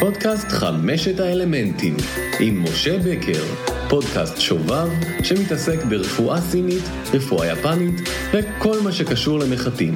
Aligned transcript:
פודקאסט 0.00 0.48
חמשת 0.48 1.20
האלמנטים 1.20 1.96
עם 2.40 2.62
משה 2.62 2.98
בקר, 2.98 3.44
פודקאסט 3.90 4.40
שובב 4.40 4.88
שמתעסק 5.24 5.84
ברפואה 5.90 6.40
סינית, 6.40 6.84
רפואה 7.14 7.46
יפנית 7.46 7.94
וכל 8.32 8.76
מה 8.84 8.92
שקשור 8.92 9.38
למחטים. 9.38 9.94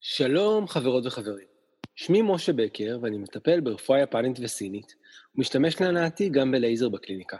שלום 0.00 0.68
חברות 0.68 1.06
וחברים, 1.06 1.46
שמי 1.94 2.22
משה 2.22 2.52
בקר 2.52 2.98
ואני 3.02 3.18
מטפל 3.18 3.60
ברפואה 3.60 4.00
יפנית 4.00 4.36
וסינית 4.40 4.94
ומשתמש 5.36 5.80
להנאתי 5.80 6.28
גם 6.28 6.52
בלייזר 6.52 6.88
בקליניקה. 6.88 7.36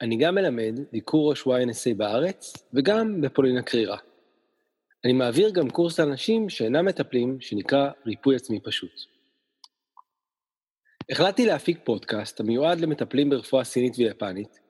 אני 0.00 0.16
גם 0.16 0.34
מלמד 0.34 0.80
דיקור 0.92 1.30
ראש 1.30 1.42
YNSA 1.42 1.94
בארץ 1.96 2.52
וגם 2.74 3.20
בפולין 3.20 3.56
הקרירה. 3.56 3.98
אני 5.04 5.12
מעביר 5.12 5.50
גם 5.50 5.70
קורס 5.70 6.00
לאנשים 6.00 6.48
שאינם 6.48 6.84
מטפלים 6.84 7.40
שנקרא 7.40 7.90
ריפוי 8.06 8.36
עצמי 8.36 8.60
פשוט. 8.60 8.92
החלטתי 11.10 11.46
להפיק 11.46 11.78
פודקאסט 11.84 12.40
המיועד 12.40 12.80
למטפלים 12.80 13.30
ברפואה 13.30 13.64
סינית 13.64 13.94
ויפנית, 13.98 14.60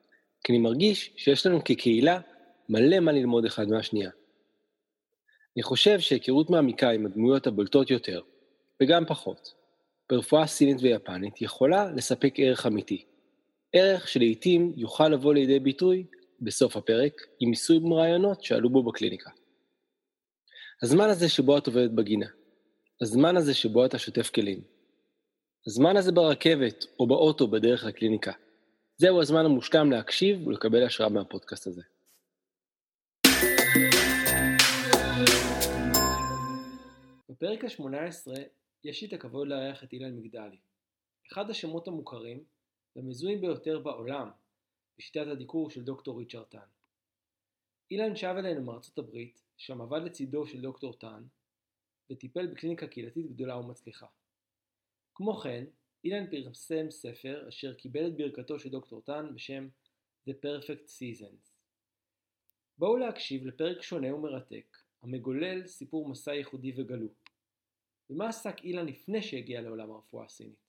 כי 0.43 0.51
אני 0.51 0.59
מרגיש 0.59 1.13
שיש 1.17 1.45
לנו 1.45 1.63
כקהילה 1.63 2.19
מלא 2.69 2.99
מה 2.99 3.11
ללמוד 3.11 3.45
אחד 3.45 3.67
מהשנייה. 3.67 4.09
אני 5.55 5.63
חושב 5.63 5.99
שהיכרות 5.99 6.49
מעמיקה 6.49 6.89
עם 6.89 7.05
הדמויות 7.05 7.47
הבולטות 7.47 7.91
יותר, 7.91 8.21
וגם 8.81 9.05
פחות, 9.05 9.53
ברפואה 10.09 10.47
סינית 10.47 10.77
ויפנית 10.81 11.41
יכולה 11.41 11.91
לספק 11.91 12.33
ערך 12.37 12.65
אמיתי. 12.65 13.05
ערך 13.73 14.07
שלעיתים 14.07 14.73
יוכל 14.75 15.07
לבוא 15.09 15.33
לידי 15.33 15.59
ביטוי 15.59 16.05
בסוף 16.41 16.77
הפרק 16.77 17.21
עם 17.39 17.51
מסוג 17.51 17.93
רעיונות 17.93 18.43
שעלו 18.43 18.69
בו 18.69 18.83
בקליניקה. 18.83 19.29
הזמן 20.83 21.09
הזה 21.09 21.29
שבו 21.29 21.57
את 21.57 21.67
עובדת 21.67 21.91
בגינה, 21.91 22.27
הזמן 23.01 23.37
הזה 23.37 23.53
שבו 23.53 23.85
אתה 23.85 23.99
שוטף 23.99 24.29
כלים, 24.29 24.61
הזמן 25.67 25.97
הזה 25.97 26.11
ברכבת 26.11 26.85
או 26.99 27.07
באוטו 27.07 27.47
בדרך 27.47 27.83
לקליניקה, 27.83 28.31
זהו 28.97 29.21
הזמן 29.21 29.45
המושלם 29.45 29.91
להקשיב 29.91 30.47
ולקבל 30.47 30.83
השראה 30.83 31.09
מהפודקאסט 31.09 31.67
הזה. 31.67 31.81
בפרק 37.29 37.63
ה-18 37.63 38.27
יש 38.83 39.01
לי 39.01 39.07
את 39.07 39.13
הכבוד 39.13 39.47
לארח 39.47 39.83
את 39.83 39.93
אילן 39.93 40.15
מגדלי, 40.15 40.57
אחד 41.31 41.49
השמות 41.49 41.87
המוכרים 41.87 42.43
והמזוהים 42.95 43.41
ביותר 43.41 43.79
בעולם 43.79 44.29
בשיטת 44.97 45.27
הדיקור 45.27 45.69
של 45.69 45.83
דוקטור 45.83 46.19
ריצ'רד 46.19 46.45
טאן. 46.45 46.67
אילן 47.91 48.15
שב 48.15 48.35
אלינו 48.37 48.61
מארצות 48.61 48.97
הברית, 48.97 49.41
שם 49.57 49.81
עבד 49.81 50.01
לצידו 50.05 50.47
של 50.47 50.61
דוקטור 50.61 50.93
טאן, 50.93 51.23
וטיפל 52.11 52.47
בקליניקה 52.47 52.87
קהילתית 52.87 53.31
גדולה 53.31 53.57
ומצליחה. 53.57 54.07
כמו 55.15 55.33
כן, 55.33 55.65
אילן 56.03 56.31
פרסם 56.31 56.91
ספר 56.91 57.49
אשר 57.49 57.73
קיבל 57.73 58.07
את 58.07 58.17
ברכתו 58.17 58.59
של 58.59 58.69
דוקטור 58.69 59.01
טאן 59.01 59.35
בשם 59.35 59.67
The 60.29 60.33
Perfect 60.33 60.87
Seasons. 60.87 61.51
בואו 62.77 62.97
להקשיב 62.97 63.45
לפרק 63.45 63.81
שונה 63.81 64.15
ומרתק, 64.15 64.77
המגולל 65.01 65.67
סיפור 65.67 66.09
מסע 66.09 66.33
ייחודי 66.33 66.73
וגלו. 66.77 67.22
במה 68.09 68.29
עסק 68.29 68.63
אילן 68.63 68.85
לפני 68.85 69.21
שהגיע 69.21 69.61
לעולם 69.61 69.91
הרפואה 69.91 70.25
הסינית? 70.25 70.63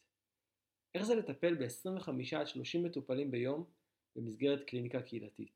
איך 0.94 1.02
זה 1.02 1.14
לטפל 1.14 1.54
ב-25 1.54 2.36
עד 2.36 2.46
30 2.46 2.82
מטופלים 2.82 3.30
ביום 3.30 3.64
במסגרת 4.16 4.64
קליניקה 4.64 5.02
קהילתית? 5.02 5.52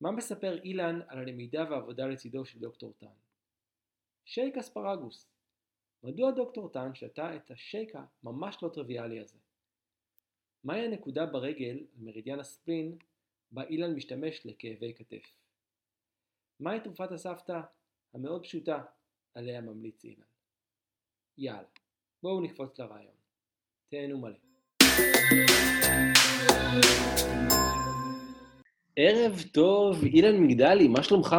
מה 0.00 0.10
מספר 0.10 0.62
אילן 0.62 1.00
על 1.08 1.18
הלמידה 1.18 1.64
והעבודה 1.70 2.06
לצידו 2.06 2.44
של 2.44 2.58
דוקטור 2.58 2.92
טאן? 2.92 3.08
שייק 4.24 4.56
אספרגוס. 4.56 5.30
מדוע 6.02 6.30
דוקטור 6.30 6.68
טאן 6.68 6.94
שתה 6.94 7.36
את 7.36 7.50
השייק 7.50 7.92
הממש 8.22 8.56
לא 8.62 8.68
טריוויאלי 8.68 9.20
הזה? 9.20 9.38
מהי 10.64 10.84
הנקודה 10.84 11.26
ברגל, 11.26 11.86
מרידיאן 11.96 12.40
הספלין, 12.40 12.98
בה 13.50 13.62
אילן 13.62 13.94
משתמש 13.94 14.46
לכאבי 14.46 14.94
כתף? 14.94 15.36
מהי 16.60 16.80
תרופת 16.80 17.12
הסבתא 17.12 17.60
המאוד 18.14 18.42
פשוטה 18.42 18.84
עליה 19.34 19.60
ממליץ 19.60 20.04
אילן? 20.04 20.29
יאללה, 21.42 21.62
בואו 22.22 22.40
נקפוץ 22.40 22.78
לרעיון. 22.78 23.12
תהנו 23.90 24.18
מלא. 24.18 24.34
ערב 28.96 29.42
טוב, 29.52 30.04
אילן 30.04 30.42
מגדלי, 30.42 30.88
מה 30.88 31.02
שלומך? 31.02 31.36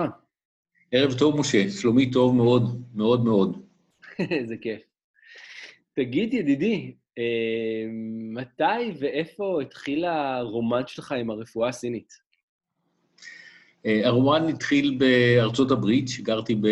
ערב 0.91 1.13
טוב, 1.19 1.39
משה. 1.39 1.69
שלומי 1.69 2.11
טוב 2.11 2.35
מאוד, 2.35 2.83
מאוד 2.95 3.25
מאוד. 3.25 3.65
איזה 4.39 4.57
כיף. 4.57 4.81
תגיד, 5.95 6.33
ידידי, 6.33 6.93
אה, 7.17 7.85
מתי 8.33 8.91
ואיפה 8.99 9.61
התחיל 9.61 10.05
הרומן 10.05 10.87
שלך 10.87 11.11
עם 11.11 11.29
הרפואה 11.29 11.69
הסינית? 11.69 12.13
אה, 13.85 14.07
הרומן 14.07 14.47
התחיל 14.47 14.97
בארצות 14.97 15.71
הברית, 15.71 16.07
שגרתי 16.07 16.55
ב... 16.55 16.65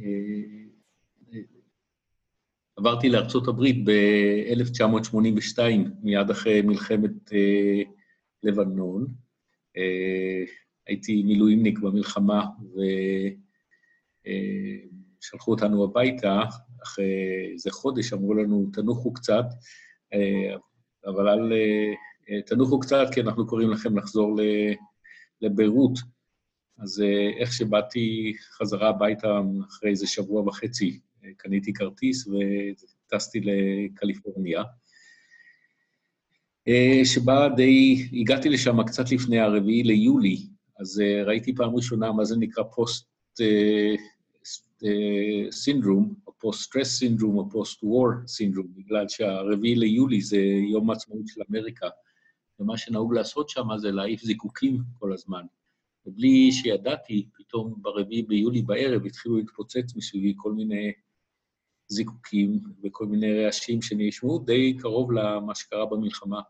אה, 0.00 0.59
עברתי 2.80 3.08
לארצות 3.08 3.48
הברית 3.48 3.84
ב-1982, 3.84 5.58
מיד 6.02 6.30
אחרי 6.30 6.62
מלחמת 6.62 7.32
אה, 7.32 7.82
לבנון. 8.42 9.06
אה, 9.76 10.44
הייתי 10.86 11.22
מילואימניק 11.22 11.78
במלחמה, 11.78 12.46
ושלחו 14.24 15.50
אה, 15.50 15.56
אותנו 15.56 15.84
הביתה. 15.84 16.40
אחרי 16.82 17.50
איזה 17.52 17.70
חודש 17.70 18.12
אמרו 18.12 18.34
לנו, 18.34 18.70
תנוחו 18.72 19.12
קצת, 19.12 19.44
אה, 20.14 20.56
אבל 21.06 21.28
אל... 21.28 21.52
אה, 21.52 22.42
תנוחו 22.42 22.80
קצת, 22.80 23.06
כי 23.14 23.20
אנחנו 23.20 23.46
קוראים 23.46 23.70
לכם 23.70 23.98
לחזור 23.98 24.36
לביירות. 25.40 25.98
אז 26.78 27.00
אה, 27.00 27.30
איך 27.40 27.52
שבאתי 27.52 28.32
חזרה 28.58 28.88
הביתה 28.88 29.40
אחרי 29.68 29.90
איזה 29.90 30.06
שבוע 30.06 30.42
וחצי, 30.42 31.00
קניתי 31.36 31.72
כרטיס 31.72 32.26
וטסתי 32.26 33.40
לקליפורניה, 33.40 34.62
אה, 36.68 37.00
שבה 37.04 37.48
די, 37.56 38.08
הגעתי 38.12 38.48
לשם 38.48 38.82
קצת 38.82 39.12
לפני 39.12 39.38
הרביעי 39.38 39.82
ליולי, 39.82 40.46
אז 40.80 41.00
אה, 41.00 41.22
ראיתי 41.24 41.54
פעם 41.54 41.76
ראשונה 41.76 42.12
מה 42.12 42.24
זה 42.24 42.36
נקרא 42.36 42.64
post 42.64 43.10
syndrome, 45.50 46.14
או 46.26 46.32
post 46.38 46.62
stress 46.62 46.98
syndrome, 46.98 47.38
או 47.38 47.50
post 47.50 47.84
war 47.84 48.08
syndrome, 48.26 48.66
בגלל 48.76 49.08
שהרביעי 49.08 49.74
ליולי 49.74 50.20
זה 50.20 50.40
יום 50.72 50.90
העצמאות 50.90 51.26
של 51.26 51.40
אמריקה, 51.50 51.88
ומה 52.60 52.78
שנהוג 52.78 53.14
לעשות 53.14 53.48
שם 53.48 53.66
זה 53.76 53.90
להעיף 53.90 54.22
זיקוקים 54.22 54.78
כל 54.98 55.12
הזמן. 55.12 55.42
ובלי 56.06 56.52
שידעתי, 56.52 57.26
פתאום 57.38 57.74
ברביעי 57.76 58.22
ביולי 58.22 58.62
בערב 58.62 59.06
התחילו 59.06 59.36
להתפוצץ 59.36 59.96
מסביבי 59.96 60.34
כל 60.36 60.52
מיני 60.52 60.92
זיקוקים 61.90 62.60
וכל 62.84 63.06
מיני 63.06 63.44
רעשים 63.44 63.82
שנשמעו 63.82 64.38
די 64.38 64.76
קרוב 64.78 65.12
למה 65.12 65.54
שקרה 65.54 65.86
במלחמה. 65.86 66.40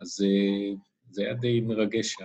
אז 0.00 0.24
אה, 0.24 0.74
זה 1.10 1.22
היה 1.22 1.34
די 1.34 1.60
מרגש, 1.60 2.16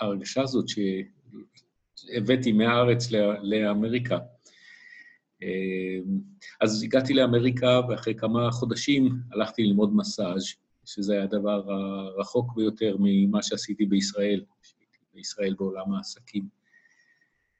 ההרגשה 0.00 0.42
הזאת 0.42 0.64
שהבאתי 0.68 2.52
מהארץ 2.52 3.10
לאמריקה. 3.42 4.18
אה, 5.42 5.98
אז 6.60 6.82
הגעתי 6.82 7.14
לאמריקה, 7.14 7.80
ואחרי 7.88 8.14
כמה 8.14 8.50
חודשים 8.52 9.10
הלכתי 9.32 9.62
ללמוד 9.62 9.96
מסאז', 9.96 10.44
שזה 10.84 11.12
היה 11.12 11.22
הדבר 11.22 11.72
הרחוק 11.72 12.56
ביותר 12.56 12.96
ממה 13.00 13.42
שעשיתי 13.42 13.86
בישראל, 13.86 14.44
בישראל 15.14 15.54
בעולם 15.58 15.92
העסקים. 15.92 16.44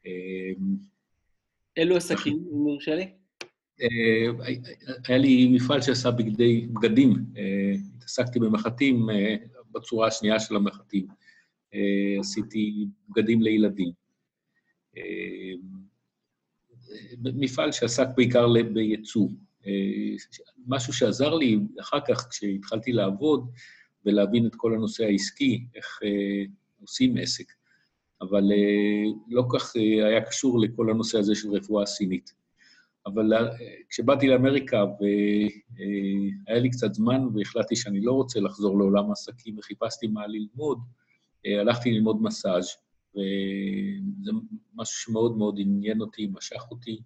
אה, 0.06 0.52
אילו 1.76 1.96
עסקים, 1.96 2.44
אם 2.52 2.68
יורשה 2.68 2.94
לי? 2.94 3.19
אה, 3.82 4.52
היה 5.08 5.18
לי 5.18 5.48
מפעל 5.48 5.80
שעשה 5.82 6.10
בגדי, 6.10 6.66
בגדים, 6.72 7.14
אה, 7.36 7.74
התעסקתי 7.96 8.38
במחטים 8.38 9.10
אה, 9.10 9.36
בצורה 9.72 10.06
השנייה 10.06 10.40
של 10.40 10.56
המחטים. 10.56 11.06
עשיתי 12.18 12.86
בגדים 13.08 13.42
לילדים. 13.42 13.92
מפעל 17.22 17.72
שעסק 17.72 18.06
בעיקר 18.16 18.46
בייצוא. 18.72 19.28
משהו 20.66 20.92
שעזר 20.92 21.34
לי 21.34 21.58
אחר 21.80 21.98
כך, 22.08 22.28
כשהתחלתי 22.30 22.92
לעבוד 22.92 23.50
ולהבין 24.04 24.46
את 24.46 24.54
כל 24.54 24.74
הנושא 24.74 25.04
העסקי, 25.04 25.64
איך 25.74 26.00
עושים 26.80 27.16
עסק, 27.16 27.52
אבל 28.20 28.44
לא 29.28 29.44
כך 29.52 29.76
היה 29.76 30.24
קשור 30.24 30.60
לכל 30.60 30.90
הנושא 30.90 31.18
הזה 31.18 31.34
של 31.34 31.50
רפואה 31.50 31.86
סינית. 31.86 32.39
אבל 33.14 33.32
כשבאתי 33.88 34.28
לאמריקה 34.28 34.84
והיה 34.84 36.60
לי 36.60 36.70
קצת 36.70 36.94
זמן 36.94 37.22
והחלטתי 37.34 37.76
שאני 37.76 38.00
לא 38.00 38.12
רוצה 38.12 38.40
לחזור 38.40 38.78
לעולם 38.78 39.08
העסקים 39.08 39.58
וחיפשתי 39.58 40.06
מה 40.06 40.26
ללמוד, 40.26 40.78
הלכתי 41.60 41.90
ללמוד 41.90 42.22
מסאז' 42.22 42.68
וזה 43.14 44.30
משהו 44.74 45.00
שמאוד 45.00 45.38
מאוד 45.38 45.56
עניין 45.58 46.00
אותי, 46.00 46.26
משך 46.32 46.62
אותי, 46.70 47.00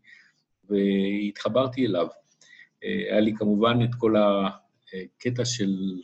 והתחברתי 0.69 1.87
אליו. 1.87 2.07
היה 2.83 3.21
לי 3.21 3.35
כמובן 3.37 3.79
את 3.85 3.95
כל 3.99 4.15
הקטע 4.17 5.45
של 5.45 6.01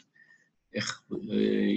איך 0.74 1.02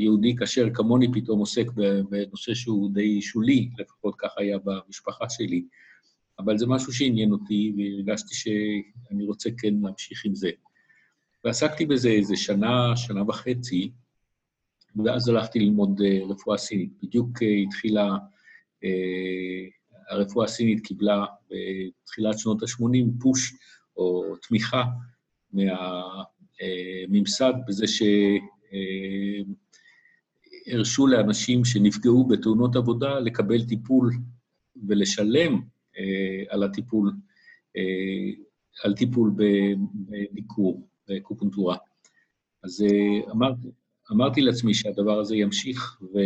יהודי 0.02 0.36
כשר 0.40 0.68
כמוני 0.74 1.08
פתאום 1.14 1.40
עוסק 1.40 1.66
בנושא 2.10 2.54
שהוא 2.54 2.92
די 2.94 3.22
שולי, 3.22 3.70
לפחות 3.80 4.16
ככה 4.18 4.42
היה 4.42 4.58
במשפחה 4.58 5.30
שלי. 5.30 5.66
אבל 6.40 6.58
זה 6.58 6.68
משהו 6.68 6.94
שעניין 6.94 7.32
אותי, 7.32 7.74
והרגשתי 7.78 8.36
שאני 8.36 9.26
רוצה 9.26 9.50
כן 9.58 9.74
להמשיך 9.82 10.26
עם 10.26 10.36
זה. 10.36 10.50
ועסקתי 11.44 11.86
בזה 11.86 12.10
איזה 12.10 12.36
שנה, 12.36 12.98
שנה 12.98 13.24
וחצי, 13.30 13.92
ואז 15.06 15.30
הלכתי 15.30 15.60
ללמוד 15.60 16.02
אה, 16.06 16.20
רפואה 16.30 16.58
סינית. 16.58 16.90
בדיוק 17.04 17.44
אה, 17.44 17.48
התחילה, 17.68 18.10
אה, 18.84 18.90
הרפואה 20.10 20.46
הסינית 20.46 20.86
קיבלה 20.86 21.26
בתחילת 21.50 22.40
שנות 22.40 22.64
ה-80 22.64 23.06
פוש 23.20 23.54
או 23.98 24.36
תמיכה 24.48 24.84
מהממסד 27.12 27.54
בזה 27.68 27.86
שהרשו 30.68 31.08
לאנשים 31.08 31.66
שנפגעו 31.66 32.28
בתאונות 32.28 32.76
עבודה 32.76 33.20
לקבל 33.20 33.66
טיפול 33.66 34.14
ולשלם 34.88 35.62
על 36.50 36.64
הטיפול, 36.64 37.12
על 38.84 38.94
טיפול 38.94 39.32
בדיקור, 39.94 40.88
בקופונטורה. 41.08 41.78
אז 42.64 42.86
אמרתי, 43.32 43.68
אמרתי 44.12 44.42
לעצמי 44.42 44.74
שהדבר 44.74 45.20
הזה 45.20 45.36
ימשיך 45.36 46.02
ו... 46.02 46.18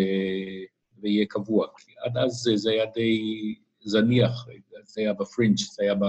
ויהיה 1.00 1.26
קבוע, 1.26 1.68
כי 1.78 1.92
עד 2.06 2.18
אז 2.18 2.50
זה 2.56 2.72
היה 2.72 2.86
די 2.96 3.56
זניח, 3.80 4.48
זה 4.84 5.02
היה 5.02 5.14
בפרינג', 5.14 5.58
זה 5.58 5.84
היה 5.84 5.96
ב... 5.96 6.04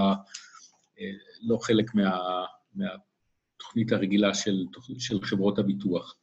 לא 1.42 1.58
חלק 1.62 1.94
מה... 1.94 2.44
מהתוכנית 2.74 3.92
הרגילה 3.92 4.34
של, 4.34 4.64
של 4.98 5.22
חברות 5.22 5.58
הביטוח. 5.58 6.16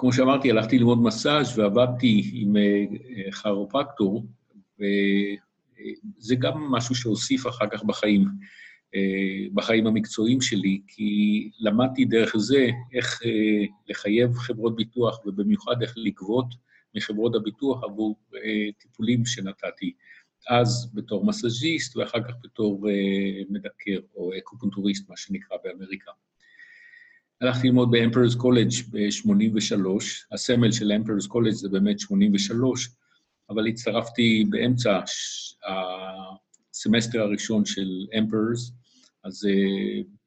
כמו 0.00 0.12
שאמרתי, 0.12 0.50
הלכתי 0.50 0.78
ללמוד 0.78 1.02
מסאז' 1.02 1.58
ועבדתי 1.58 2.30
עם 2.34 2.56
כירופרקטור, 3.42 4.26
וזה 4.78 6.34
גם 6.38 6.58
משהו 6.58 6.94
שהוסיף 6.94 7.46
אחר 7.46 7.66
כך 7.70 7.84
בחיים. 7.84 8.24
אה, 8.94 9.46
בחיים 9.54 9.86
המקצועיים 9.86 10.40
שלי, 10.40 10.80
כי 10.86 11.50
למדתי 11.60 12.04
דרך 12.04 12.36
זה 12.36 12.68
איך 12.92 13.22
אה, 13.24 13.64
לחייב 13.88 14.34
חברות 14.34 14.76
ביטוח, 14.76 15.26
ובמיוחד 15.26 15.82
איך 15.82 15.94
לגבות 15.96 16.46
מחברות 16.94 17.34
הביטוח 17.34 17.84
עבור 17.84 18.16
אה, 18.34 18.72
טיפולים 18.78 19.26
שנתתי. 19.26 19.92
אז 20.48 20.92
בתור 20.94 21.26
מסאז'יסט, 21.26 21.96
ואחר 21.96 22.22
כך 22.22 22.34
בתור 22.42 22.86
מדקר, 23.50 24.00
או 24.14 24.30
acupuncturist, 24.38 25.10
מה 25.10 25.16
שנקרא 25.16 25.56
באמריקה. 25.64 26.10
הלכתי 27.40 27.66
ללמוד 27.66 27.90
ב 27.90 27.94
Emperor's 27.94 28.34
College 28.34 28.70
ב-83, 28.90 29.86
הסמל 30.32 30.72
של 30.72 30.92
Emperor's 30.92 31.26
College 31.26 31.52
זה 31.52 31.68
באמת 31.68 32.00
83, 32.00 32.88
אבל 33.50 33.66
הצטרפתי 33.66 34.44
באמצע 34.50 35.00
הסמסטר 36.72 37.20
הראשון 37.20 37.64
של 37.64 38.06
Emperor's, 38.18 38.72
אז 39.24 39.44
אה, 39.44 39.48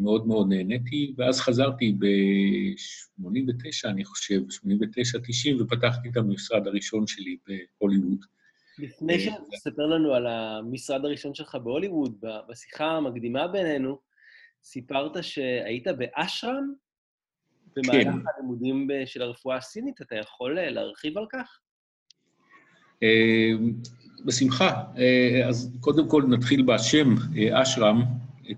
מאוד 0.00 0.26
מאוד 0.26 0.48
נהניתי, 0.48 1.14
ואז 1.16 1.40
חזרתי 1.40 1.92
ב-89, 1.92 3.88
אני 3.88 4.04
חושב, 4.04 4.40
89-90, 4.40 5.62
ופתחתי 5.62 6.08
את 6.08 6.16
המשרד 6.16 6.66
הראשון 6.66 7.06
שלי 7.06 7.36
בהוליווד. 7.46 8.24
לפני 8.78 9.20
שתספר 9.20 9.86
לנו 9.86 10.14
על 10.14 10.26
המשרד 10.26 11.04
הראשון 11.04 11.34
שלך 11.34 11.54
בהוליווד, 11.54 12.24
בשיחה 12.48 12.86
המקדימה 12.86 13.48
בינינו, 13.48 13.98
סיפרת 14.64 15.24
שהיית 15.24 15.86
באשרם 15.88 16.72
במהלך 17.76 18.04
כן. 18.04 18.28
הלימודים 18.36 18.88
של 19.06 19.22
הרפואה 19.22 19.56
הסינית, 19.56 20.02
אתה 20.02 20.16
יכול 20.16 20.58
אה, 20.58 20.70
להרחיב 20.70 21.18
על 21.18 21.26
כך? 21.32 21.58
אה, 23.02 23.52
בשמחה. 24.24 24.84
אה, 24.98 25.48
אז 25.48 25.76
קודם 25.80 26.08
כל 26.08 26.22
נתחיל 26.28 26.62
בשם 26.62 27.14
אשרם, 27.52 28.02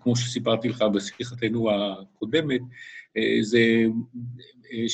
כמו 0.02 0.16
שסיפרתי 0.16 0.68
לך 0.68 0.82
בשיחתנו 0.82 1.70
הקודמת, 1.70 2.60
זה, 3.40 3.84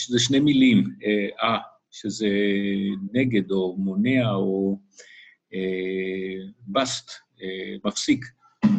זה 0.09 0.19
שני 0.19 0.41
מילים, 0.41 0.85
אה, 1.43 1.59
שזה 1.91 2.29
נגד 3.13 3.51
או 3.51 3.77
מונע 3.77 4.31
או 4.35 4.79
בסט, 6.69 7.11
מפסיק, 7.85 8.25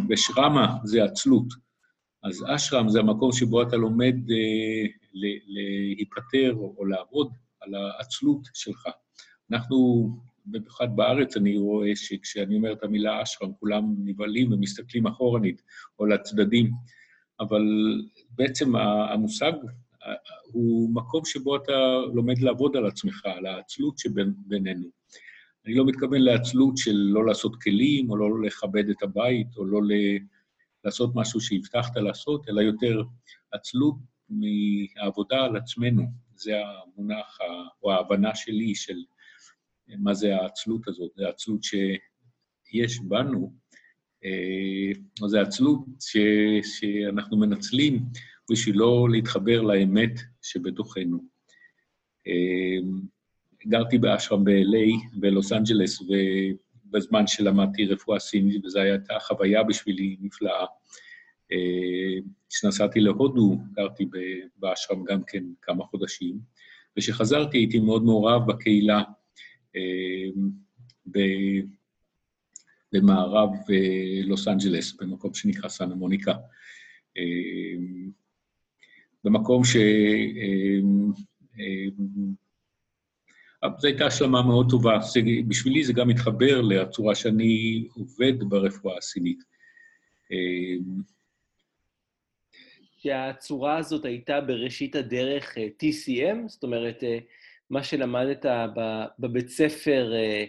ושרמה 0.10 0.78
זה 0.84 1.04
עצלות. 1.04 1.68
אז 2.24 2.46
אשרם 2.56 2.90
זה 2.90 3.00
המקום 3.00 3.32
שבו 3.32 3.62
אתה 3.62 3.76
לומד 3.76 4.16
אה, 4.32 4.90
להיפטר 5.48 6.54
או 6.56 6.86
לעבוד 6.86 7.32
על 7.62 7.76
העצלות 7.76 8.42
שלך. 8.54 8.88
אנחנו, 9.52 10.10
במיוחד 10.52 10.96
בארץ, 10.96 11.38
אני 11.38 11.58
רואה 11.58 11.96
שכשאני 11.96 12.56
אומר 12.56 12.74
את 12.74 12.84
המילה 12.84 13.24
אשרם, 13.24 13.52
כולם 13.60 13.96
נבהלים 14.06 14.52
ומסתכלים 14.52 15.08
אחורנית 15.08 15.62
או 16.00 16.06
לצדדים, 16.06 16.72
אבל 17.40 17.62
בעצם 18.30 18.76
המושג 18.76 19.52
הוא 20.52 20.90
מקום 20.94 21.26
שבו 21.26 21.56
אתה 21.56 21.98
לומד 22.14 22.40
לעבוד 22.40 22.76
על 22.78 22.86
עצמך, 22.86 23.26
על 23.26 23.46
העצלות 23.46 23.98
שבינינו. 23.98 24.90
אני 25.66 25.76
לא 25.76 25.86
מתכוון 25.86 26.22
לעצלות 26.22 26.78
של 26.78 26.96
לא 26.96 27.26
לעשות 27.26 27.62
כלים, 27.62 28.10
או 28.10 28.18
לא 28.18 28.42
לכבד 28.42 28.90
את 28.90 29.04
הבית, 29.04 29.48
או 29.58 29.66
לא 29.66 29.80
לעשות 30.84 31.12
משהו 31.16 31.42
שהבטחת 31.42 31.98
לעשות, 31.98 32.50
אלא 32.50 32.62
יותר 32.62 33.04
עצלות 33.52 33.96
מהעבודה 34.30 35.44
על 35.44 35.58
עצמנו. 35.58 36.04
זה 36.36 36.54
המונח, 36.58 37.38
או 37.84 37.92
ההבנה 37.92 38.36
שלי 38.36 38.76
של 38.76 38.98
מה 39.96 40.14
זה 40.14 40.36
העצלות 40.36 40.88
הזאת. 40.88 41.12
זה 41.16 41.26
העצלות 41.26 41.60
שיש 41.64 43.00
בנו, 43.00 43.54
אה, 44.26 45.28
זה 45.28 45.40
העצלות 45.40 45.80
ש, 46.00 46.18
שאנחנו 46.64 47.38
מנצלים 47.38 48.00
בשביל 48.52 48.78
לא 48.78 49.08
להתחבר 49.12 49.62
לאמת 49.62 50.20
שבתוכנו. 50.42 51.24
אה, 52.28 52.78
גרתי 53.68 53.98
באשרם 53.98 54.44
ב-LA, 54.44 55.18
בלוס 55.20 55.52
אנג'לס, 55.52 56.02
ובזמן 56.02 57.28
שלמדתי 57.28 57.86
רפואה 57.86 58.20
סינית, 58.20 58.66
וזו 58.66 58.80
הייתה 58.80 59.14
חוויה 59.20 59.64
בשבילי 59.64 60.18
נפלאה. 60.22 60.66
כשנסעתי 62.50 63.00
להודו, 63.00 63.58
גרתי 63.74 64.06
באשרם 64.58 65.04
גם 65.04 65.24
כן 65.24 65.44
כמה 65.62 65.84
חודשים, 65.84 66.40
וכשחזרתי 66.98 67.58
הייתי 67.58 67.80
מאוד 67.80 68.04
מעורב 68.04 68.48
בקהילה 68.48 69.04
במערב 72.92 73.50
לוס 74.24 74.48
אנג'לס, 74.48 74.94
במקום 74.94 75.34
שנקרא 75.34 75.70
סאנה 75.70 75.96
מוניקה. 75.96 76.34
במקום 79.24 79.64
ש... 79.64 79.78
זו 83.78 83.88
הייתה 83.88 84.06
השלמה 84.06 84.42
מאוד 84.42 84.70
טובה. 84.70 85.00
בשבילי 85.48 85.84
זה 85.84 85.94
גם 85.94 86.08
מתחבר 86.08 86.62
לצורה 86.62 87.16
שאני 87.16 87.88
עובד 87.94 88.44
ברפואה 88.50 88.98
הסינית. 88.98 89.44
שהצורה 92.98 93.78
הזאת 93.78 94.06
הייתה 94.06 94.42
בראשית 94.42 94.96
הדרך 94.96 95.58
אה, 95.58 95.68
TCM, 95.84 96.48
זאת 96.48 96.64
אומרת, 96.64 97.04
אה, 97.04 97.18
מה 97.70 97.84
שלמדת 97.84 98.46
בבית 99.20 99.50
ספר 99.50 100.14
אה, 100.16 100.44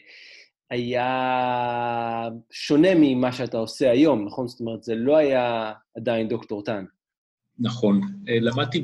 היה 0.70 2.28
שונה 2.50 2.88
ממה 2.96 3.32
שאתה 3.32 3.58
עושה 3.58 3.90
היום, 3.90 4.24
נכון? 4.24 4.48
זאת 4.48 4.60
אומרת, 4.60 4.82
זה 4.82 4.94
לא 4.94 5.16
היה 5.16 5.72
עדיין 5.96 6.28
דוקטור 6.28 6.64
טאן. 6.64 6.84
נכון. 7.58 8.00
למדתי 8.26 8.80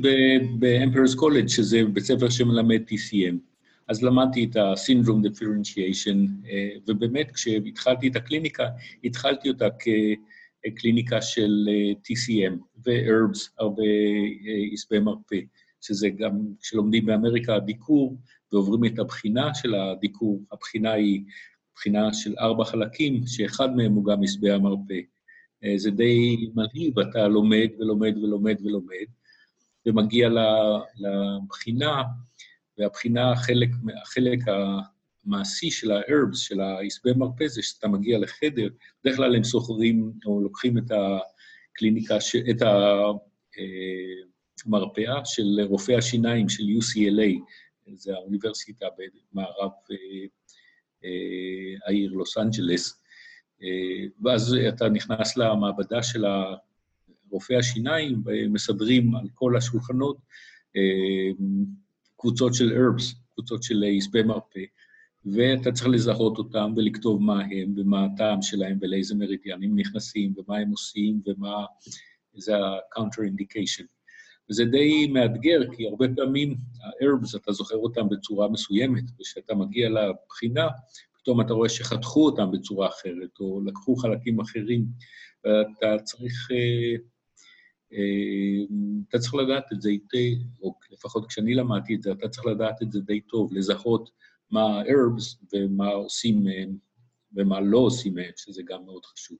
ב-Emperor's 0.59 1.19
College, 1.19 1.47
שזה 1.47 1.81
בית 1.93 2.03
ספר 2.03 2.29
שמלמד 2.29 2.81
TCM. 2.89 3.35
אז 3.87 4.03
למדתי 4.03 4.43
את 4.43 4.55
ה-Syndrome 4.55 5.27
Differentiation, 5.27 6.47
ובאמת, 6.87 7.31
כשהתחלתי 7.31 8.07
את 8.07 8.15
הקליניקה, 8.15 8.67
התחלתי 9.03 9.49
אותה 9.49 9.67
כ... 9.79 9.87
קליניקה 10.75 11.21
של 11.21 11.67
אה, 11.69 11.91
TCM 11.91 12.53
ו-herbs, 12.85 13.49
הרבה 13.59 13.83
אה, 13.83 14.73
עשבי 14.73 14.99
מרפא, 14.99 15.35
שזה 15.85 16.09
גם 16.09 16.39
כשלומדים 16.61 17.05
באמריקה 17.05 17.59
דיקור 17.59 18.17
ועוברים 18.51 18.93
את 18.93 18.99
הבחינה 18.99 19.55
של 19.55 19.75
הדיקור, 19.75 20.41
הבחינה 20.51 20.91
היא 20.91 21.23
בחינה 21.75 22.13
של 22.13 22.33
ארבע 22.39 22.65
חלקים, 22.65 23.21
שאחד 23.27 23.75
מהם 23.75 23.91
הוא 23.91 24.05
גם 24.05 24.23
עשבי 24.23 24.51
המרפא. 24.51 24.99
אה, 25.63 25.77
זה 25.77 25.91
די 25.91 26.35
מלהיב, 26.55 26.99
אתה 26.99 27.27
לומד 27.27 27.67
ולומד 27.79 28.17
ולומד 28.17 28.55
ולומד, 28.63 29.05
ומגיע 29.85 30.29
לבחינה, 30.97 32.03
והבחינה, 32.77 33.31
החלק, 33.31 33.69
החלק 34.01 34.39
המעשי 34.47 35.71
של 35.71 35.91
ה-herbs, 35.91 36.35
של 36.35 36.61
העשבי 36.61 37.11
מרפא, 37.17 37.47
זה 37.47 37.61
שאתה 37.63 37.87
מגיע 37.87 38.19
לחדר, 38.19 38.67
בדרך 39.03 39.15
כלל 39.15 39.35
הם 39.35 39.43
סוחרים 39.43 40.11
או 40.25 40.41
לוקחים 40.41 40.77
את 40.77 40.91
הקליניקה, 40.91 42.17
את 42.49 42.61
המרפאה 42.61 43.25
אה, 45.07 45.25
של 45.25 45.61
רופאי 45.69 45.95
השיניים 45.95 46.49
של 46.49 46.63
UCLA, 46.63 47.39
זה 47.93 48.13
האוניברסיטה 48.13 48.85
במערב 48.97 49.71
אה, 49.91 49.95
אה, 51.03 51.87
העיר 51.87 52.11
לוס 52.11 52.37
אנג'לס, 52.37 53.01
ואז 54.23 54.55
אתה 54.69 54.89
נכנס 54.89 55.37
למעבדה 55.37 56.03
של 56.03 56.25
רופאי 57.29 57.55
השיניים, 57.55 58.21
ומסדרים 58.25 59.15
על 59.15 59.27
כל 59.33 59.57
השולחנות 59.57 60.17
קבוצות 62.17 62.53
של 62.53 62.69
herbs, 62.69 63.15
קבוצות 63.33 63.63
של 63.63 63.83
עשבי 63.97 64.23
מרפא. 64.23 64.59
ואתה 65.25 65.71
צריך 65.71 65.87
לזהות 65.87 66.37
אותם 66.37 66.73
ולכתוב 66.77 67.21
מה 67.21 67.43
הם 67.43 67.73
ומה 67.77 68.05
הטעם 68.05 68.41
שלהם 68.41 68.77
ולאיזה 68.81 69.15
מרידיאנים 69.15 69.79
נכנסים 69.79 70.33
ומה 70.37 70.57
הם 70.57 70.69
עושים 70.69 71.21
ומה... 71.25 71.65
זה 72.37 72.57
ה-counter 72.57 73.21
indication. 73.21 73.94
וזה 74.49 74.65
די 74.65 75.07
מאתגר, 75.07 75.59
כי 75.75 75.87
הרבה 75.87 76.05
פעמים 76.15 76.55
ה-herbs, 76.83 77.37
אתה 77.37 77.51
זוכר 77.51 77.75
אותם 77.75 78.09
בצורה 78.09 78.49
מסוימת, 78.49 79.03
וכשאתה 79.19 79.55
מגיע 79.55 79.89
לבחינה, 79.89 80.67
פתאום 81.17 81.41
אתה 81.41 81.53
רואה 81.53 81.69
שחתכו 81.69 82.25
אותם 82.25 82.51
בצורה 82.51 82.87
אחרת, 82.87 83.39
או 83.39 83.61
לקחו 83.65 83.95
חלקים 83.95 84.39
אחרים, 84.39 84.85
ואתה 85.45 86.03
צריך... 86.03 86.51
אה, 86.51 86.95
אה, 87.93 88.77
אתה 89.09 89.19
צריך 89.19 89.35
לדעת 89.35 89.63
את 89.73 89.81
זה 89.81 89.89
היטב, 89.89 90.43
או 90.61 90.75
לפחות 90.91 91.25
כשאני 91.27 91.55
למדתי 91.55 91.95
את 91.95 92.01
זה, 92.01 92.11
אתה 92.11 92.29
צריך 92.29 92.45
לדעת 92.45 92.81
את 92.81 92.91
זה 92.91 92.99
די 92.99 93.21
טוב, 93.21 93.53
לזהות 93.53 94.09
מה 94.51 94.61
ה-herbs 94.61 95.45
ומה 95.53 95.89
עושים 95.89 96.43
מהם 96.43 96.77
ומה 97.35 97.61
לא 97.61 97.77
עושים 97.77 98.15
מהם, 98.15 98.31
שזה 98.37 98.61
גם 98.65 98.85
מאוד 98.85 99.05
חשוב. 99.05 99.37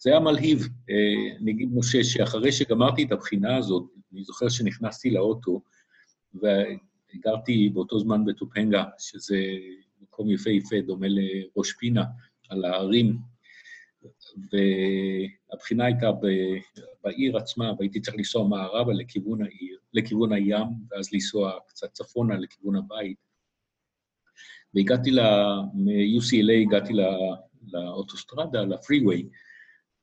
זה 0.00 0.10
היה 0.10 0.20
מלהיב. 0.20 0.68
אה, 0.90 1.36
אני 1.40 1.52
אגיד, 1.52 1.68
משה, 1.74 2.04
שאחרי 2.04 2.52
שגמרתי 2.52 3.04
את 3.04 3.12
הבחינה 3.12 3.56
הזאת, 3.56 3.84
אני 4.12 4.24
זוכר 4.24 4.48
שנכנסתי 4.48 5.10
לאוטו, 5.10 5.62
וגרתי 6.34 7.68
באותו 7.68 7.98
זמן 7.98 8.24
בטופנגה, 8.24 8.84
שזה 8.98 9.38
מקום 10.00 10.30
יפהפה, 10.30 10.76
דומה 10.86 11.06
לראש 11.08 11.72
פינה, 11.72 12.04
על 12.48 12.64
ההרים, 12.64 13.18
והבחינה 14.52 15.84
הייתה 15.84 16.10
בעיר 17.04 17.36
עצמה, 17.36 17.72
והייתי 17.78 18.00
צריך 18.00 18.16
לנסוע 18.16 18.48
מערבה 18.48 18.92
לכיוון 18.92 19.42
העיר, 19.42 19.78
לכיוון 19.92 20.32
הים, 20.32 20.66
ואז 20.90 21.12
לנסוע 21.12 21.52
קצת 21.66 21.92
צפונה 21.92 22.36
לכיוון 22.36 22.76
הבית. 22.76 23.25
והגעתי 24.76 25.10
ל... 25.10 25.20
מ-UCLA 25.74 26.52
הגעתי 26.62 26.92
לאוטוסטרדה, 27.72 28.62
לפרי-ווי, 28.62 29.28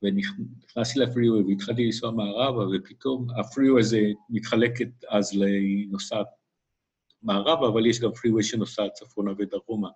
ונכנסתי 0.02 0.98
לפרי-ווי 0.98 1.42
והתחלתי 1.42 1.84
לנסוע 1.84 2.10
מערבה, 2.10 2.64
ופתאום 2.76 3.26
הפרי-ווי 3.40 3.80
הזה 3.80 4.00
מתחלקת 4.30 4.88
אז 5.08 5.32
לנוסעת 5.34 6.26
מערבה, 7.22 7.68
אבל 7.68 7.86
יש 7.86 8.00
גם 8.00 8.12
פרי-ווי 8.12 8.42
שנוסעת 8.42 8.92
צפונה 8.92 9.32
ודרומה. 9.38 9.88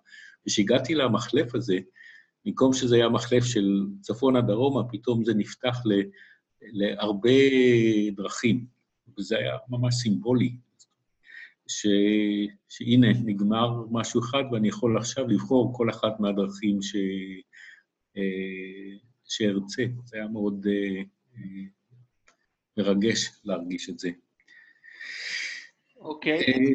וכשהגעתי 0.47 0.95
למחלף 0.95 1.55
הזה, 1.55 1.77
במקום 2.45 2.73
שזה 2.73 2.95
היה 2.95 3.09
מחלף 3.09 3.43
של 3.43 3.85
צפונה-דרומה, 4.01 4.83
פתאום 4.89 5.23
זה 5.23 5.33
נפתח 5.33 5.81
ל, 5.85 6.01
להרבה 6.61 7.29
דרכים, 8.15 8.65
וזה 9.17 9.37
היה 9.37 9.57
ממש 9.69 9.95
סימבולי. 9.95 10.55
ש... 11.69 11.87
שהנה, 12.69 13.07
נגמר 13.25 13.85
משהו 13.91 14.21
אחד 14.21 14.43
ואני 14.51 14.67
יכול 14.67 14.97
עכשיו 14.97 15.27
לבחור 15.27 15.73
כל 15.77 15.89
אחת 15.89 16.19
מהדרכים 16.19 16.81
ש... 16.81 16.95
אה, 18.17 18.97
שארצה. 19.25 19.83
זה 20.05 20.17
היה 20.17 20.27
מאוד 20.27 20.65
אה, 20.69 21.01
אה, 21.37 21.63
מרגש 22.77 23.29
להרגיש 23.45 23.89
את 23.89 23.99
זה. 23.99 24.09
אוקיי. 25.99 26.39
Okay. 26.39 26.73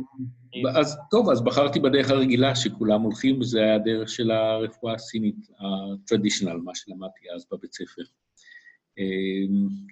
אז 0.78 0.96
טוב, 1.10 1.30
אז 1.30 1.44
בחרתי 1.44 1.80
בדרך 1.80 2.10
הרגילה 2.10 2.56
שכולם 2.56 3.00
הולכים, 3.00 3.40
וזה 3.40 3.60
היה 3.60 3.74
הדרך 3.74 4.08
של 4.08 4.30
הרפואה 4.30 4.94
הסינית, 4.94 5.36
ה-traditional, 5.58 6.56
מה 6.64 6.74
שלמדתי 6.74 7.30
אז 7.34 7.46
בבית 7.52 7.72
ספר. 7.72 8.02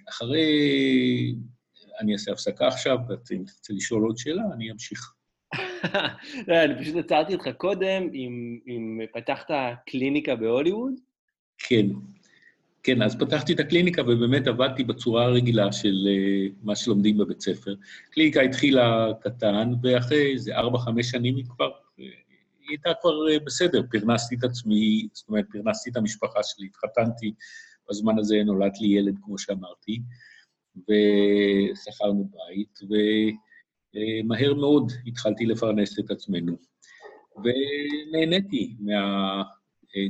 אחרי 0.09 1.35
אני 1.99 2.13
אעשה 2.13 2.31
הפסקה 2.31 2.67
עכשיו, 2.67 2.97
ואם 3.07 3.43
תרצה 3.43 3.73
לשאול 3.73 4.03
עוד 4.03 4.17
שאלה, 4.17 4.43
אני 4.53 4.71
אמשיך. 4.71 5.13
לא, 6.47 6.63
אני 6.63 6.81
פשוט 6.81 6.95
עצרתי 6.95 7.33
אותך 7.33 7.49
קודם, 7.57 8.03
אם 8.67 8.99
פתחת 9.13 9.47
קליניקה 9.85 10.35
בהוליווד? 10.35 10.93
כן. 11.57 11.85
כן, 12.83 13.01
אז 13.01 13.15
פתחתי 13.19 13.53
את 13.53 13.59
הקליניקה 13.59 14.01
ובאמת 14.01 14.47
עבדתי 14.47 14.83
בצורה 14.83 15.25
הרגילה 15.25 15.71
של 15.71 15.93
uh, 16.07 16.51
מה 16.63 16.75
שלומדים 16.75 17.17
בבית 17.17 17.41
ספר. 17.41 17.75
קליניקה 18.11 18.41
התחילה 18.41 19.07
קטן, 19.21 19.73
ואחרי 19.83 20.31
איזה 20.33 20.55
ארבע-חמש 20.55 21.09
שנים 21.09 21.35
היא 21.35 21.45
כבר, 21.45 21.71
היא 21.97 22.09
הייתה 22.67 22.89
כבר 23.01 23.09
uh, 23.09 23.43
בסדר, 23.45 23.81
פרנסתי 23.91 24.35
את 24.35 24.43
עצמי, 24.43 25.07
זאת 25.13 25.29
אומרת, 25.29 25.45
פרנסתי 25.51 25.89
את 25.89 25.97
המשפחה 25.97 26.39
שלי, 26.43 26.65
התחתנתי, 26.65 27.33
בזמן 27.89 28.19
הזה 28.19 28.35
נולד 28.45 28.71
לי 28.81 28.87
ילד, 28.87 29.15
כמו 29.23 29.37
שאמרתי. 29.37 30.01
ושכרנו 30.75 32.29
בית, 32.31 32.79
ומהר 34.23 34.53
מאוד 34.53 34.91
התחלתי 35.07 35.45
לפרנס 35.45 35.99
את 35.99 36.11
עצמנו. 36.11 36.57
ונהניתי 37.43 38.75
מה... 38.79 39.43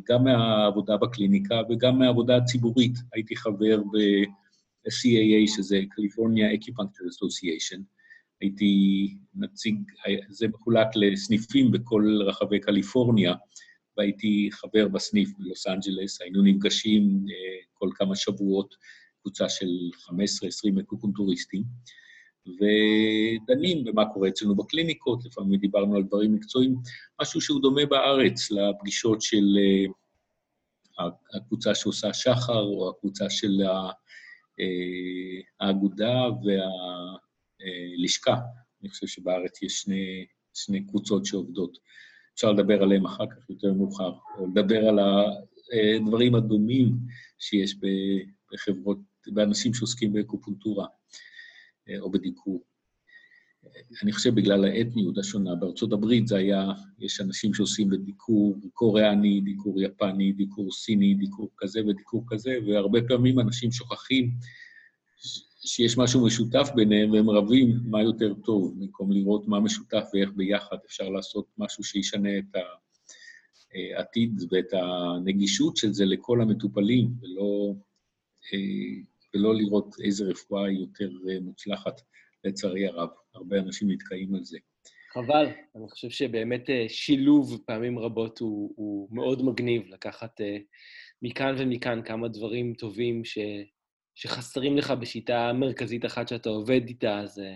גם 0.10 0.24
מהעבודה 0.24 0.98
בקליניקה 0.98 1.62
וגם 1.70 2.00
מהעבודה 2.00 2.38
הציבורית. 2.38 2.94
הייתי 3.14 3.36
חבר 3.36 3.78
ב-CAA, 3.84 5.56
שזה 5.56 5.80
California 5.80 6.60
Acupuncture 6.60 7.08
Association. 7.14 7.80
הייתי 8.42 9.08
נציג, 9.36 9.76
זה 10.30 10.48
מחולק 10.48 10.88
לסניפים 10.96 11.72
בכל 11.72 12.20
רחבי 12.26 12.60
קליפורניה, 12.60 13.34
והייתי 13.98 14.50
חבר 14.52 14.88
בסניף 14.88 15.30
בלוס 15.40 15.68
אנג'לס, 15.68 16.22
היינו 16.22 16.44
נפגשים 16.44 17.26
אה, 17.30 17.58
כל 17.74 17.90
כמה 17.96 18.16
שבועות 18.16 18.76
קבוצה 19.24 19.50
של 19.50 19.90
15-20 20.10 20.82
אקוקונטוריסטים, 20.82 21.64
ודנים 22.48 23.84
במה 23.84 24.14
קורה 24.14 24.30
אצלנו 24.30 24.56
בקליניקות, 24.56 25.26
לפעמים 25.26 25.60
דיברנו 25.60 25.96
על 25.96 26.04
דברים 26.04 26.34
מקצועיים, 26.34 26.76
משהו 27.22 27.42
שהוא 27.42 27.62
דומה 27.62 27.86
בארץ 27.86 28.52
לפגישות 28.52 29.22
של 29.22 29.58
uh, 29.58 29.92
הקבוצה 31.38 31.76
שעושה 31.76 32.14
שחר, 32.14 32.62
או 32.64 32.90
הקבוצה 32.90 33.30
של 33.30 33.62
האגודה 35.60 36.16
והלשכה. 36.44 38.36
אני 38.82 38.90
חושב 38.90 39.08
שבארץ 39.08 39.62
יש 39.62 39.82
שני, 39.82 40.26
שני 40.54 40.88
קבוצות 40.88 41.26
שעובדות. 41.26 41.78
אפשר 42.36 42.52
לדבר 42.52 42.84
עליהן 42.84 43.06
אחר 43.06 43.28
כך 43.28 43.50
יותר 43.50 43.74
מאוחר, 43.74 44.12
או 44.38 44.48
לדבר 44.48 44.88
על 44.88 45.00
הדברים 45.00 46.36
הדומים 46.36 46.92
שיש 47.40 47.76
בחברות, 48.52 48.98
באנשים 49.28 49.74
שעוסקים 49.74 50.14
באקופונטורה 50.14 50.88
או 52.00 52.12
בדיקור. 52.12 52.64
אני 54.04 54.12
חושב 54.12 54.36
בגלל 54.36 54.66
האתניות 54.66 55.18
השונה. 55.18 55.56
בארצות 55.56 55.94
הברית 55.94 56.28
זה 56.28 56.38
היה, 56.38 56.72
יש 57.00 57.22
אנשים 57.22 57.54
שעושים 57.54 57.90
בדיקור 57.90 58.58
קוריאני, 58.74 59.42
דיקור 59.42 59.82
יפני, 59.82 60.32
דיקור 60.32 60.72
סיני, 60.72 61.14
דיקור 61.14 61.50
כזה 61.58 61.82
ודיקור 61.88 62.24
כזה, 62.28 62.58
והרבה 62.68 63.00
פעמים 63.08 63.40
אנשים 63.40 63.72
שוכחים 63.72 64.32
שיש 65.66 65.98
משהו 65.98 66.26
משותף 66.26 66.70
ביניהם 66.76 67.12
והם 67.12 67.30
רבים 67.30 67.80
מה 67.86 68.04
יותר 68.04 68.34
טוב, 68.34 68.76
במקום 68.80 69.12
לראות 69.12 69.48
מה 69.48 69.60
משותף 69.60 70.04
ואיך 70.14 70.30
ביחד 70.36 70.78
אפשר 70.86 71.10
לעשות 71.10 71.46
משהו 71.58 71.84
שישנה 71.84 72.38
את 72.38 72.56
העתיד 73.74 74.42
ואת 74.52 74.74
הנגישות 74.74 75.78
של 75.78 75.94
זה 75.94 76.06
לכל 76.06 76.42
המטופלים, 76.42 77.10
ולא, 77.22 77.76
ולא 79.36 79.56
לראות 79.56 79.96
איזה 80.04 80.26
רפואה 80.26 80.68
היא 80.68 80.80
יותר 80.80 81.10
מוצלחת. 81.42 82.02
לצערי 82.44 82.88
הרב. 82.88 83.10
הרבה 83.36 83.60
אנשים 83.60 83.92
נתקעים 83.92 84.36
על 84.36 84.44
זה. 84.44 84.58
חבל, 85.14 85.46
אני 85.76 85.90
חושב 85.90 86.10
שבאמת 86.10 86.70
אה, 86.70 86.86
שילוב 86.90 87.62
פעמים 87.66 88.00
רבות 88.00 88.40
הוא, 88.40 88.74
הוא 88.76 89.08
מאוד 89.12 89.46
מגניב, 89.46 89.88
לקחת 89.88 90.42
uh, 90.42 90.44
מכאן 91.22 91.56
ומכאן 91.58 92.02
כמה 92.06 92.28
דברים 92.28 92.74
טובים 92.74 93.26
ש, 93.26 93.38
שחסרים 94.16 94.78
לך 94.78 94.92
בשיטה 94.92 95.54
מרכזית 95.54 96.06
אחת 96.06 96.28
שאתה 96.28 96.50
עובד 96.50 96.82
איתה, 96.88 97.22
זה 97.26 97.54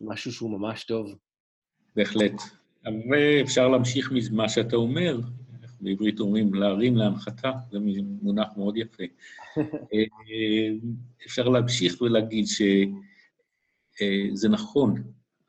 משהו 0.00 0.32
שהוא 0.32 0.50
ממש 0.50 0.84
טוב. 0.84 1.14
בהחלט. 1.96 2.32
ואפשר 3.10 3.68
להמשיך 3.68 4.12
ממה 4.12 4.48
שאתה 4.48 4.76
אומר, 4.76 5.20
בעברית 5.80 6.20
אומרים 6.20 6.54
להרים 6.54 6.96
להנחתה, 6.96 7.52
זה 7.70 7.78
מונח 8.22 8.48
מאוד 8.56 8.76
יפה. 8.76 9.04
אפשר 11.26 11.48
להמשיך 11.48 12.02
ולהגיד 12.02 12.46
ש... 12.46 12.62
אה, 14.02 14.48
נכון, 14.50 15.02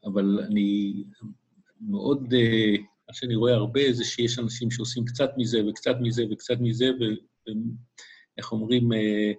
אבל 0.05 0.39
אני 0.48 1.03
מאוד, 1.81 2.33
אה, 2.33 2.75
מה 3.07 3.13
שאני 3.13 3.36
רואה 3.36 3.53
הרבה 3.53 3.81
זה 3.91 4.03
שיש 4.03 4.39
אנשים 4.39 4.71
שעושים 4.71 5.05
קצת 5.05 5.29
מזה 5.38 5.67
וקצת 5.67 5.95
מזה 6.01 6.24
וקצת 6.31 6.57
מזה, 6.59 6.89
ואיך 7.00 8.51
אומרים, 8.51 8.93
אה, 8.93 9.31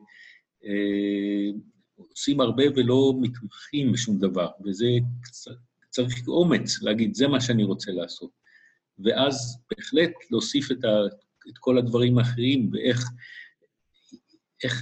עושים 1.97 2.40
הרבה 2.40 2.64
ולא 2.76 3.14
מתמחים 3.20 3.92
בשום 3.92 4.18
דבר, 4.18 4.49
וזה 4.64 4.87
צריך 5.90 6.28
אומץ 6.28 6.82
להגיד, 6.82 7.14
זה 7.14 7.28
מה 7.28 7.40
שאני 7.40 7.64
רוצה 7.64 7.92
לעשות. 7.92 8.39
ואז 9.04 9.62
בהחלט 9.71 10.11
להוסיף 10.30 10.71
את, 10.71 10.85
ה, 10.85 10.88
את 11.49 11.59
כל 11.59 11.78
הדברים 11.78 12.19
האחרים 12.19 12.71
ואיך 12.73 13.11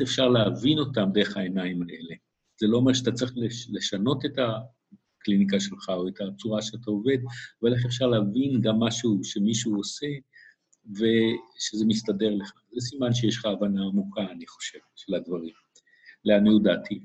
אפשר 0.03 0.29
להבין 0.29 0.79
אותם 0.79 1.09
דרך 1.13 1.37
העיניים 1.37 1.83
האלה. 1.83 2.15
זה 2.61 2.67
לא 2.67 2.77
אומר 2.77 2.93
שאתה 2.93 3.13
צריך 3.13 3.33
לשנות 3.71 4.25
את 4.25 4.39
הקליניקה 4.39 5.61
שלך 5.61 5.89
או 5.89 6.09
את 6.09 6.21
הצורה 6.21 6.63
שאתה 6.63 6.91
עובד, 6.91 7.19
אבל 7.63 7.75
איך 7.75 7.85
אפשר 7.85 8.07
להבין 8.07 8.61
גם 8.61 8.81
משהו 8.81 9.21
שמישהו 9.25 9.77
עושה 9.77 10.07
ושזה 10.91 11.87
מסתדר 11.87 12.35
לך. 12.35 12.53
זה 12.73 12.81
סימן 12.81 13.15
שיש 13.15 13.37
לך 13.37 13.45
הבנה 13.45 13.83
עמוקה, 13.83 14.23
אני 14.31 14.47
חושב, 14.47 14.79
של 14.97 15.15
הדברים, 15.15 15.55
לעניות 16.25 16.63
דעתי. 16.63 17.01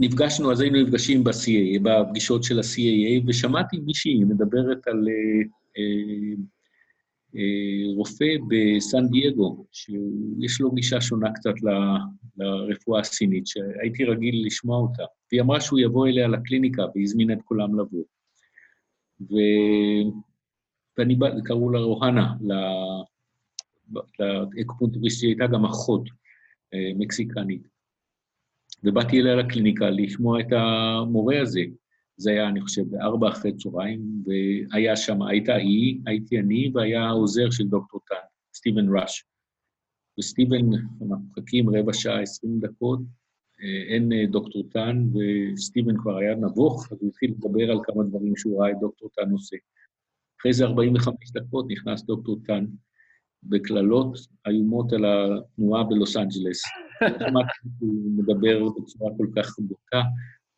נפגשנו, 0.00 0.52
אז 0.52 0.60
היינו 0.60 0.82
נפגשים 0.82 1.24
ב-CAA, 1.24 1.80
בפגישות 1.82 2.44
של 2.44 2.58
ה-CAA, 2.58 3.24
ושמעתי 3.26 3.78
מישהי 3.78 4.24
מדברת 4.24 4.86
על 4.86 5.08
אה, 5.08 5.42
אה, 5.78 6.34
אה, 7.36 7.94
רופא 7.96 8.24
בסן 8.48 9.08
דייגו, 9.08 9.66
שיש 9.72 10.60
לו 10.60 10.70
גישה 10.70 11.00
שונה 11.00 11.32
קצת 11.32 11.54
ל, 11.62 11.68
לרפואה 12.36 13.00
הסינית, 13.00 13.46
שהייתי 13.46 14.04
רגיל 14.04 14.46
לשמוע 14.46 14.78
אותה. 14.78 15.02
והיא 15.32 15.42
אמרה 15.42 15.60
שהוא 15.60 15.78
יבוא 15.78 16.06
אליה 16.06 16.28
לקליניקה, 16.28 16.82
והזמין 16.94 17.32
את 17.32 17.38
כולם 17.44 17.80
לבוא. 17.80 18.04
ו... 19.20 19.34
ואני 20.98 21.14
בא, 21.14 21.28
קראו 21.44 21.70
לה 21.70 21.78
רוהנה, 21.78 22.34
לאקופונטוריסט, 24.56 25.22
היא 25.22 25.30
הייתה 25.30 25.46
גם 25.46 25.64
אחות 25.64 26.08
אה, 26.74 26.90
מקסיקנית. 26.98 27.75
ובאתי 28.84 29.20
אליה 29.20 29.36
לקליניקה 29.36 29.90
לשמוע 29.90 30.40
את 30.40 30.52
המורה 30.52 31.40
הזה, 31.40 31.60
זה 32.16 32.30
היה, 32.30 32.48
אני 32.48 32.60
חושב, 32.60 32.82
בארבע 32.90 33.28
אחרי 33.28 33.52
צהריים, 33.56 34.00
והיה 34.24 34.96
שם, 34.96 35.22
הייתה 35.22 35.54
היא, 35.54 36.00
הייתי 36.06 36.38
אני, 36.38 36.70
והיה 36.74 37.04
העוזר 37.04 37.50
של 37.50 37.64
דוקטור 37.64 38.00
טאן, 38.08 38.16
סטיבן 38.54 38.98
ראש. 38.98 39.24
וסטיבן, 40.18 40.72
אנחנו 40.74 41.26
מחכים 41.30 41.70
רבע 41.70 41.92
שעה, 41.92 42.20
עשרים 42.20 42.60
דקות, 42.60 43.00
אה, 43.62 43.94
אין 43.94 44.12
אה, 44.12 44.26
דוקטור 44.30 44.62
טאן, 44.72 45.08
וסטיבן 45.14 45.96
כבר 45.96 46.16
היה 46.16 46.34
נבוך, 46.34 46.92
אז 46.92 46.98
הוא 47.00 47.08
התחיל 47.08 47.30
לדבר 47.30 47.70
על 47.70 47.78
כמה 47.84 48.04
דברים 48.04 48.36
שהוא 48.36 48.62
ראה 48.62 48.70
את 48.70 48.76
דוקטור 48.80 49.08
טאן 49.14 49.30
עושה. 49.30 49.56
אחרי 50.40 50.52
זה 50.52 50.64
45 50.64 51.30
דקות 51.32 51.66
נכנס 51.70 52.02
דוקטור 52.02 52.38
טאן 52.44 52.66
בקללות 53.42 54.18
איומות 54.46 54.92
על 54.92 55.04
התנועה 55.04 55.84
בלוס 55.84 56.16
אנג'לס. 56.16 56.62
הוא 57.78 57.94
מדבר 58.18 58.68
בצורה 58.68 59.10
כל 59.16 59.26
כך 59.36 59.58
בוטה, 59.58 60.02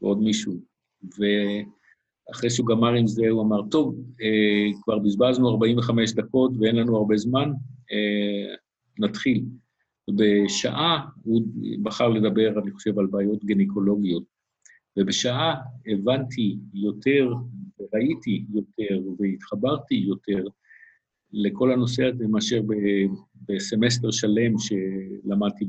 ועוד 0.00 0.22
מישהו. 0.22 0.60
ואחרי 1.02 2.50
שהוא 2.50 2.66
גמר 2.66 2.92
עם 2.92 3.06
זה, 3.06 3.28
הוא 3.28 3.42
אמר, 3.42 3.62
טוב, 3.70 3.96
אה, 4.22 4.80
כבר 4.82 4.98
בזבזנו 4.98 5.50
45 5.50 6.12
דקות 6.12 6.52
ואין 6.60 6.76
לנו 6.76 6.96
הרבה 6.96 7.16
זמן, 7.16 7.52
אה, 7.92 8.54
נתחיל. 8.98 9.44
ובשעה 10.10 11.06
הוא 11.22 11.42
בחר 11.82 12.08
לדבר, 12.08 12.58
אני 12.62 12.70
חושב, 12.70 12.98
על 12.98 13.06
בעיות 13.06 13.44
גניקולוגיות. 13.44 14.22
ובשעה 14.98 15.54
הבנתי 15.86 16.56
יותר, 16.74 17.34
וראיתי 17.80 18.44
יותר, 18.54 19.00
והתחברתי 19.18 19.94
יותר 19.94 20.44
לכל 21.32 21.72
הנושא 21.72 22.04
הזה 22.04 22.26
מאשר 22.28 22.60
בסמסטר 23.48 24.10
שלם 24.10 24.54
שלמדתי 24.58 25.64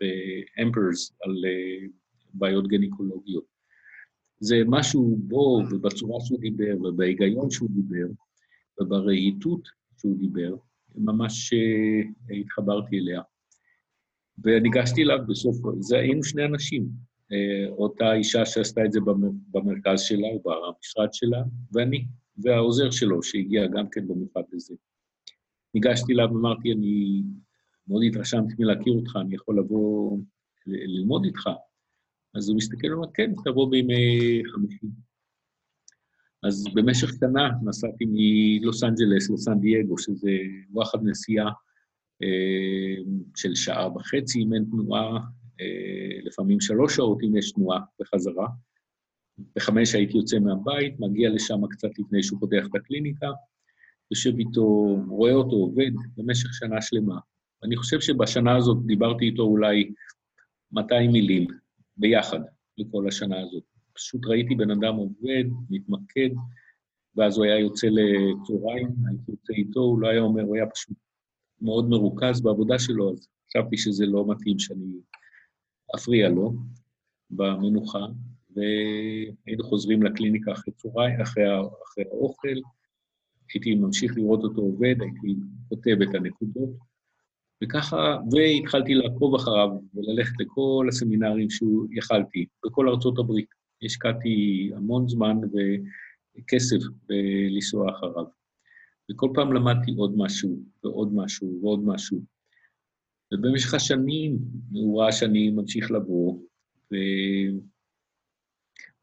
באמפרס 0.00 1.16
על 1.22 1.44
אה, 1.44 1.86
בעיות 2.34 2.68
גניקולוגיות. 2.68 3.56
זה 4.40 4.56
משהו 4.66 5.16
בו 5.22 5.62
ובצורה 5.70 6.20
שהוא 6.20 6.40
דיבר 6.40 6.76
ובהיגיון 6.82 7.50
שהוא 7.50 7.70
דיבר 7.70 8.06
וברהיטות 8.80 9.68
שהוא 9.98 10.18
דיבר, 10.18 10.54
ממש 10.94 11.52
uh, 11.52 12.34
התחברתי 12.40 12.98
אליה. 12.98 13.22
וניגשתי 14.44 15.02
אליו 15.02 15.18
בסוף, 15.28 15.56
זה 15.80 15.98
היינו 15.98 16.24
שני 16.24 16.44
אנשים, 16.44 16.82
uh, 16.82 17.70
אותה 17.70 18.14
אישה 18.14 18.46
שעשתה 18.46 18.84
את 18.84 18.92
זה 18.92 19.00
במר, 19.00 19.28
במרכז 19.50 20.00
שלה 20.00 20.26
או 20.26 20.42
במשרד 20.42 21.08
שלה, 21.12 21.42
ואני, 21.72 22.04
והעוזר 22.38 22.90
שלו 22.90 23.22
שהגיע 23.22 23.66
גם 23.66 23.86
כן 23.92 24.08
במיוחד 24.08 24.42
לזה. 24.52 24.74
ניגשתי 25.74 26.12
אליו 26.12 26.28
ואמרתי, 26.32 26.72
אני 26.72 27.22
מאוד 27.88 28.02
התרשמתי 28.06 28.54
מלהכיר 28.58 28.92
אותך, 28.92 29.16
אני 29.20 29.34
יכול 29.34 29.58
לבוא 29.58 30.18
ללמוד 30.66 31.24
איתך. 31.24 31.48
אז 32.34 32.48
הוא 32.48 32.56
מסתכל 32.56 32.92
ואומר, 32.92 33.08
כן, 33.14 33.32
תבוא 33.44 33.70
בימי 33.70 34.42
חמישי. 34.52 34.86
אז 36.42 36.64
במשך 36.74 37.08
שנה 37.20 37.50
נסעתי 37.64 38.04
מלוס 38.08 38.84
אנג'לס 38.84 39.30
לסן 39.30 39.60
דייגו, 39.60 39.98
שזה 39.98 40.30
וואחד 40.70 40.98
נסיעה 41.02 41.50
אה, 42.22 43.02
של 43.36 43.54
שעה 43.54 43.96
וחצי, 43.96 44.42
אם 44.42 44.54
אין 44.54 44.64
תנועה, 44.70 45.18
אה, 45.60 46.18
לפעמים 46.22 46.60
שלוש 46.60 46.96
שעות 46.96 47.18
אם 47.22 47.36
יש 47.36 47.52
תנועה 47.52 47.80
בחזרה. 48.00 48.46
בחמש 49.56 49.94
הייתי 49.94 50.16
יוצא 50.16 50.38
מהבית, 50.38 51.00
מגיע 51.00 51.30
לשם 51.30 51.66
קצת 51.70 51.98
לפני 51.98 52.22
שהוא 52.22 52.40
פותח 52.40 52.66
את 52.70 52.74
הקליניקה, 52.74 53.26
יושב 54.10 54.38
איתו, 54.38 54.96
רואה 55.08 55.32
אותו 55.32 55.56
עובד 55.56 55.90
במשך 56.16 56.54
שנה 56.54 56.82
שלמה. 56.82 57.18
אני 57.64 57.76
חושב 57.76 58.00
שבשנה 58.00 58.56
הזאת 58.56 58.86
דיברתי 58.86 59.24
איתו 59.24 59.42
אולי 59.42 59.92
200 60.72 61.12
מילים, 61.12 61.46
ביחד 61.96 62.40
לכל 62.78 63.08
השנה 63.08 63.40
הזאת. 63.40 63.62
פשוט 63.92 64.26
ראיתי 64.26 64.54
בן 64.54 64.70
אדם 64.70 64.94
עובד, 64.96 65.44
מתמקד, 65.70 66.28
ואז 67.16 67.36
הוא 67.36 67.44
היה 67.44 67.58
יוצא 67.58 67.86
לצהריים, 67.86 68.86
הייתי 69.08 69.30
יוצא 69.30 69.52
איתו, 69.52 69.80
הוא 69.80 70.00
לא 70.00 70.08
היה 70.08 70.20
אומר, 70.20 70.42
הוא 70.42 70.56
היה 70.56 70.66
פשוט 70.66 70.96
מאוד 71.60 71.88
מרוכז 71.88 72.40
בעבודה 72.40 72.78
שלו, 72.78 73.12
אז 73.12 73.28
חשבתי 73.48 73.76
שזה 73.76 74.06
לא 74.06 74.26
מתאים 74.28 74.58
שאני 74.58 74.92
אפריע 75.94 76.28
לו 76.28 76.54
במנוחה, 77.30 78.06
והיינו 78.50 79.64
חוזרים 79.64 80.02
לקליניקה 80.02 80.52
אחרי 80.52 80.74
צהריים, 80.74 81.20
אחרי, 81.20 81.44
אחרי 81.84 82.04
האוכל, 82.04 82.56
הייתי 83.54 83.74
ממשיך 83.74 84.16
לראות 84.16 84.44
אותו 84.44 84.60
עובד, 84.60 84.94
הייתי 85.00 85.40
כותב 85.68 85.96
את 86.02 86.14
הנקודות, 86.14 86.70
וככה, 87.64 88.16
והתחלתי 88.32 88.94
לעקוב 88.94 89.34
אחריו 89.34 89.68
וללכת 89.94 90.32
לכל 90.38 90.86
הסמינרים 90.88 91.50
שהוא 91.50 91.86
יכלתי, 91.90 92.46
בכל 92.66 92.88
ארצות 92.88 93.18
הברית. 93.18 93.48
השקעתי 93.82 94.70
המון 94.76 95.08
זמן 95.08 95.36
וכסף 96.36 96.76
בלנסוע 97.08 97.90
אחריו. 97.90 98.24
וכל 99.10 99.30
פעם 99.34 99.52
למדתי 99.52 99.90
עוד 99.96 100.14
משהו, 100.16 100.58
ועוד 100.84 101.14
משהו, 101.14 101.58
ועוד 101.62 101.80
משהו. 101.84 102.22
ובמשך 103.34 103.74
השנים 103.74 104.38
הוא 104.72 105.02
ראה 105.02 105.12
שאני 105.12 105.50
ממשיך 105.50 105.90
לבוא, 105.90 106.38
ו... 106.92 106.96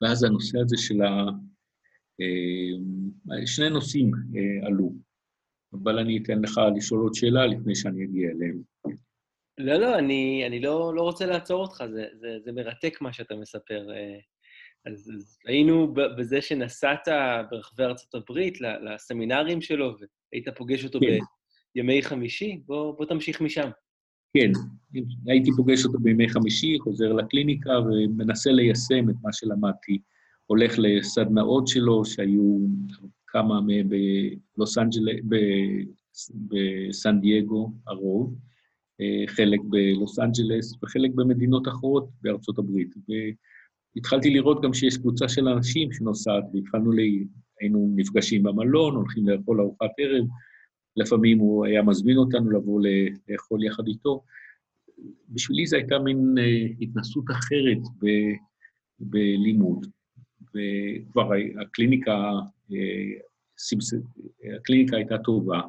ואז 0.01 0.23
הנושא 0.23 0.59
הזה 0.59 0.77
של 0.77 1.01
ה... 1.01 1.29
אה, 2.21 3.47
שני 3.47 3.69
נושאים 3.69 4.11
אה, 4.35 4.67
עלו, 4.67 4.93
אבל 5.73 5.99
אני 5.99 6.19
אתן 6.23 6.41
לך 6.41 6.62
לשאול 6.75 7.01
עוד 7.01 7.13
שאלה 7.13 7.45
לפני 7.45 7.75
שאני 7.75 8.03
אגיע 8.03 8.29
אליהם. 8.31 8.62
לא, 9.57 9.73
לא, 9.75 9.97
אני, 9.97 10.43
אני 10.47 10.59
לא, 10.59 10.95
לא 10.95 11.01
רוצה 11.01 11.25
לעצור 11.25 11.62
אותך, 11.62 11.83
זה, 11.91 12.05
זה, 12.13 12.38
זה 12.43 12.51
מרתק 12.51 13.01
מה 13.01 13.13
שאתה 13.13 13.36
מספר. 13.36 13.91
אה, 13.91 14.19
אז, 14.86 15.12
אז 15.15 15.38
היינו 15.47 15.93
בזה 15.93 16.41
שנסעת 16.41 17.07
ברחבי 17.51 17.83
ארצות 17.83 18.15
הברית 18.15 18.57
לסמינרים 18.62 19.62
שלו, 19.62 19.95
והיית 20.31 20.49
פוגש 20.57 20.86
אותו 20.86 20.99
כן. 20.99 21.17
בימי 21.75 22.01
חמישי, 22.01 22.62
בוא, 22.65 22.97
בוא 22.97 23.05
תמשיך 23.05 23.41
משם. 23.41 23.69
כן, 24.38 24.51
הייתי 25.27 25.51
פוגש 25.57 25.86
אותו 25.86 25.99
בימי 25.99 26.29
חמישי, 26.29 26.77
חוזר 26.79 27.13
לקליניקה 27.13 27.71
ומנסה 27.71 28.51
ליישם 28.51 29.09
את 29.09 29.15
מה 29.21 29.33
שלמדתי. 29.33 29.97
הולך 30.45 30.73
לסדנאות 30.77 31.67
שלו, 31.67 32.05
שהיו 32.05 32.57
כמה 33.34 33.62
מהם 33.62 33.89
בלוס 34.58 34.78
אנג'לס, 34.78 35.22
בסן 36.32 37.19
דייגו, 37.22 37.72
הרוב, 37.88 38.36
אה, 39.02 39.24
חלק 39.28 39.60
בלוס 39.69 40.19
אנג'לס 40.19 40.74
וחלק 40.84 41.12
במדינות 41.15 41.67
אחרות 41.67 42.10
בארצות 42.22 42.60
הברית. 42.60 42.96
והתחלתי 43.96 44.30
לראות 44.30 44.62
גם 44.63 44.74
שיש 44.74 44.98
קבוצה 44.98 45.28
של 45.28 45.48
אנשים 45.48 45.91
שנוסעת, 45.91 46.43
והתחלנו, 46.54 46.91
ל... 46.91 47.00
היינו 47.62 47.93
נפגשים 47.96 48.43
במלון, 48.43 48.96
הולכים 48.96 49.28
לאכול 49.28 49.62
ארוחת 49.62 49.89
ערב, 49.98 50.26
לפעמים 50.98 51.39
הוא 51.39 51.65
היה 51.65 51.84
מזמין 51.84 52.17
אותנו 52.17 52.52
לבוא 52.52 52.82
לאכול 53.30 53.63
יחד 53.63 53.88
איתו. 53.88 54.24
בשבילי 55.30 55.65
זו 55.65 55.78
הייתה 55.78 56.00
מין 56.00 56.36
אה, 56.38 56.65
התנסות 56.82 57.26
אחרת 57.32 57.82
ב, 58.00 58.08
בלימוד, 59.00 59.86
וכבר 60.41 61.32
הקליניקה, 61.62 62.32
הקליניקה 64.56 64.95
הייתה 64.95 65.17
טובה. 65.17 65.62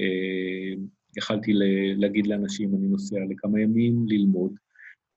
אה, 0.00 0.74
יכלתי 1.16 1.52
להגיד 1.96 2.26
לאנשים, 2.26 2.74
אני 2.74 2.86
נוסע 2.86 3.16
לכמה 3.30 3.60
ימים 3.60 4.04
ללמוד, 4.08 4.52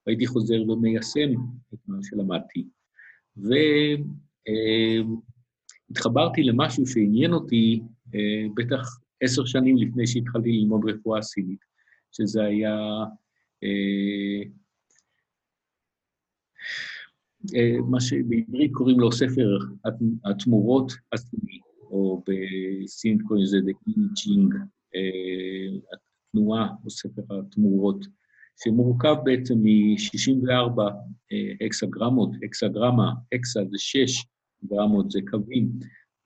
והייתי 0.06 0.26
חוזר 0.26 0.70
ומיישם 0.70 1.32
את 1.74 1.78
מה 1.86 1.98
שלמדתי. 2.02 2.64
והתחברתי 5.90 6.42
למשהו 6.42 6.86
שעניין 6.86 7.32
אותי, 7.32 7.80
בטח 8.56 8.98
עשר 9.20 9.44
שנים 9.44 9.76
לפני 9.76 10.06
שהתחלתי 10.06 10.52
ללמוד 10.52 10.90
רפואה 10.90 11.22
סינית, 11.22 11.60
שזה 12.12 12.44
היה... 12.44 13.04
אה, 17.54 17.60
אה, 17.60 17.80
מה 17.90 18.00
שבעברית 18.00 18.70
קוראים 18.72 19.00
לו 19.00 19.12
ספר 19.12 19.58
התמורות 20.24 20.92
הסיני, 21.12 21.60
או 21.82 22.22
בסינית 22.28 23.22
קוראים 23.22 23.44
לזה 23.44 23.56
The 23.56 23.90
Jing, 23.90 24.56
אה, 24.94 25.78
התנועה 25.92 26.68
או 26.84 26.90
ספר 26.90 27.22
התמורות, 27.30 28.06
שמורכב 28.64 29.16
בעצם 29.24 29.54
מ-64 29.54 30.80
אקסגרמות, 31.66 32.30
אקסגרמה, 32.44 33.12
אקסה 33.34 33.60
זה 33.70 33.78
6, 33.78 34.26
גרמות 34.64 35.10
זה 35.10 35.20
קווים, 35.30 35.68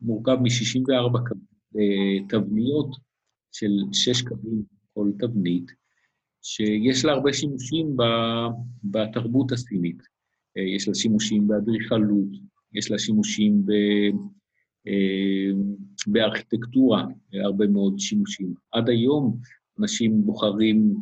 מורכב 0.01 0.37
מ-64 0.43 1.19
קווים. 1.29 1.53
תבניות 2.29 2.97
של 3.53 3.71
שש 3.93 4.23
קווים 4.23 4.63
כל 4.95 5.11
תבנית, 5.19 5.73
שיש 6.43 7.05
לה 7.05 7.13
הרבה 7.13 7.33
שימושים 7.33 7.97
בתרבות 8.85 9.53
הסינית. 9.53 10.12
אה, 10.57 10.63
יש 10.63 10.89
לה 10.89 10.95
שימושים 10.95 11.49
באדריכלות, 11.49 12.29
יש 12.73 12.91
לה 12.91 12.99
שימושים 12.99 13.67
ב, 13.67 13.73
אה, 14.87 15.51
בארכיטקטורה, 16.07 17.05
הרבה 17.45 17.67
מאוד 17.67 17.99
שימושים. 17.99 18.55
עד 18.73 18.89
היום 18.89 19.39
אנשים 19.81 20.23
בוחרים 20.27 20.97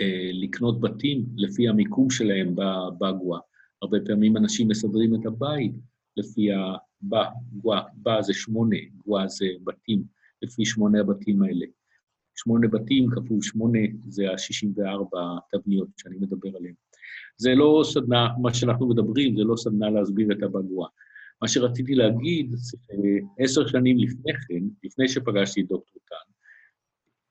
אה, 0.00 0.30
לקנות 0.32 0.80
בתים 0.80 1.26
לפי 1.36 1.68
המיקום 1.68 2.10
שלהם 2.10 2.54
בגווה. 2.98 3.38
הרבה 3.82 3.98
פעמים 4.06 4.36
אנשים 4.36 4.68
מסדרים 4.68 5.14
את 5.14 5.26
הבית 5.26 5.72
לפי 6.16 6.52
ה... 6.52 6.56
בא, 7.02 7.24
גווה, 7.52 7.82
בא 7.94 8.22
זה 8.22 8.34
שמונה, 8.34 8.76
גווה 8.96 9.28
זה 9.28 9.46
בתים, 9.64 10.04
לפי 10.42 10.64
שמונה 10.64 11.00
הבתים 11.00 11.42
האלה. 11.42 11.66
שמונה 12.34 12.68
בתים 12.68 13.06
כפול 13.10 13.42
שמונה 13.42 13.78
זה 14.08 14.30
ה-64 14.30 15.16
תבניות 15.52 15.88
שאני 15.96 16.16
מדבר 16.16 16.56
עליהן. 16.56 16.74
זה 17.36 17.54
לא 17.54 17.82
סדנה, 17.84 18.28
מה 18.42 18.54
שאנחנו 18.54 18.88
מדברים, 18.88 19.36
זה 19.36 19.44
לא 19.44 19.56
סדנה 19.56 19.90
להסביר 19.90 20.32
את 20.32 20.42
הבגווה. 20.42 20.86
מה 21.42 21.48
שרציתי 21.48 21.94
להגיד, 21.94 22.50
זה 22.50 22.76
עשר 23.38 23.66
שנים 23.66 23.98
לפני 23.98 24.32
כן, 24.48 24.64
לפני 24.84 25.08
שפגשתי 25.08 25.60
את 25.60 25.68
דוקטור 25.68 26.02
טל, 26.08 26.32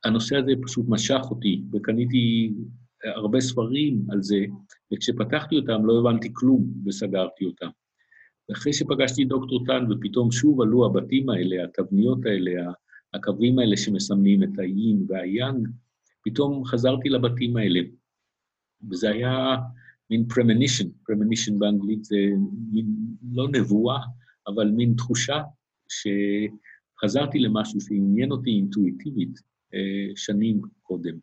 הנושא 0.09 0.35
הזה 0.35 0.51
פשוט 0.63 0.85
משך 0.89 1.21
אותי, 1.29 1.61
וקניתי 1.73 2.53
הרבה 3.15 3.39
ספרים 3.39 4.05
על 4.09 4.21
זה, 4.21 4.45
וכשפתחתי 4.93 5.55
אותם 5.55 5.85
לא 5.85 5.99
הבנתי 5.99 6.29
כלום 6.33 6.73
וסגרתי 6.85 7.45
אותם. 7.45 7.67
ואחרי 8.49 8.73
שפגשתי 8.73 9.23
את 9.23 9.27
דוקטור 9.27 9.65
טאן, 9.65 9.91
ופתאום 9.91 10.31
שוב 10.31 10.61
עלו 10.61 10.85
הבתים 10.85 11.29
האלה, 11.29 11.63
התבניות 11.63 12.25
האלה, 12.25 12.71
הקווים 13.13 13.59
האלה 13.59 13.77
שמסמנים 13.77 14.43
את 14.43 14.59
האיים 14.59 15.05
והיאנג, 15.07 15.67
פתאום 16.23 16.65
חזרתי 16.65 17.09
לבתים 17.09 17.57
האלה. 17.57 17.79
וזה 18.89 19.09
היה 19.09 19.55
מין 20.09 20.25
premonition, 20.33 20.87
premonition 21.11 21.53
באנגלית 21.59 22.03
זה 22.03 22.15
מין, 22.71 22.85
לא 23.31 23.47
נבואה, 23.51 23.99
אבל 24.47 24.71
מין 24.71 24.93
תחושה 24.97 25.41
שחזרתי 25.89 27.39
למשהו 27.39 27.81
שעניין 27.81 28.31
אותי 28.31 28.49
אינטואיטיבית 28.49 29.39
אה, 29.73 30.15
שנים 30.15 30.61
קודם. 30.81 31.17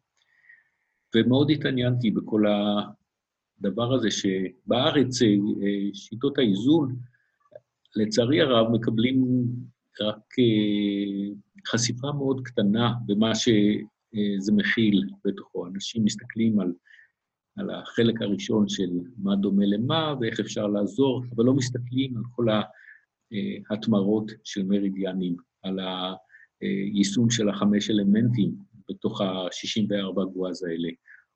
ומאוד 1.17 1.51
התעניינתי 1.51 2.11
בכל 2.11 2.45
הדבר 3.61 3.95
הזה 3.95 4.11
שבארץ 4.11 5.23
אה, 5.23 5.29
שיטות 5.95 6.39
האיזון 6.39 6.97
לצערי 7.97 8.41
הרב, 8.41 8.73
מקבלים 8.73 9.25
רק 10.01 10.39
אה, 10.39 11.35
חשיפה 11.67 12.13
מאוד 12.13 12.41
קטנה 12.45 12.95
במה 13.07 13.35
שזה 13.35 14.53
מכיל 14.57 15.11
בתוכו. 15.25 15.67
אנשים 15.67 16.05
מסתכלים 16.05 16.61
על, 16.61 16.73
על 17.59 17.71
החלק 17.71 18.23
הראשון 18.23 18.69
של 18.69 18.91
מה 19.17 19.37
דומה 19.37 19.67
למה 19.67 20.15
ואיך 20.21 20.41
אפשר 20.41 20.67
לעזור, 20.67 21.25
אבל 21.37 21.45
לא 21.45 21.55
מסתכלים 21.55 22.17
על 22.17 22.23
כל 22.31 22.47
ההתמרות 23.71 24.33
של 24.45 24.63
מרידיאנים, 24.63 25.37
על 25.63 25.79
היישום 26.61 27.31
של 27.31 27.49
החמש 27.49 27.91
אלמנטים 27.91 28.55
בתוך 28.89 29.21
ה-64 29.21 30.25
גואז 30.33 30.65
האלה. 30.65 30.89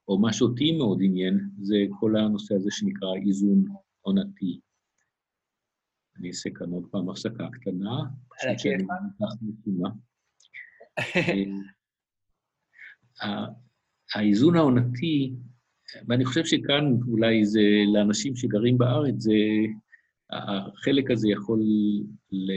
או 0.09 0.19
מה 0.19 0.33
שאותי 0.33 0.73
מאוד 0.73 0.99
עניין, 1.03 1.41
זה 1.61 1.77
כל 2.01 2.17
הנושא 2.17 2.55
הזה 2.55 2.71
שנקרא 2.71 3.09
איזון 3.27 3.65
עונתי. 4.01 4.61
אני 6.17 6.29
אעשה 6.29 6.51
כאן 6.51 6.71
עוד 6.71 6.87
פעם 6.91 7.11
הפסקה 7.11 7.49
קטנה, 7.53 8.01
אקח 8.35 9.35
משימה. 9.43 9.91
אה, 13.23 13.47
האיזון 14.15 14.57
העונתי, 14.57 15.35
ואני 16.09 16.25
חושב 16.25 16.45
שכאן 16.45 16.97
אולי 17.09 17.45
זה 17.45 17.61
לאנשים 17.95 18.37
שגרים 18.37 18.79
בארץ, 18.79 19.15
זה, 19.19 19.33
החלק 20.33 21.11
הזה 21.11 21.29
יכול 21.29 21.61
ל... 22.33 22.53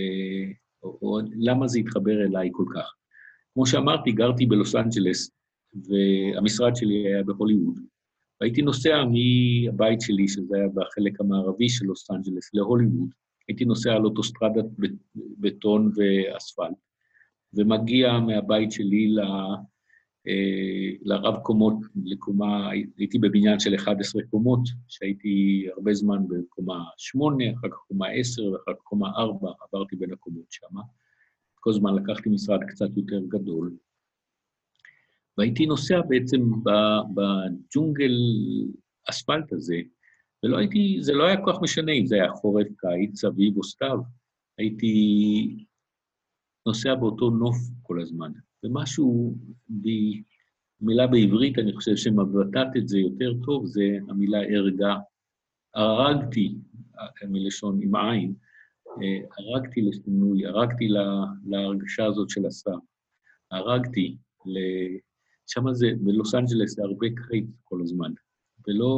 או, 0.84 0.98
או 1.02 1.20
למה 1.40 1.68
זה 1.68 1.80
התחבר 1.80 2.22
אליי 2.26 2.50
כל 2.52 2.66
כך. 2.76 2.94
כמו 3.54 3.66
שאמרתי, 3.66 4.12
גרתי 4.12 4.46
בלוס 4.46 4.76
אנג'לס, 4.76 5.32
והמשרד 5.74 6.76
שלי 6.76 7.08
היה 7.08 7.24
בהוליווד. 7.24 7.80
והייתי 8.42 8.62
נוסע 8.62 9.04
מהבית 9.04 10.02
שלי, 10.02 10.28
שזה 10.28 10.58
היה 10.58 10.68
בחלק 10.74 11.22
המערבי 11.22 11.70
של 11.70 11.86
לוס 11.86 12.12
אנג'לס, 12.12 12.54
להוליווד, 12.54 13.10
הייתי 13.48 13.66
נוסע 13.66 13.94
על 13.94 14.06
אוטוסטרדת 14.06 14.66
בטון 15.16 15.92
ואספלט, 15.96 16.76
ומגיע 17.54 18.20
מהבית 18.20 18.72
שלי 18.72 19.08
ל... 19.08 19.20
אה, 19.20 19.56
לרב 21.02 21.36
קומות, 21.44 21.74
לקומה, 22.06 22.70
הייתי 22.98 23.20
בבניין 23.20 23.60
של 23.60 23.76
11 23.76 24.22
קומות, 24.30 24.60
שהייתי 24.88 25.68
הרבה 25.74 25.94
זמן 25.94 26.18
בקומה 26.28 26.84
8, 26.98 27.44
אחר 27.54 27.70
כך 27.70 27.78
קומה 27.88 28.08
10 28.08 28.44
ואחר 28.44 28.74
כך 28.74 28.82
קומה 28.84 29.10
4, 29.18 29.52
עברתי 29.62 29.96
בין 29.96 30.14
הקומות 30.14 30.46
שם. 30.50 30.76
כל 31.56 31.70
הזמן 31.70 31.96
לקחתי 31.96 32.30
משרד 32.30 32.60
קצת 32.68 32.90
יותר 32.98 33.20
גדול. 33.28 33.76
והייתי 35.38 35.66
נוסע 35.66 36.02
בעצם 36.02 36.52
בג'ונגל 37.14 38.14
אספלט 39.10 39.54
הזה, 39.54 39.76
ולא 40.44 40.58
הייתי, 40.58 40.98
זה 41.02 41.14
לא 41.14 41.24
היה 41.24 41.38
כל 41.46 41.52
כך 41.54 41.62
משנה 41.62 41.92
אם 41.92 42.06
זה 42.06 42.16
היה 42.16 42.32
חורף, 42.32 42.68
קיץ, 42.78 43.24
אביב 43.24 43.58
או 43.58 43.64
סתיו. 43.64 44.00
הייתי 44.58 45.66
נוסע 46.66 46.96
באותו 46.96 47.30
נוף 47.30 47.56
כל 47.82 48.02
הזמן. 48.02 48.32
ומשהו, 48.66 49.36
מילה 50.82 51.08
בעברית, 51.08 51.60
אני 51.60 51.74
חושב 51.74 51.96
שמבטאת 51.96 52.68
את 52.78 52.88
זה 52.88 53.00
יותר 53.00 53.34
טוב, 53.46 53.66
זה 53.66 53.98
המילה 54.10 54.42
ערגה. 54.42 54.96
הרגתי, 55.76 56.56
מלשון 57.28 57.80
עם 57.82 57.96
עין, 57.96 58.34
הרגתי 59.38 59.82
לשינוי, 59.82 60.46
הרגתי 60.46 60.88
להרגשה 61.46 62.06
הזאת 62.06 62.30
של 62.30 62.46
השר. 62.46 62.78
הרגתי, 63.52 64.18
שם 65.48 65.74
זה, 65.74 65.88
בלוס 66.02 66.36
אנג'לס 66.36 66.76
זה 66.76 66.84
הרבה 66.84 67.08
קרייט 67.16 67.46
כל 67.64 67.82
הזמן, 67.82 68.12
ולא, 68.68 68.92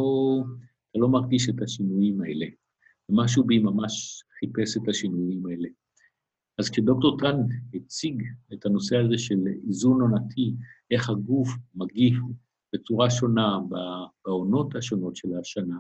אתה 0.92 1.00
לא 1.00 1.10
מרגיש 1.10 1.50
את 1.50 1.62
השינויים 1.62 2.22
האלה. 2.22 2.46
ומשהו 3.10 3.44
בי 3.44 3.60
ממש 3.60 4.24
חיפש 4.40 4.78
את 4.78 4.88
השינויים 4.90 5.46
האלה. 5.46 5.70
אז 6.60 6.70
כשדוקטור 6.70 7.18
טרן 7.20 7.42
הציג 7.74 8.24
את 8.54 8.66
הנושא 8.66 8.98
הזה 8.98 9.18
של 9.18 9.40
איזון 9.68 10.02
עונתי, 10.02 10.54
איך 10.92 11.10
הגוף 11.10 11.50
מגיב 11.76 12.14
בצורה 12.74 13.10
שונה 13.10 13.60
בעונות 14.26 14.76
השונות 14.76 15.16
של 15.16 15.28
השנה, 15.40 15.78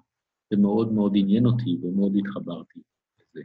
זה 0.52 0.58
מאוד 0.58 0.94
מאוד 0.94 1.14
עניין 1.16 1.46
אותי 1.46 1.78
ומאוד 1.82 2.14
התחברתי 2.18 2.80
לזה. 3.20 3.42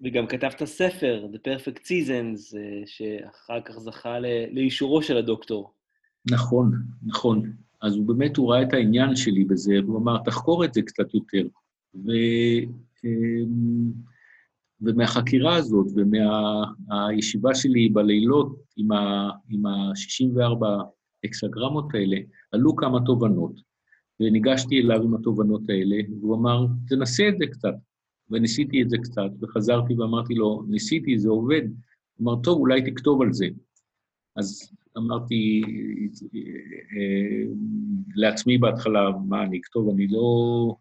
וגם 0.00 0.26
כתבת 0.26 0.64
ספר, 0.64 1.26
The 1.32 1.36
Perfect 1.36 1.78
Seasons, 1.78 2.56
אה, 2.56 2.82
שאחר 2.86 3.60
כך 3.60 3.78
זכה 3.78 4.18
לאישורו 4.52 5.02
של 5.02 5.16
הדוקטור. 5.16 5.72
נכון, 6.30 6.72
נכון. 7.02 7.52
אז 7.82 7.96
הוא 7.96 8.06
באמת, 8.06 8.36
הוא 8.36 8.52
ראה 8.52 8.62
את 8.62 8.72
העניין 8.72 9.16
שלי 9.16 9.44
בזה, 9.44 9.74
והוא 9.84 9.98
אמר, 9.98 10.18
תחקור 10.24 10.64
את 10.64 10.74
זה 10.74 10.82
קצת 10.82 11.14
יותר. 11.14 11.46
ו... 11.94 12.10
ומהחקירה 14.80 15.56
הזאת 15.56 15.86
ומהישיבה 15.94 17.54
שלי 17.54 17.88
בלילות 17.88 18.56
עם 18.76 19.66
ה-64 19.66 20.66
אקסגרמות 21.24 21.94
האלה, 21.94 22.16
עלו 22.52 22.76
כמה 22.76 22.98
תובנות, 23.06 23.52
וניגשתי 24.20 24.80
אליו 24.80 25.02
עם 25.02 25.14
התובנות 25.14 25.62
האלה, 25.68 25.96
והוא 26.20 26.36
אמר, 26.36 26.66
תנסה 26.88 27.28
את 27.28 27.38
זה 27.38 27.46
קצת. 27.46 27.74
וניסיתי 28.30 28.82
את 28.82 28.90
זה 28.90 28.96
קצת, 29.02 29.30
וחזרתי 29.40 29.94
ואמרתי 29.94 30.34
לו, 30.34 30.64
ניסיתי, 30.68 31.18
זה 31.18 31.28
עובד. 31.28 31.62
הוא 32.16 32.32
אמר, 32.32 32.42
טוב, 32.42 32.58
אולי 32.58 32.90
תכתוב 32.90 33.22
על 33.22 33.32
זה. 33.32 33.46
אז 34.36 34.72
אמרתי 34.96 35.62
אה, 36.34 37.52
לעצמי 38.14 38.58
בהתחלה, 38.58 39.00
מה 39.28 39.42
אני 39.42 39.60
אכתוב? 39.60 39.88
אני 39.88 40.06
לא... 40.06 40.76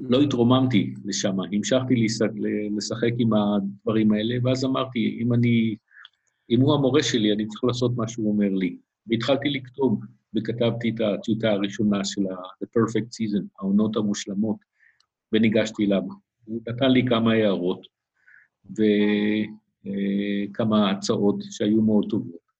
אה, 0.00 0.06
לא 0.08 0.20
התרוממתי 0.22 0.94
לשם, 1.04 1.40
המשכתי 1.40 2.06
לשחק 2.76 3.12
עם 3.18 3.30
הדברים 3.32 4.12
האלה, 4.12 4.34
ואז 4.42 4.64
אמרתי, 4.64 5.18
אם 5.22 5.32
אני, 5.32 5.76
אם 6.50 6.60
הוא 6.60 6.74
המורה 6.74 7.02
שלי, 7.02 7.32
אני 7.32 7.46
צריך 7.46 7.64
לעשות 7.64 7.96
מה 7.96 8.08
שהוא 8.08 8.32
אומר 8.32 8.48
לי. 8.48 8.76
והתחלתי 9.06 9.50
לכתוב, 9.50 10.00
וכתבתי 10.34 10.90
את 10.90 11.00
הטיוטה 11.00 11.50
הראשונה 11.50 12.04
של 12.04 12.26
ה-The 12.26 12.66
Perfect 12.66 13.08
Season, 13.08 13.44
העונות 13.58 13.96
המושלמות, 13.96 14.56
וניגשתי 15.32 15.84
אליו. 15.84 16.02
הוא 16.44 16.60
נתן 16.68 16.90
לי 16.90 17.04
כמה 17.08 17.32
הערות 17.32 17.86
וכמה 20.50 20.90
הצעות 20.90 21.36
שהיו 21.50 21.82
מאוד 21.82 22.06
טובות, 22.10 22.50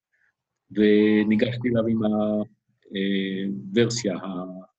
וניגשתי 0.70 1.68
אליו 1.68 1.87
עם 1.87 2.00
הוורסיה, 3.72 4.18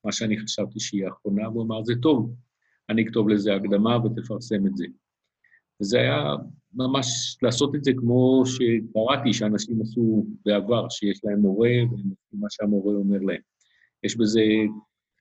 מה 0.06 0.12
שאני 0.12 0.40
חשבתי 0.40 0.80
שהיא 0.80 1.06
האחרונה, 1.06 1.50
והוא 1.50 1.64
אמר, 1.64 1.84
זה 1.84 1.94
טוב, 2.02 2.36
אני 2.92 3.04
אכתוב 3.04 3.30
לזה 3.30 3.56
הקדמה 3.56 3.98
ותפרסם 4.06 4.68
את 4.68 4.78
זה. 4.78 4.86
וזה 5.82 5.98
היה 5.98 6.36
ממש 6.74 7.38
לעשות 7.42 7.76
את 7.76 7.84
זה 7.84 7.92
כמו 7.98 8.44
שקראתי 8.46 9.34
שאנשים 9.34 9.82
עשו 9.82 10.26
בעבר, 10.46 10.90
שיש 10.90 11.22
להם 11.24 11.40
מורה 11.40 11.70
ומה 12.34 12.48
שהמורה 12.50 12.96
אומר 12.96 13.20
להם. 13.20 13.42
יש 14.04 14.18
בזה 14.18 14.42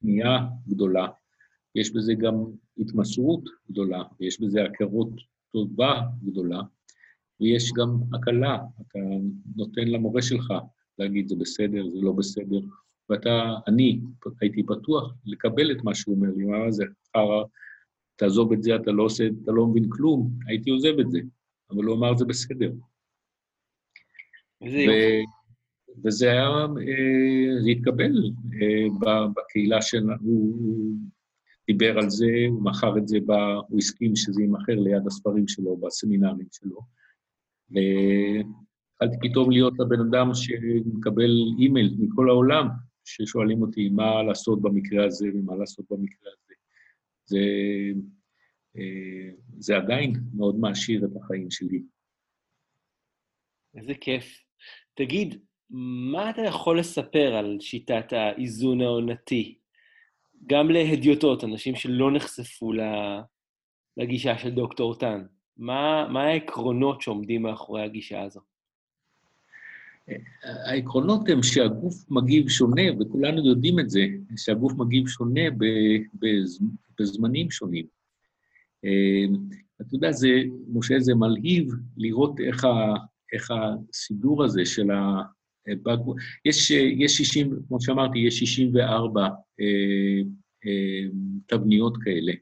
פנייה 0.00 0.38
גדולה, 0.68 1.06
יש 1.74 1.92
בזה 1.92 2.14
גם 2.14 2.35
התמסרות 2.78 3.44
גדולה, 3.70 4.02
ויש 4.20 4.40
בזה 4.40 4.64
הכרות 4.64 5.11
טובה 5.52 6.00
גדולה, 6.24 6.61
ויש 7.40 7.72
גם 7.72 7.96
הקלה, 8.14 8.59
אתה 8.80 8.98
נותן 9.56 9.88
למורה 9.88 10.22
שלך 10.22 10.52
להגיד 10.98 11.28
זה 11.28 11.37
בסדר, 11.37 11.88
זה 11.88 12.00
לא 12.00 12.12
בסדר, 12.12 12.61
ואתה, 13.11 13.54
אני 13.68 14.00
הייתי 14.40 14.62
פתוח 14.62 15.14
לקבל 15.26 15.72
את 15.72 15.85
מה 15.85 15.94
שהוא 15.94 16.16
אומר 16.16 16.28
לי, 16.37 16.44
מה 16.44 16.70
זה 16.70 16.85
חרא, 17.16 17.44
תעזוב 18.16 18.53
את 18.53 18.62
זה, 18.62 18.77
אתה 18.77 18.90
לא 18.90 19.03
עושה, 19.03 19.25
אתה 19.44 19.53
לא 19.53 19.66
מבין 19.66 19.85
כלום, 19.88 20.31
הייתי 20.46 20.70
עוזב 20.70 20.99
את 21.01 21.11
זה, 21.11 21.20
אבל 21.70 21.85
הוא 21.85 21.96
אמר, 21.96 22.16
זה 22.16 22.25
בסדר. 22.25 22.73
ו... 24.62 24.90
וזה 26.05 26.31
היה, 26.31 26.49
אה, 26.61 27.62
זה 27.62 27.70
התקבל 27.70 28.12
אה, 28.62 29.29
בקהילה 29.37 29.83
שלנו, 29.83 30.16
הוא 30.23 30.94
דיבר 31.66 31.99
על 31.99 32.11
זה, 32.11 32.27
הוא 32.49 32.62
מכר 32.62 32.99
את 32.99 33.09
זה, 33.09 33.18
הוא 33.68 33.79
הסכים 33.79 34.16
שזה 34.16 34.42
יימכר 34.42 34.75
ליד 34.75 35.07
הספרים 35.07 35.49
שלו, 35.49 35.77
בסמינרים 35.77 36.46
שלו. 36.53 36.81
והתחלתי 37.70 39.29
פתאום 39.29 39.51
להיות 39.51 39.81
הבן 39.81 40.01
אדם 40.01 40.31
שמקבל 40.35 41.31
אימייל 41.59 41.96
מכל 41.99 42.29
העולם, 42.29 42.68
ששואלים 43.05 43.62
אותי 43.62 43.88
מה 43.88 44.23
לעשות 44.23 44.62
במקרה 44.62 45.07
הזה 45.07 45.29
ומה 45.35 45.57
לעשות 45.57 45.87
במקרה 45.90 46.31
הזה. 46.33 46.49
זה, 47.30 47.38
אה, 48.76 49.30
זה 49.58 49.76
עדיין 49.76 50.12
מאוד 50.36 50.56
מעשיר 50.56 51.04
את 51.04 51.10
החיים 51.16 51.50
שלי. 51.50 51.82
איזה 53.74 53.94
כיף. 53.94 54.44
תגיד, 54.94 55.44
מה 56.12 56.30
אתה 56.30 56.42
יכול 56.42 56.78
לספר 56.78 57.34
על 57.34 57.56
שיטת 57.60 58.12
האיזון 58.12 58.80
העונתי? 58.80 59.58
גם 60.46 60.70
להדיוטות, 60.70 61.44
אנשים 61.44 61.74
שלא 61.74 62.12
נחשפו 62.12 62.72
לגישה 63.96 64.38
של 64.38 64.50
דוקטור 64.50 64.98
טן. 64.98 65.26
מה, 65.56 66.08
מה 66.12 66.22
העקרונות 66.22 67.00
שעומדים 67.02 67.42
מאחורי 67.42 67.82
הגישה 67.82 68.22
הזו? 68.22 68.40
העקרונות 70.42 71.29
הם 71.29 71.42
שהגוף 71.42 72.11
מגיב 72.11 72.49
שונה, 72.49 72.83
וכולנו 73.01 73.46
יודעים 73.49 73.81
את 73.81 73.90
זה, 73.90 74.07
שהגוף 74.37 74.73
מגיב 74.73 75.09
שונה 75.09 75.40
בזמנים 77.01 77.51
שונים. 77.51 77.87
אה, 78.85 79.25
אתה 79.81 79.94
יודע, 79.94 80.12
זה, 80.12 80.29
משה, 80.73 81.01
זה 81.01 81.14
מלהיב 81.14 81.75
לראות 81.96 82.40
איך, 82.40 82.64
ה, 82.64 82.94
איך 83.33 83.51
הסידור 83.51 84.44
הזה 84.44 84.64
של 84.64 84.90
ה... 84.90 85.23
יש, 86.44 86.70
יש 86.70 87.16
60, 87.18 87.57
כמו 87.68 87.81
שאמרתי, 87.81 88.18
יש 88.18 88.38
64 88.38 89.23
אה, 89.23 89.31
אה, 90.66 91.09
תבניות 91.46 91.96
כאלה. 92.05 92.33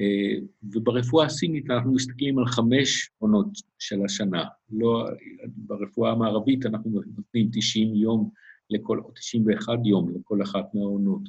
אה, 0.00 0.38
וברפואה 0.72 1.26
הסינית 1.26 1.70
אנחנו 1.70 1.92
מסתכלים 1.92 2.38
על 2.38 2.46
חמש 2.46 3.10
עונות 3.18 3.46
של 3.78 4.04
השנה. 4.04 4.44
לא, 4.70 5.04
ברפואה 5.46 6.12
המערבית 6.12 6.66
אנחנו 6.66 6.90
נותנים 6.90 7.48
90 7.52 7.94
יום 7.94 8.30
לכל, 8.70 8.98
או 8.98 9.10
91 9.10 9.78
יום 9.84 10.14
לכל 10.14 10.42
אחת 10.42 10.74
מהעונות, 10.74 11.22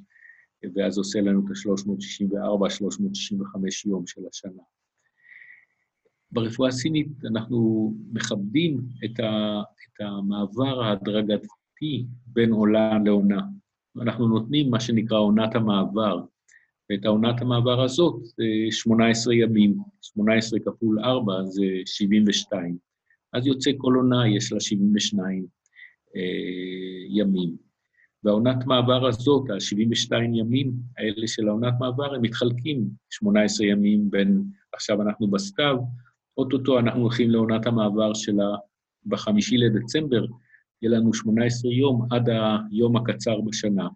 ואז 0.75 0.97
עושה 0.97 1.21
לנו 1.21 1.39
את 1.39 1.51
ה-364, 1.51 2.69
365 2.69 3.85
יום 3.85 4.07
של 4.07 4.21
השנה. 4.31 4.63
ברפואה 6.31 6.69
הסינית 6.69 7.25
אנחנו 7.25 7.93
מכבדים 8.13 8.81
את, 9.05 9.19
ה, 9.19 9.61
את 9.61 10.01
המעבר 10.01 10.83
ההדרגתי 10.83 12.05
בין 12.27 12.51
עונה 12.51 12.99
לעונה. 13.05 13.41
אנחנו 14.01 14.27
נותנים 14.27 14.71
מה 14.71 14.79
שנקרא 14.79 15.17
עונת 15.17 15.55
המעבר, 15.55 16.21
ואת 16.89 17.05
העונת 17.05 17.41
המעבר 17.41 17.83
הזאת 17.83 18.23
זה 18.23 18.43
18 18.69 19.35
ימים, 19.35 19.77
18 20.01 20.59
כפול 20.59 20.99
4 20.99 21.43
זה 21.43 21.65
72. 21.85 22.77
אז 23.33 23.47
יוצא 23.47 23.71
כל 23.77 23.93
עונה, 23.95 24.27
יש 24.27 24.53
לה 24.53 24.59
72 24.59 25.45
אה, 26.15 26.21
ימים. 27.09 27.67
והעונת 28.23 28.65
מעבר 28.65 29.07
הזאת, 29.07 29.49
ה-72 29.49 30.15
ימים 30.33 30.73
האלה 30.97 31.27
של 31.27 31.47
העונת 31.47 31.73
מעבר, 31.79 32.15
הם 32.15 32.21
מתחלקים 32.21 32.89
18 33.09 33.67
ימים 33.67 34.09
בין, 34.09 34.43
עכשיו 34.73 35.01
אנחנו 35.01 35.27
בסתיו, 35.27 35.77
אוטוטו 36.37 36.79
אנחנו 36.79 37.01
הולכים 37.01 37.29
לעונת 37.29 37.65
המעבר 37.65 38.13
שלה 38.13 38.55
בחמישי 39.05 39.57
לדצמבר, 39.57 40.25
יהיה 40.81 40.97
לנו 40.97 41.13
18 41.13 41.71
יום 41.71 42.07
עד 42.11 42.29
היום 42.71 42.97
הקצר 42.97 43.41
בשנה, 43.41 43.87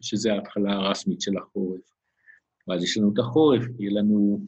שזה 0.00 0.32
ההתחלה 0.32 0.72
הרשמית 0.72 1.20
של 1.20 1.36
החורף. 1.38 1.99
ואז 2.70 2.82
יש 2.82 2.98
לנו 2.98 3.12
את 3.12 3.18
החורף, 3.18 3.62
יהיה 3.78 3.92
לנו 3.92 4.40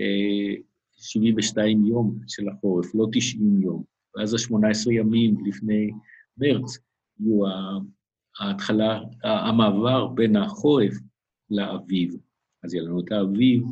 אה, 0.00 0.54
72 0.92 1.86
יום 1.86 2.18
של 2.28 2.48
החורף, 2.48 2.94
לא 2.94 3.06
90 3.12 3.62
יום. 3.62 3.84
ואז 4.16 4.34
ה-18 4.34 4.92
ימים 4.92 5.46
לפני 5.46 5.90
מרץ 6.38 6.78
יהיו 7.20 7.40
ההתחלה, 8.40 9.00
המעבר 9.24 10.06
בין 10.06 10.36
החורף 10.36 10.94
לאביב. 11.50 12.16
אז 12.64 12.74
יהיה 12.74 12.84
לנו 12.84 13.00
את 13.00 13.12
האביב 13.12 13.64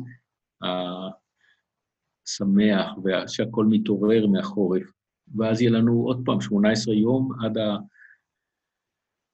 השמח, 2.27 2.95
שהכל 3.27 3.65
מתעורר 3.69 4.27
מהחורף, 4.27 4.91
ואז 5.35 5.61
יהיה 5.61 5.71
לנו 5.71 6.03
עוד 6.03 6.21
פעם 6.25 6.41
18 6.41 6.93
יום 6.93 7.29
עד 7.43 7.57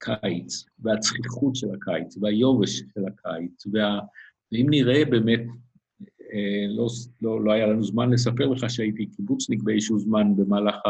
הקיץ, 0.01 0.65
והצחיחות 0.79 1.55
של 1.55 1.67
הקיץ, 1.75 2.17
והיובש 2.21 2.79
של 2.79 3.01
הקיץ, 3.07 3.67
וה... 3.73 3.99
ואם 4.51 4.65
נראה 4.69 5.05
באמת, 5.05 5.41
אה, 6.33 6.65
לא, 6.69 6.87
לא, 7.21 7.43
לא 7.43 7.51
היה 7.51 7.67
לנו 7.67 7.83
זמן 7.83 8.09
לספר 8.09 8.45
לך 8.45 8.69
שהייתי 8.69 9.05
קיבוצניק 9.05 9.63
באיזשהו 9.63 9.99
זמן 9.99 10.35
במהלך 10.35 10.75
ה... 10.85 10.89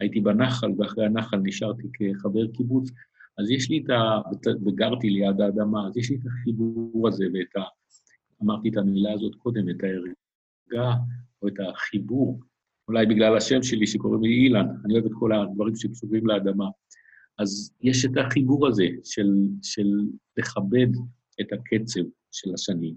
הייתי 0.00 0.20
בנחל, 0.20 0.72
ואחרי 0.78 1.06
הנחל 1.06 1.36
נשארתי 1.36 1.82
כחבר 1.92 2.46
קיבוץ, 2.46 2.90
אז 3.38 3.50
יש 3.50 3.70
לי 3.70 3.82
את 3.84 3.90
ה... 3.90 4.20
וגרתי 4.66 5.10
ליד 5.10 5.40
האדמה, 5.40 5.86
אז 5.88 5.96
יש 5.96 6.10
לי 6.10 6.16
את 6.16 6.26
החיבור 6.26 7.08
הזה 7.08 7.24
ואת 7.34 7.56
ה... 7.56 7.60
אמרתי 8.42 8.68
את 8.68 8.76
המילה 8.76 9.12
הזאת 9.12 9.34
קודם, 9.34 9.68
את 9.68 9.76
ההרגה 9.82 10.94
או 11.42 11.48
את 11.48 11.54
החיבור, 11.68 12.40
אולי 12.88 13.06
בגלל 13.06 13.36
השם 13.36 13.62
שלי 13.62 13.86
שקוראים 13.86 14.22
לי 14.22 14.28
אילן, 14.28 14.66
אני 14.84 14.94
אוהב 14.94 15.06
את 15.06 15.12
כל 15.14 15.32
הדברים 15.32 15.76
שקשורים 15.76 16.26
לאדמה. 16.26 16.68
אז 17.38 17.72
יש 17.80 18.04
את 18.04 18.10
החיבור 18.16 18.68
הזה 18.68 18.86
של, 19.04 19.28
של 19.62 19.88
לכבד 20.36 20.88
את 21.40 21.52
הקצב 21.52 22.00
של 22.32 22.54
השנים. 22.54 22.94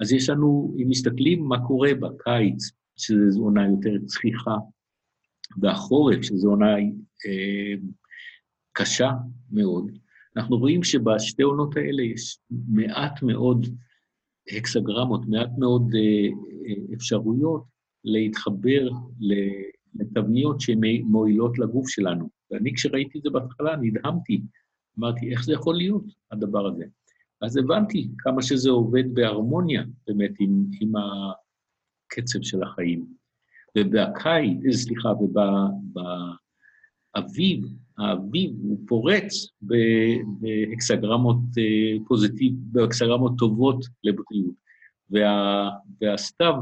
אז 0.00 0.12
יש 0.12 0.28
לנו, 0.28 0.74
אם 0.78 0.88
מסתכלים 0.88 1.44
מה 1.44 1.66
קורה 1.66 1.90
בקיץ, 1.94 2.70
שזו 2.96 3.42
עונה 3.42 3.66
יותר 3.68 3.90
צחיחה, 4.06 4.56
והחורף, 5.60 6.22
שזו 6.22 6.48
עונה 6.48 6.76
אה, 7.26 7.74
קשה 8.72 9.10
מאוד, 9.50 9.98
אנחנו 10.36 10.56
רואים 10.56 10.82
שבשתי 10.82 11.42
עונות 11.42 11.76
האלה 11.76 12.02
יש 12.02 12.38
מעט 12.68 13.22
מאוד 13.22 13.66
הקסגרמות, 14.48 15.20
מעט 15.28 15.50
מאוד 15.58 15.90
אה, 15.94 16.28
אה, 16.66 16.94
אפשרויות 16.94 17.64
להתחבר 18.04 18.88
לתבניות 19.94 20.60
שהן 20.60 20.80
מועילות 21.04 21.58
לגוף 21.58 21.88
שלנו. 21.88 22.30
ואני, 22.50 22.74
כשראיתי 22.74 23.18
את 23.18 23.22
זה 23.22 23.30
בהתחלה, 23.30 23.76
נדהמתי. 23.76 24.42
אמרתי, 24.98 25.30
איך 25.30 25.44
זה 25.44 25.52
יכול 25.52 25.76
להיות, 25.76 26.04
הדבר 26.30 26.66
הזה? 26.66 26.84
אז 27.42 27.56
הבנתי 27.56 28.08
כמה 28.18 28.42
שזה 28.42 28.70
עובד 28.70 29.14
בהרמוניה, 29.14 29.82
באמת, 30.06 30.30
עם, 30.40 30.64
עם 30.80 30.92
הקצב 30.96 32.42
של 32.42 32.62
החיים. 32.62 33.06
ובקיץ, 33.78 34.76
סליחה, 34.76 35.08
ובאביב, 37.14 37.66
האביב 37.98 38.50
הוא 38.62 38.78
פורץ 38.88 39.46
בהקסגרמות 40.40 41.36
אה, 41.58 41.96
פוזיטיב, 42.08 42.54
בהקסגרמות 42.56 43.32
טובות 43.38 43.84
לבריאות. 44.04 44.54
וה, 45.10 45.70
והסתיו, 46.00 46.54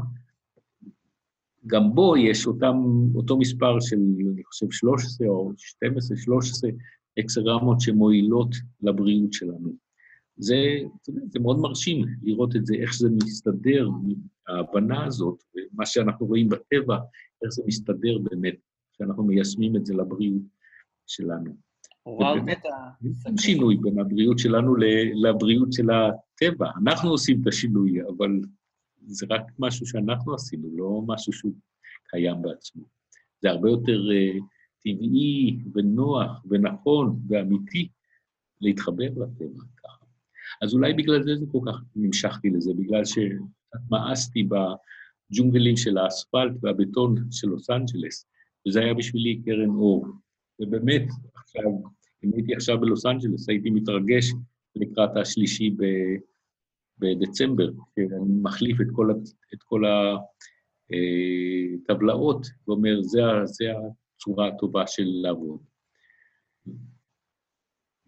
גם 1.67 1.95
בו 1.95 2.17
יש 2.17 2.47
אותם, 2.47 2.75
אותו 3.15 3.37
מספר 3.37 3.79
של, 3.79 3.99
אני 4.33 4.43
חושב, 4.43 4.65
13 4.71 5.27
או 5.27 5.51
12, 5.57 6.17
13 6.17 6.69
אקסגרמות 7.19 7.81
שמועילות 7.81 8.55
לבריאות 8.81 9.33
שלנו. 9.33 9.80
זה, 10.41 10.55
זה 11.27 11.39
מאוד 11.39 11.59
מרשים 11.59 12.05
לראות 12.21 12.55
את 12.55 12.65
זה, 12.65 12.75
איך 12.75 12.93
זה 12.93 13.09
מסתדר, 13.23 13.89
ההבנה 14.47 15.05
הזאת, 15.05 15.43
ומה 15.55 15.85
שאנחנו 15.85 16.25
רואים 16.25 16.49
בטבע, 16.49 16.97
איך 17.43 17.51
זה 17.51 17.63
מסתדר 17.65 18.17
באמת, 18.17 18.55
שאנחנו 18.97 19.23
מיישמים 19.23 19.75
את 19.75 19.85
זה 19.85 19.93
לבריאות 19.93 20.41
שלנו. 21.07 21.55
עוררת 22.03 22.43
את 23.27 23.39
שינוי 23.39 23.77
בין 23.81 23.99
הבריאות 23.99 24.39
שלנו 24.39 24.75
לבריאות 25.23 25.73
של 25.73 25.87
הטבע. 25.89 26.69
אנחנו 26.83 27.09
עושים 27.09 27.41
את 27.41 27.47
השינוי, 27.47 28.01
אבל 28.01 28.39
זה 29.05 29.25
רק 29.29 29.41
משהו 29.59 29.85
שאנחנו 29.85 30.33
עשינו, 30.33 30.69
לא 30.77 31.01
משהו 31.07 31.33
שהוא 31.33 31.53
קיים 32.07 32.41
בעצמו. 32.41 32.83
זה 33.41 33.49
הרבה 33.49 33.69
יותר 33.69 33.99
uh, 34.09 34.43
טבעי 34.83 35.59
ונוח 35.73 36.45
ונכון 36.49 37.19
ואמיתי 37.27 37.87
להתחבר 38.61 39.09
לטבע. 39.09 39.63
אז 40.61 40.73
אולי 40.73 40.93
בגלל 40.93 41.23
זה 41.23 41.35
זה 41.35 41.45
כל 41.51 41.59
כך 41.67 41.81
נמשכתי 41.95 42.49
לזה, 42.49 42.73
בגלל 42.73 43.01
שמאסתי 43.05 44.43
בג'ונגלים 44.43 45.77
של 45.77 45.97
האספלט 45.97 46.51
והבטון 46.61 47.15
של 47.31 47.47
לוס 47.47 47.69
אנג'לס, 47.69 48.27
וזה 48.67 48.79
היה 48.79 48.93
בשבילי 48.93 49.41
קרן 49.45 49.69
אור. 49.69 50.07
ובאמת, 50.59 51.03
עכשיו, 51.35 51.63
אם 52.23 52.31
הייתי 52.35 52.55
עכשיו 52.55 52.79
בלוס 52.79 53.05
אנג'לס, 53.05 53.49
הייתי 53.49 53.69
מתרגש 53.69 54.31
לקראת 54.75 55.17
השלישי 55.17 55.69
ב... 55.69 55.83
בדצמבר, 56.99 57.69
אני 57.97 58.39
מחליף 58.41 58.81
את 58.81 58.87
כל, 58.91 59.11
את 59.53 59.63
כל 59.63 59.83
הטבלאות, 61.89 62.47
ואומר, 62.67 63.01
זה, 63.01 63.21
זה 63.43 63.65
הצורה 64.15 64.47
הטובה 64.47 64.87
של 64.87 65.05
לעבוד. 65.05 65.59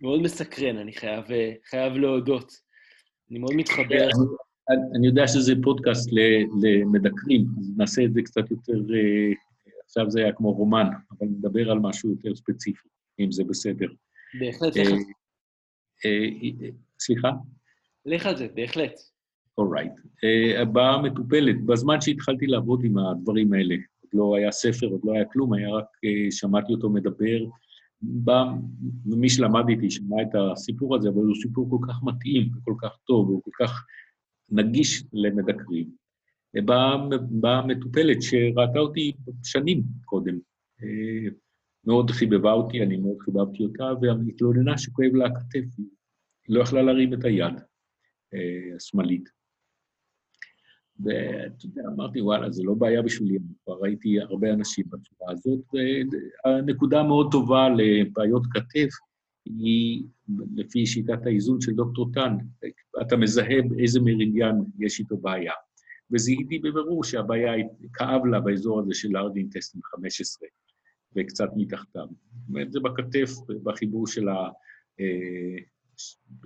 מאוד 0.04 0.22
מסקרן, 0.22 0.78
אני 0.78 0.94
חייב, 0.94 1.26
חייב 1.70 1.94
להודות. 1.94 2.54
אני 3.32 3.40
מאוד 3.40 3.54
מתחבר. 3.56 4.10
אני, 4.70 4.78
אני 4.98 5.08
יודע 5.08 5.28
שזה 5.28 5.54
פודקאסט 5.64 6.10
למדקרים, 6.62 7.46
אז 7.60 7.72
נעשה 7.78 8.04
את 8.06 8.14
זה 8.14 8.22
קצת 8.22 8.52
יותר, 8.52 8.74
עכשיו 9.86 10.12
זה 10.12 10.20
היה 10.20 10.34
כמו 10.34 10.52
רומן, 10.52 10.88
אבל 11.12 11.28
נדבר 11.28 11.72
על 11.72 11.80
משהו 11.80 12.10
יותר 12.10 12.36
ספציפי, 12.36 12.90
אם 13.20 13.32
זה 13.32 13.44
בסדר. 13.44 13.88
בהחלט, 14.40 14.78
לך. 14.78 14.94
סליחה? 17.00 17.32
לך 18.06 18.26
על 18.26 18.38
זה, 18.38 18.48
בהחלט. 18.54 18.94
אורייט. 19.58 19.92
הבאה 20.62 21.02
מטופלת. 21.02 21.66
בזמן 21.66 22.02
שהתחלתי 22.02 22.48
לעבוד 22.48 22.84
עם 22.84 22.98
הדברים 22.98 23.54
האלה, 23.54 23.76
עוד 23.76 24.10
לא 24.14 24.36
היה 24.38 24.52
ספר, 24.52 24.88
עוד 24.88 25.02
לא 25.04 25.14
היה 25.14 25.26
כלום, 25.26 25.54
היה 25.54 25.70
רק, 25.70 25.86
שמעתי 26.32 26.74
אותו 26.74 26.90
מדבר. 26.90 27.40
בא, 28.04 28.44
ומי 29.06 29.30
שלמד 29.30 29.70
איתי 29.70 29.92
שמע 29.92 30.22
את 30.22 30.36
הסיפור 30.36 30.96
הזה, 30.96 31.10
אבל 31.10 31.18
הוא 31.18 31.36
סיפור 31.42 31.70
כל 31.70 31.88
כך 31.88 32.04
מתאים 32.04 32.50
וכל 32.58 32.74
כך 32.82 32.98
טוב, 33.08 33.30
והוא 33.30 33.44
כל 33.44 33.66
כך 33.66 33.86
נגיש 34.50 35.04
למדקרים. 35.14 35.90
באה 36.66 37.08
בא 37.32 37.62
מטופלת 37.68 38.22
שראתה 38.22 38.80
אותי 38.80 39.12
שנים 39.44 39.84
קודם. 40.06 40.40
Uh, 40.82 41.34
מאוד 41.86 42.12
חיבבה 42.12 42.52
אותי, 42.52 42.84
אני 42.84 42.98
מאוד 42.98 43.18
חיבבתי 43.20 43.64
אותה, 43.64 43.84
והתלוננה 44.02 44.78
שכואב 44.78 45.16
לה 45.16 45.26
הכתף, 45.26 45.78
היא 45.78 45.86
לא 46.50 46.62
יכלה 46.62 46.82
להרים 46.82 47.14
את 47.14 47.26
היד. 47.26 47.54
השמאלית. 48.76 49.30
ואתה 51.00 51.66
יודע, 51.66 51.82
אמרתי, 51.96 52.22
וואלה, 52.22 52.52
זה 52.52 52.64
לא 52.64 52.74
בעיה 52.74 53.02
בשבילי, 53.02 53.40
כבר 53.64 53.78
ראיתי 53.82 54.22
הרבה 54.22 54.54
אנשים 54.54 54.86
בצורה 54.90 55.32
הזאת. 55.32 55.60
הנקודה 56.46 57.04
מאוד 57.04 57.32
טובה 57.32 57.70
לבעיות 57.70 58.44
כתף 58.52 58.90
היא, 59.46 60.04
לפי 60.56 60.86
שיטת 60.86 61.26
האיזון 61.26 61.62
של 61.62 61.74
דוקטור 61.74 62.12
טאן, 62.14 62.38
אתה 63.02 63.18
מזהה 63.18 63.62
באיזה 63.70 64.00
מרידיאן 64.00 64.56
יש 64.80 65.00
איתו 65.00 65.18
בעיה. 65.18 65.54
וזיהיתי 66.12 66.60
בבירור 66.60 67.04
שהבעיה 67.04 67.52
כאב 67.94 68.26
לה 68.26 68.40
באזור 68.40 68.80
הזה 68.80 68.94
של 68.94 69.18
ארד 69.18 69.36
אינטסטין 69.36 69.82
15, 69.84 70.48
וקצת 71.16 71.50
מתחתיו. 71.56 72.08
זאת 72.08 72.50
אומרת, 72.50 72.72
זה 72.72 72.80
בכתף, 72.80 73.30
בחיבור 73.64 74.08
של, 74.08 74.30
ה, 74.30 74.50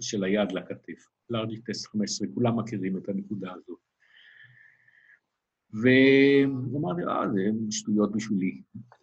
של 0.01 0.23
היד 0.23 0.51
לכתף. 0.51 1.07
לארג'י 1.29 1.61
טסט 1.61 1.87
15, 1.87 2.27
כולם 2.33 2.59
מכירים 2.59 2.97
את 2.97 3.09
הנקודה 3.09 3.51
הזאת. 3.53 3.86
ואמרתי, 5.73 7.01
אה, 7.03 7.29
זה 7.33 7.41
שטויות 7.69 8.11
בשבילי. 8.11 8.61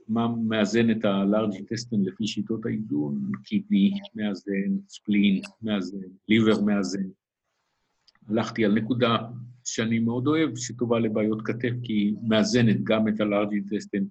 מה 0.08 0.28
מאזן 0.48 0.90
את 0.90 1.04
הלארג'י 1.04 1.62
טסטן 1.62 1.96
לפי 2.00 2.26
שיטות 2.26 2.66
האיזון? 2.66 3.30
קידני 3.44 3.92
מאזן, 4.14 4.78
ספלין 4.88 5.42
מאזן, 5.62 5.98
ליבר 6.28 6.60
מאזן. 6.60 7.08
הלכתי 8.28 8.64
על 8.64 8.74
נקודה 8.74 9.16
שאני 9.64 9.98
מאוד 9.98 10.26
אוהב, 10.26 10.56
שטובה 10.56 10.98
לבעיות 10.98 11.42
כתף, 11.44 11.72
כי 11.82 11.92
היא 11.92 12.14
מאזנת 12.28 12.84
גם 12.84 13.08
את 13.08 13.20
הלארג'י 13.20 13.60
טסטן, 13.60 14.04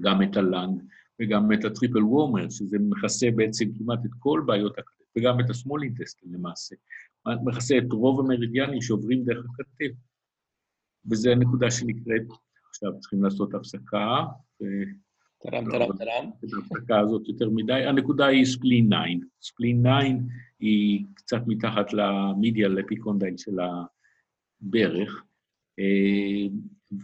גם 0.00 0.22
את 0.22 0.36
ה 0.36 0.45
lung 0.45 0.82
וגם 1.20 1.52
את 1.52 1.64
ה 1.64 1.70
triple 1.70 2.04
warmer, 2.04 2.48
שזה 2.50 2.76
מכסה 2.80 3.30
בעצם 3.36 3.64
כמעט 3.78 3.98
את 4.04 4.10
כל 4.18 4.42
בעיות 4.46 4.78
הכתף, 4.78 5.06
וגם 5.16 5.40
את 5.40 5.46
intestine 5.82 6.28
למעשה. 6.30 6.76
מכסה 7.44 7.78
את 7.78 7.92
רוב 7.92 8.20
המרידיאנים 8.20 8.82
שעוברים 8.82 9.24
דרך 9.24 9.44
הכתף. 9.44 9.96
וזו 11.10 11.30
הנקודה 11.30 11.70
שנקראת, 11.70 12.26
עכשיו 12.68 13.00
צריכים 13.00 13.24
לעשות 13.24 13.54
הפסקה. 13.54 14.24
טרם, 15.42 15.64
טרם, 15.70 15.96
טרם. 15.96 16.30
ההפסקה 16.56 17.00
הזאת 17.00 17.28
יותר 17.28 17.50
מדי. 17.50 17.84
הנקודה 17.84 18.26
היא 18.26 18.44
spleen 18.44 18.90
9. 18.90 18.96
spleen 19.42 19.82
9 19.82 19.90
היא 20.60 21.04
קצת 21.14 21.40
מתחת 21.46 21.92
ל 21.92 22.05
medial 22.05 22.80
epicondyle 22.80 23.36
של 23.36 23.58
הברך. 23.60 25.24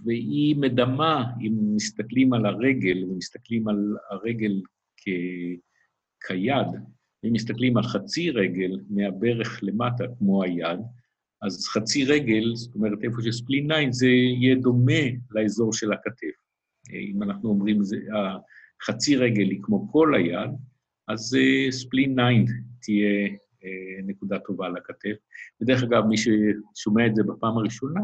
והיא 0.04 0.56
מדמה, 0.56 1.24
אם 1.40 1.52
מסתכלים 1.76 2.32
על 2.32 2.46
הרגל 2.46 3.04
ומסתכלים 3.04 3.68
על 3.68 3.96
הרגל 4.10 4.60
כ... 4.96 5.08
כיד, 6.26 6.66
אם 7.24 7.32
מסתכלים 7.32 7.76
על 7.76 7.82
חצי 7.82 8.30
רגל 8.30 8.80
מהברך 8.90 9.60
למטה 9.62 10.04
כמו 10.18 10.42
היד, 10.42 10.80
אז 11.42 11.66
חצי 11.66 12.04
רגל, 12.04 12.54
זאת 12.54 12.74
אומרת, 12.74 12.98
איפה 13.02 13.22
שספלין 13.22 13.68
9, 13.68 13.76
זה 13.90 14.06
יהיה 14.06 14.54
דומה 14.54 15.02
לאזור 15.30 15.72
של 15.72 15.92
הכתף. 15.92 16.42
אם 16.90 17.22
אנחנו 17.22 17.48
אומרים, 17.48 17.84
זה, 17.84 17.96
חצי 18.86 19.16
רגל 19.16 19.50
היא 19.50 19.60
כמו 19.62 19.92
כל 19.92 20.14
היד, 20.14 20.50
אז 21.08 21.36
ספלין 21.70 22.14
9 22.14 22.22
תהיה 22.82 23.28
אה, 23.64 24.02
נקודה 24.06 24.38
טובה 24.38 24.68
לכתף. 24.68 25.16
ודרך 25.60 25.82
אגב, 25.82 26.04
מי 26.04 26.16
ששומע 26.16 27.06
את 27.06 27.14
זה 27.14 27.22
בפעם 27.22 27.58
הראשונה, 27.58 28.00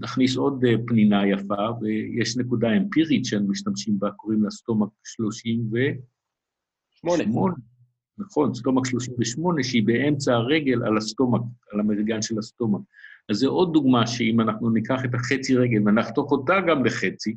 נכניס 0.00 0.36
עוד 0.36 0.64
אה, 0.64 0.74
פנינה 0.86 1.26
יפה, 1.26 1.68
ויש 1.80 2.36
נקודה 2.36 2.76
אמפירית 2.76 3.24
שהם 3.24 3.50
משתמשים 3.50 3.98
בה, 3.98 4.10
קוראים 4.10 4.42
לה 4.42 4.50
סטומק 4.50 4.88
38. 5.04 7.22
נכון, 8.26 8.54
סטומק 8.54 8.86
38, 8.86 9.62
שהיא 9.62 9.86
באמצע 9.86 10.34
הרגל 10.34 10.82
על 10.84 10.96
הסטומק, 10.96 11.42
על 11.72 11.80
המריגן 11.80 12.22
של 12.22 12.38
הסטומק. 12.38 12.80
אז 13.28 13.36
זו 13.36 13.50
עוד 13.50 13.72
דוגמה 13.72 14.06
שאם 14.06 14.40
אנחנו 14.40 14.70
ניקח 14.70 15.04
את 15.04 15.14
החצי 15.14 15.56
רגל 15.56 15.88
ונחתוך 15.88 16.32
אותה 16.32 16.54
גם 16.68 16.84
לחצי, 16.84 17.36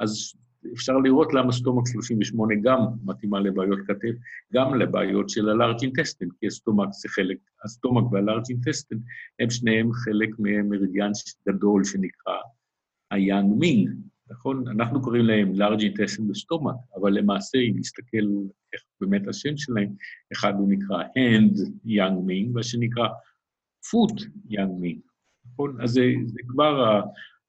אז 0.00 0.34
אפשר 0.72 0.98
לראות 0.98 1.34
למה 1.34 1.52
סטומק 1.52 1.88
38 1.88 2.54
גם 2.62 2.78
מתאימה 3.04 3.40
לבעיות 3.40 3.78
כתף, 3.86 4.14
גם 4.52 4.74
לבעיות 4.74 5.28
של 5.28 5.48
ה 5.48 5.54
large 5.54 5.82
intestine, 5.82 6.28
כי 6.40 6.46
ה 6.46 6.51
stomach 6.51 6.88
זה 6.92 7.08
חלק, 7.08 7.36
ה 7.64 7.70
stomach 7.70 8.12
וה 8.12 8.21
large 8.21 8.44
intestine 8.50 8.98
הם 9.40 9.50
שניהם 9.50 9.92
חלק 9.92 10.28
ממרידיאן 10.38 11.10
גדול 11.48 11.84
שנקרא 11.84 12.34
ה 13.10 13.19
yang 13.19 13.54
ming, 13.58 13.90
נכון? 14.34 14.68
אנחנו 14.68 15.02
קוראים 15.02 15.24
להם 15.24 15.54
large 15.54 15.80
intestine 15.80 16.30
ו 16.30 16.35
stomach, 16.35 16.74
אבל 16.96 17.12
למעשה, 17.12 17.58
אם 17.58 17.74
נסתכל 17.76 18.26
איך 18.72 18.82
באמת 19.00 19.28
השם 19.28 19.56
שלהם, 19.56 19.88
אחד 20.32 20.54
הוא 20.58 20.68
נקרא 20.72 21.02
hand 21.02 21.58
yang 21.86 22.28
ming, 22.28 22.54
והשני 22.54 22.86
נקרא 22.86 23.08
foot 23.88 24.22
yang 24.50 24.82
ming, 24.82 25.00
נכון? 25.52 25.80
אז 25.82 25.90
זה, 25.90 26.12
זה 26.26 26.40
כבר 26.48 27.00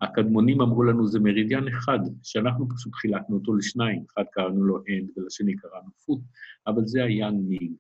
הקדמונים 0.02 0.62
אמרו 0.62 0.84
לנו, 0.84 1.08
זה 1.08 1.20
מרידיאן 1.20 1.68
אחד, 1.68 2.00
שאנחנו 2.24 2.68
פשוט 2.76 2.96
חילקנו 2.96 3.36
אותו 3.36 3.56
לשניים, 3.56 4.04
אחד 4.14 4.24
קראנו 4.32 4.64
לו 4.64 4.78
hand 4.78 5.10
ולשני 5.18 5.56
קראנו 5.56 5.90
foot, 6.06 6.20
אבל 6.68 6.86
זה 6.86 7.04
היאנג 7.04 7.46
מיג. 7.48 7.74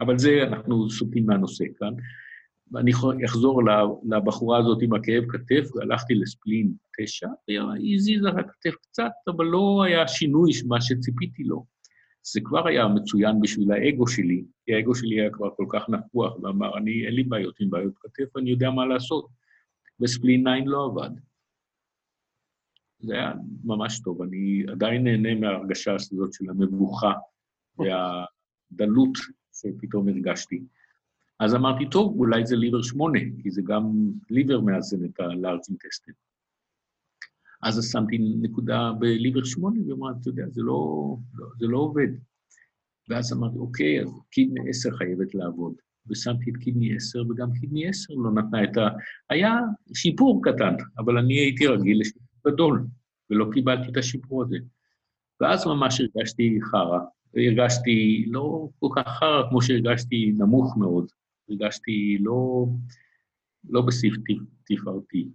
אבל 0.00 0.18
זה, 0.18 0.42
אנחנו 0.42 0.90
סוטים 0.90 1.26
מהנושא 1.26 1.64
כאן. 1.78 1.94
ואני 2.72 2.92
אחזור 3.26 3.62
לבחורה 4.04 4.58
הזאת 4.58 4.82
עם 4.82 4.94
הכאב 4.94 5.24
כתף, 5.28 5.70
והלכתי 5.74 6.14
לספלין 6.14 6.72
תשע, 6.98 7.28
והיא 7.48 7.94
הזיזה 7.96 8.28
הכתף 8.28 8.74
קצת, 8.82 9.10
אבל 9.28 9.44
לא 9.44 9.82
היה 9.86 10.08
שינוי 10.08 10.50
מה 10.66 10.80
שציפיתי 10.80 11.44
לו. 11.44 11.64
זה 12.32 12.40
כבר 12.44 12.68
היה 12.68 12.88
מצוין 12.88 13.40
בשביל 13.40 13.72
האגו 13.72 14.08
שלי, 14.08 14.44
כי 14.64 14.74
האגו 14.74 14.94
שלי 14.94 15.20
היה 15.20 15.30
כבר 15.30 15.50
כל 15.56 15.66
כך 15.68 15.88
נפוח, 15.88 16.36
ואמר, 16.42 16.78
אני, 16.78 17.06
אין 17.06 17.14
לי 17.14 17.22
בעיות 17.22 17.60
עם 17.60 17.70
בעיות 17.70 17.94
כתף, 17.96 18.36
אני 18.36 18.50
יודע 18.50 18.70
מה 18.70 18.86
לעשות. 18.86 19.28
וספלין 20.00 20.44
9 20.44 20.70
לא 20.70 20.84
עבד. 20.84 21.10
זה 23.00 23.14
היה 23.14 23.32
ממש 23.64 24.00
טוב. 24.00 24.22
אני 24.22 24.64
עדיין 24.72 25.04
נהנה 25.04 25.34
מההרגשה 25.34 25.94
הזאת 25.94 26.32
של 26.32 26.50
המבוכה 26.50 27.12
והדלות 27.78 29.12
שפתאום 29.52 30.08
הרגשתי. 30.08 30.62
אז 31.40 31.54
אמרתי, 31.54 31.90
טוב, 31.90 32.18
אולי 32.18 32.46
זה 32.46 32.56
ליבר 32.56 32.82
שמונה, 32.82 33.18
כי 33.42 33.50
זה 33.50 33.62
גם 33.64 34.10
ליבר 34.30 34.60
מאזן 34.60 35.04
את 35.04 35.20
הלארג' 35.20 35.60
אינטסטין. 35.68 36.14
אז 37.62 37.90
שמתי 37.92 38.18
נקודה 38.18 38.92
בליבר 38.98 39.44
שמונה, 39.44 39.80
ואמרתי, 39.88 40.18
אתה 40.20 40.28
יודע, 40.28 40.44
זה 40.48 40.62
לא, 40.62 41.16
לא, 41.34 41.46
זה 41.58 41.66
לא 41.66 41.78
עובד. 41.78 42.08
ואז 43.08 43.32
אמרתי, 43.32 43.58
אוקיי, 43.58 44.02
אז 44.02 44.08
קידני 44.30 44.68
עשר 44.68 44.90
חייבת 44.96 45.34
לעבוד. 45.34 45.74
ושמתי 46.06 46.50
את 46.50 46.56
קידני 46.56 46.96
עשר, 46.96 47.22
וגם 47.30 47.52
קידני 47.60 47.88
עשר 47.88 48.14
לא 48.14 48.32
נתנה 48.32 48.64
את 48.64 48.76
ה... 48.76 48.88
היה 49.30 49.58
שיפור 49.94 50.40
קטן, 50.44 50.74
אבל 50.98 51.18
אני 51.18 51.34
הייתי 51.34 51.66
רגיל 51.66 52.00
לשיפור 52.00 52.52
גדול, 52.52 52.86
ולא 53.30 53.46
קיבלתי 53.52 53.90
את 53.90 53.96
השיפור 53.96 54.42
הזה. 54.42 54.56
ואז 55.40 55.66
ממש 55.66 56.00
הרגשתי 56.00 56.58
חרא. 56.62 56.98
הרגשתי 57.36 58.26
לא 58.28 58.68
כל 58.80 58.88
כך 58.96 59.08
חרא 59.08 59.50
כמו 59.50 59.62
שהרגשתי 59.62 60.32
נמוך 60.38 60.76
מאוד. 60.76 61.06
הרגשתי 61.48 62.18
לא, 62.20 62.66
לא 63.68 63.80
בסעיף 63.80 64.14
תפארתי. 64.64 65.28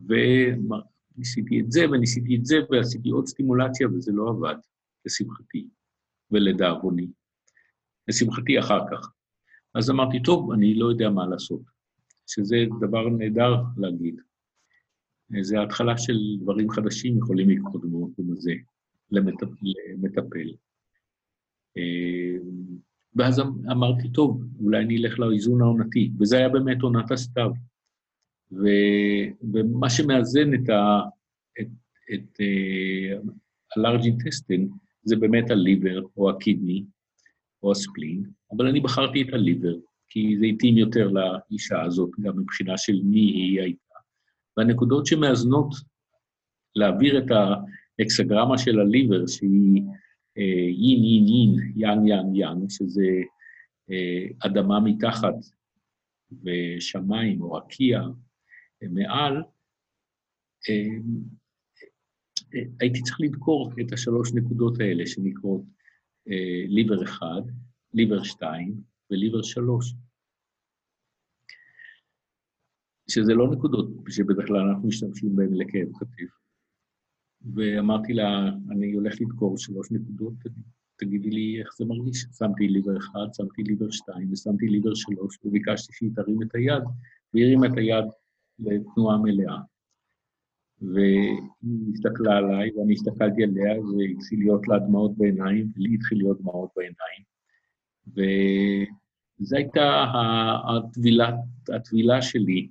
וניסיתי 0.00 1.60
את 1.60 1.72
זה, 1.72 1.90
וניסיתי 1.90 2.36
את 2.36 2.46
זה, 2.46 2.56
ועשיתי 2.70 3.08
עוד 3.08 3.26
סטימולציה, 3.26 3.88
וזה 3.88 4.12
לא 4.12 4.30
עבד, 4.30 4.56
לשמחתי 5.04 5.68
ולדאבוני. 6.30 7.08
לשמחתי 8.08 8.58
אחר 8.58 8.80
כך. 8.90 9.12
אז 9.74 9.90
אמרתי, 9.90 10.22
טוב, 10.22 10.52
אני 10.52 10.74
לא 10.74 10.86
יודע 10.86 11.10
מה 11.10 11.26
לעשות, 11.26 11.62
שזה 12.26 12.56
דבר 12.80 13.08
נהדר 13.08 13.54
להגיד. 13.76 14.20
זה 15.40 15.60
ההתחלה 15.60 15.98
של 15.98 16.16
דברים 16.40 16.70
חדשים 16.70 17.18
יכולים 17.18 17.50
לקרות 17.50 17.82
במקום 17.82 18.32
הזה 18.32 18.52
למטפל. 19.10 20.54
אה, 21.76 22.38
ואז 23.16 23.40
אמ-, 23.40 23.70
אמרתי, 23.70 24.08
טוב, 24.08 24.42
אולי 24.60 24.84
אני 24.84 24.96
אלך 24.96 25.18
לאיזון 25.18 25.62
העונתי, 25.62 26.10
וזה 26.20 26.36
היה 26.36 26.48
באמת 26.48 26.82
עונת 26.82 27.10
הסתיו. 27.10 27.50
ו, 28.52 28.66
ומה 29.52 29.90
שמאזן 29.90 30.54
את, 30.54 30.68
ה, 30.68 31.00
את, 31.60 31.66
את 32.14 32.40
uh, 32.40 33.30
ה-large 33.76 34.04
intestine 34.04 34.68
זה 35.02 35.16
באמת 35.16 35.50
הליבר 35.50 36.02
או 36.16 36.30
הקידני 36.30 36.84
או 37.62 37.72
הספלין, 37.72 38.24
אבל 38.52 38.66
אני 38.66 38.80
בחרתי 38.80 39.22
את 39.22 39.34
הליבר, 39.34 39.74
כי 40.08 40.36
זה 40.38 40.46
התאים 40.46 40.78
יותר 40.78 41.08
לאישה 41.08 41.82
הזאת, 41.82 42.10
גם 42.20 42.38
מבחינה 42.38 42.78
של 42.78 43.00
מי 43.04 43.20
היא 43.20 43.60
הייתה. 43.60 43.94
והנקודות 44.56 45.06
שמאזנות 45.06 45.74
להעביר 46.76 47.18
את 47.18 47.30
האקסגרמה 47.98 48.58
של 48.58 48.80
הליבר, 48.80 49.26
שהיא 49.26 49.82
אה, 49.82 49.92
יין, 50.36 51.04
יין, 51.04 51.26
יין, 51.28 51.72
יאן, 51.76 52.06
יאן, 52.06 52.34
יאן, 52.34 52.68
שזה 52.68 53.22
אה, 53.90 54.46
אדמה 54.46 54.80
מתחת 54.80 55.34
ושמיים 56.42 57.42
או 57.42 57.52
רקיע 57.52 58.02
מעל, 58.90 59.42
אה, 60.68 60.86
אה, 62.54 62.60
הייתי 62.80 63.02
צריך 63.02 63.20
לדקור 63.20 63.72
את 63.80 63.92
השלוש 63.92 64.32
נקודות 64.34 64.80
האלה 64.80 65.06
שנקראות 65.06 65.62
ליבר 66.68 67.04
אחד, 67.04 67.42
ליבר 67.94 68.22
שתיים 68.22 68.80
וליבר 69.10 69.42
שלוש. 69.42 69.94
שזה 73.10 73.34
לא 73.34 73.50
נקודות 73.52 73.88
שבדרך 74.08 74.46
כלל 74.46 74.56
אנחנו 74.56 74.88
משתמשים 74.88 75.36
בהן 75.36 75.54
לכאב 75.54 75.88
כתף. 75.98 76.45
ואמרתי 77.54 78.12
לה, 78.12 78.50
אני 78.70 78.92
הולך 78.92 79.20
לדקור 79.20 79.58
שלוש 79.58 79.92
נקודות, 79.92 80.34
תגידי 80.98 81.30
לי 81.30 81.60
איך 81.60 81.68
זה 81.78 81.84
מרגיש. 81.84 82.26
שמתי 82.38 82.68
ליבר 82.68 82.96
אחד, 82.98 83.26
שמתי 83.32 83.62
ליבר 83.62 83.90
שתיים 83.90 84.32
ושמתי 84.32 84.66
ליבר 84.66 84.94
שלוש, 84.94 85.38
וביקשתי 85.44 85.92
שהיא 85.92 86.10
תרים 86.14 86.42
את 86.42 86.54
היד, 86.54 86.82
והיא 87.34 87.44
הרימה 87.44 87.66
את 87.66 87.76
היד 87.76 88.04
לתנועה 88.58 89.18
מלאה. 89.18 89.58
והיא 90.80 91.92
הסתכלה 91.94 92.36
עליי, 92.36 92.70
ואני 92.70 92.92
הסתכלתי 92.92 93.44
עליה, 93.44 93.80
והתחיל 93.80 94.38
להיות 94.38 94.68
לה 94.68 94.78
דמעות 94.78 95.16
בעיניים, 95.16 95.72
ולי 95.76 95.94
התחיל 95.94 96.18
להיות 96.18 96.40
דמעות 96.40 96.70
בעיניים. 96.76 97.22
וזו 99.38 99.56
הייתה 99.56 100.04
הטבילה 101.74 102.22
שלי 102.22 102.68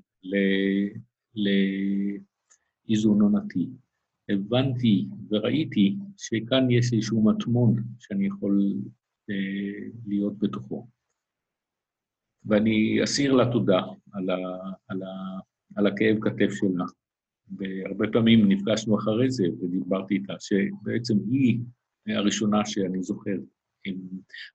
לאיזון 2.88 3.22
עונתי. 3.22 3.70
הבנתי 4.30 5.08
וראיתי 5.30 5.96
שכאן 6.18 6.72
יש 6.72 6.94
איזשהו 6.94 7.24
מטמון 7.24 7.76
שאני 8.00 8.28
יכול 8.28 8.74
אה, 9.30 9.90
להיות 10.08 10.40
בתוכו. 10.40 10.88
ואני 12.46 13.04
אסיר 13.04 13.34
לה 13.34 13.52
תודה 13.52 13.82
על, 14.14 14.30
ה, 14.30 14.38
על, 14.88 15.04
ה, 15.04 15.40
על 15.76 15.88
הכאב 15.88 16.18
כתף 16.22 16.50
שלה. 16.54 16.86
והרבה 17.58 18.06
פעמים 18.12 18.50
נפגשנו 18.52 19.00
אחרי 19.00 19.32
זה 19.32 19.44
ודיברתי 19.62 20.14
איתה, 20.14 20.34
שבעצם 20.40 21.14
היא 21.32 21.60
הראשונה 22.08 22.66
שאני 22.66 23.04
זוכר. 23.04 23.38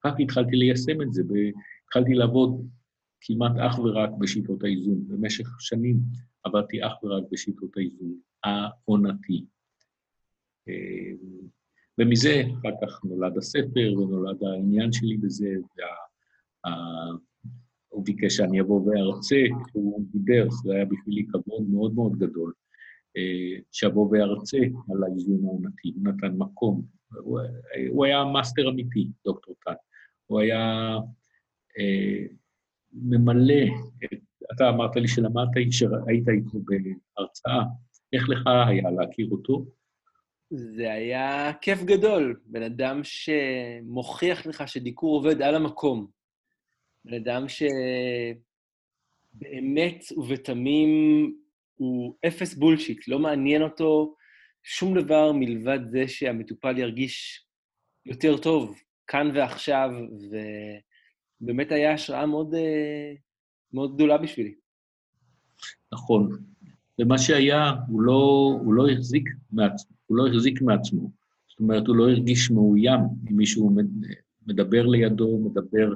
רק 0.05 0.15
התחלתי 0.21 0.57
ליישם 0.57 1.03
את 1.03 1.13
זה, 1.13 1.23
והתחלתי 1.23 2.15
לעבוד 2.15 2.69
כמעט 3.21 3.53
אך 3.59 3.79
ורק 3.79 4.11
בשיטות 4.19 4.65
האיזון. 4.65 5.09
במשך 5.09 5.47
שנים 5.59 5.97
עבדתי 6.45 6.87
אך 6.87 7.05
ורק 7.05 7.25
בשיטות 7.33 7.77
האיזון 7.77 8.15
העונתי. 8.45 9.45
ומזה 11.99 12.43
אחר 12.53 12.71
כך 12.83 13.05
נולד 13.05 13.39
הספר 13.39 13.93
ונולד 13.97 14.45
העניין 14.45 14.93
שלי 14.93 15.17
בזה, 15.17 15.55
והוא 16.65 18.05
ביקש 18.05 18.37
שאני 18.37 18.61
אבוא 18.61 18.81
וארצה, 18.87 19.45
הוא 19.73 20.05
דיבר, 20.13 20.51
זה 20.51 20.75
היה 20.75 20.85
בשבילי 20.85 21.27
כבוד 21.27 21.63
מאוד 21.71 21.95
מאוד 21.95 22.19
גדול. 22.19 22.53
שיבוא 23.73 24.09
וירצה 24.11 24.59
על 24.59 25.05
האיזון 25.05 25.45
העונתי, 25.45 25.93
הוא 25.95 26.05
נתן 26.05 26.37
מקום. 26.39 26.83
הוא, 27.21 27.41
הוא 27.91 28.05
היה 28.05 28.25
מאסטר 28.25 28.69
אמיתי, 28.69 29.09
דוקטור 29.25 29.55
טאן. 29.65 29.73
הוא 30.27 30.41
היה 30.41 30.97
אה, 31.79 32.25
ממלא, 32.93 33.65
את, 34.05 34.19
אתה 34.55 34.69
אמרת 34.69 34.97
לי 34.97 35.09
שלמדת, 35.09 35.49
שהיית 35.71 36.29
איתו 36.29 36.59
בהרצאה, 36.59 37.63
איך 38.13 38.29
לך 38.29 38.47
היה 38.47 38.91
להכיר 38.91 39.29
אותו? 39.31 39.65
זה 40.51 40.93
היה 40.93 41.53
כיף 41.61 41.83
גדול, 41.83 42.41
בן 42.47 42.63
אדם 42.63 43.01
שמוכיח 43.03 44.47
לך 44.47 44.69
שדיקור 44.69 45.17
עובד 45.17 45.43
על 45.43 45.55
המקום. 45.55 46.07
בן 47.05 47.15
אדם 47.15 47.45
שבאמת 49.39 50.05
ובתמים 50.17 50.91
הוא 51.77 52.15
אפס 52.27 52.55
בולשיט, 52.55 53.09
לא 53.09 53.19
מעניין 53.19 53.63
אותו 53.63 54.15
שום 54.63 54.99
דבר 54.99 55.33
מלבד 55.33 55.79
זה 55.85 56.09
שהמטופל 56.09 56.79
ירגיש 56.79 57.47
יותר 58.07 58.37
טוב 58.37 58.81
כאן 59.07 59.31
ועכשיו, 59.35 59.91
ובאמת 61.41 61.73
היה 61.73 61.93
השראה 61.93 62.27
מאוד, 62.27 62.55
מאוד 63.73 63.95
גדולה 63.95 64.19
בשבילי. 64.19 64.55
נכון. 65.93 66.39
ומה 66.99 67.19
שהיה, 67.19 67.73
הוא 67.89 68.03
לא, 68.03 68.53
הוא 68.65 68.75
לא 68.75 68.89
החזיק 68.89 69.29
מעצמו, 69.53 70.00
הוא 70.11 70.19
לא 70.19 70.27
החזיק 70.27 70.63
מעצמו. 70.63 71.11
זאת 71.49 71.61
אומרת, 71.61 71.87
הוא 71.87 71.97
לא 71.97 72.11
הרגיש 72.11 72.51
מאוים 72.51 73.01
אם 73.31 73.37
מישהו 73.37 73.77
מדבר 74.47 74.87
לידו, 74.87 75.39
מדבר 75.39 75.93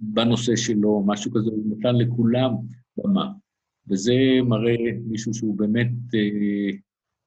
בנושא 0.00 0.56
שלו, 0.56 1.04
משהו 1.06 1.30
כזה, 1.30 1.50
הוא 1.50 1.76
נתן 1.76 1.96
לכולם 1.96 2.52
במה. 2.96 3.32
וזה 3.88 4.12
מראה 4.44 4.76
מישהו 5.06 5.34
שהוא 5.34 5.58
באמת 5.58 5.90
אה, 6.14 6.70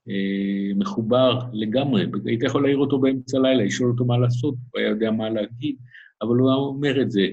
אה, 0.10 0.76
מחובר 0.76 1.40
לגמרי. 1.54 2.06
היית 2.26 2.44
יכול 2.44 2.64
להעיר 2.64 2.78
אותו 2.78 3.00
באמצע 3.00 3.38
הלילה, 3.38 3.64
לשאול 3.64 3.92
אותו 3.92 4.06
מה 4.06 4.18
לעשות, 4.18 4.56
הוא 4.72 4.80
היה 4.80 4.90
יודע 4.90 5.12
מה 5.12 5.30
להגיד, 5.30 5.76
אבל 6.22 6.36
הוא 6.36 6.50
היה 6.50 6.58
אומר 6.58 7.02
את 7.02 7.12
זה 7.12 7.28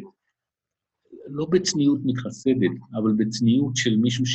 לא 1.26 1.46
בצניעות 1.50 2.00
מתחסדת, 2.04 2.70
אבל 2.94 3.12
בצניעות 3.16 3.76
של 3.76 3.96
מישהו 3.96 4.26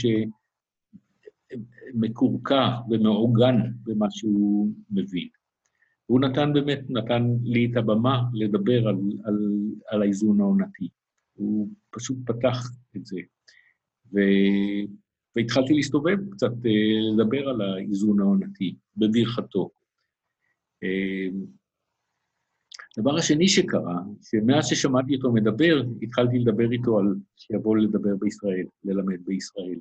שמקורקע 1.93 2.69
ומעוגן 2.89 3.55
במה 3.83 4.07
שהוא 4.09 4.71
מבין. 4.91 5.27
הוא 6.05 6.19
נתן 6.21 6.53
באמת, 6.53 6.79
נתן 6.89 7.23
לי 7.43 7.69
את 7.71 7.77
הבמה 7.77 8.23
לדבר 8.33 8.87
על, 8.87 8.97
על, 9.23 9.37
על 9.87 10.01
האיזון 10.01 10.41
העונתי. 10.41 10.89
הוא 11.33 11.69
פשוט 11.89 12.17
פתח 12.25 12.69
את 12.95 13.05
זה. 13.05 13.19
ו... 14.13 14.19
והתחלתי 15.35 15.73
להסתובב 15.73 16.17
קצת, 16.31 16.51
אה, 16.65 17.13
לדבר 17.13 17.49
על 17.49 17.61
האיזון 17.61 18.19
העונתי, 18.19 18.75
בברכתו. 18.97 19.69
אה, 20.83 21.27
הדבר 22.97 23.15
השני 23.15 23.47
שקרה, 23.47 23.99
שמאז 24.21 24.67
ששמעתי 24.67 25.15
אותו 25.15 25.33
מדבר, 25.33 25.83
התחלתי 26.01 26.39
לדבר 26.39 26.71
איתו 26.71 26.99
על 26.99 27.15
שיבוא 27.35 27.77
לדבר 27.77 28.15
בישראל, 28.19 28.65
ללמד 28.83 29.25
בישראל. 29.25 29.79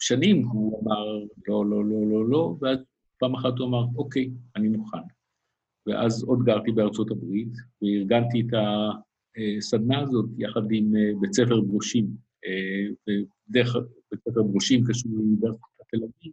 ושנים 0.00 0.46
הוא 0.46 0.82
אמר, 0.82 1.18
לא, 1.48 1.66
לא, 1.66 1.84
לא, 1.84 2.06
לא, 2.10 2.28
לא, 2.28 2.56
ואז 2.60 2.78
פעם 3.18 3.34
אחת 3.34 3.58
הוא 3.58 3.68
אמר, 3.68 3.84
אוקיי, 3.96 4.30
אני 4.56 4.68
מוכן. 4.68 4.98
ואז 5.86 6.24
עוד 6.24 6.38
גרתי 6.44 6.72
בארצות 6.72 7.10
הברית, 7.10 7.52
וארגנתי 7.82 8.40
את 8.40 8.54
הסדנה 9.58 10.00
הזאת 10.00 10.26
יחד 10.38 10.62
עם 10.70 10.96
אה, 10.96 11.10
בית 11.20 11.32
ספר 11.32 11.60
ברושים, 11.60 12.06
אה, 12.46 13.14
ודרך 13.48 13.76
בית 14.10 14.20
ספר 14.28 14.42
ברושים 14.42 14.84
קשור 14.88 15.12
לאוניברסיטת 15.14 15.84
תל 15.90 15.96
אביב, 15.96 16.32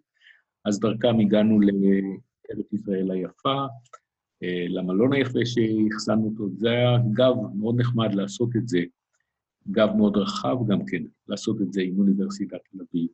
אז 0.66 0.80
דרכם 0.80 1.20
הגענו 1.20 1.60
לארץ 1.62 2.74
ישראל 2.74 3.12
היפה, 3.12 3.66
אה, 4.44 4.66
למלון 4.70 5.14
היפה 5.14 5.40
שהחסנו 5.46 6.26
אותו. 6.26 6.50
זה 6.58 6.70
היה 6.70 6.98
גב 7.14 7.36
מאוד 7.60 7.80
נחמד 7.80 8.16
לעשות 8.16 8.50
את 8.56 8.68
זה, 8.68 8.80
גב 9.68 9.90
מאוד 9.98 10.18
רחב 10.18 10.58
גם 10.68 10.86
כן, 10.86 11.04
לעשות 11.28 11.62
את 11.62 11.74
זה 11.74 11.82
עם 11.82 12.00
אוניברסיטת 12.00 12.58
תל 12.72 12.78
אביב 12.82 13.08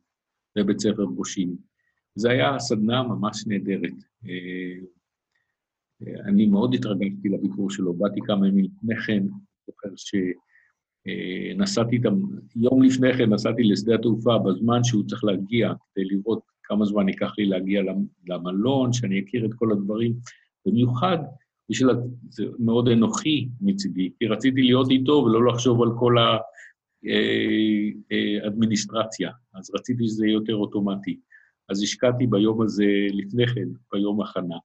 ובית 0.58 0.80
ספר 0.80 1.06
ברושים. 1.06 1.56
זו 2.14 2.28
הייתה 2.28 2.58
סדנה 2.58 3.02
ממש 3.02 3.46
נהדרת. 3.46 3.92
אני 6.24 6.46
מאוד 6.46 6.74
התרגשתי 6.74 7.28
לביקור 7.28 7.70
שלו, 7.70 7.94
באתי 7.94 8.20
כמה 8.26 8.48
ימים 8.48 8.64
לפני 8.64 8.96
כן, 9.06 9.26
זוכר 9.66 9.88
שנסעתי 11.06 11.96
איתם, 11.96 12.14
יום 12.56 12.82
לפני 12.82 13.12
כן 13.18 13.32
נסעתי 13.32 13.62
לשדה 13.62 13.94
התעופה 13.94 14.38
בזמן 14.38 14.84
שהוא 14.84 15.04
צריך 15.06 15.24
להגיע, 15.24 15.72
כדי 15.94 16.04
לראות 16.04 16.42
כמה 16.62 16.84
זמן 16.84 17.08
ייקח 17.08 17.38
לי 17.38 17.44
להגיע 17.44 17.82
למלון, 18.28 18.92
שאני 18.92 19.20
אכיר 19.20 19.46
את 19.46 19.54
כל 19.54 19.72
הדברים. 19.72 20.14
במיוחד, 20.66 21.18
בשביל, 21.72 21.90
זה 22.28 22.44
מאוד 22.58 22.88
אנוכי 22.88 23.48
מצידי, 23.60 24.10
כי 24.18 24.26
רציתי 24.26 24.62
להיות 24.62 24.90
איתו 24.90 25.12
ולא 25.12 25.46
לחשוב 25.46 25.82
על 25.82 25.88
כל 25.98 26.14
האדמיניסטרציה, 28.44 29.28
אה, 29.28 29.34
אה, 29.54 29.60
אז 29.60 29.70
רציתי 29.74 30.04
שזה 30.06 30.26
יהיה 30.26 30.34
יותר 30.34 30.56
אוטומטי. 30.56 31.20
אז 31.68 31.82
השקעתי 31.82 32.26
ביום 32.26 32.62
הזה 32.62 32.84
לפני 33.12 33.46
כן, 33.46 33.68
ביום 33.92 34.22
הכנה. 34.22 34.56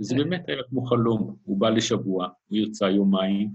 וזה 0.00 0.14
באמת 0.16 0.48
היה 0.48 0.62
כמו 0.68 0.82
חלום, 0.82 1.36
הוא 1.42 1.60
בא 1.60 1.70
לשבוע, 1.70 2.28
הוא 2.46 2.58
ירצה 2.58 2.90
יומיים, 2.90 3.50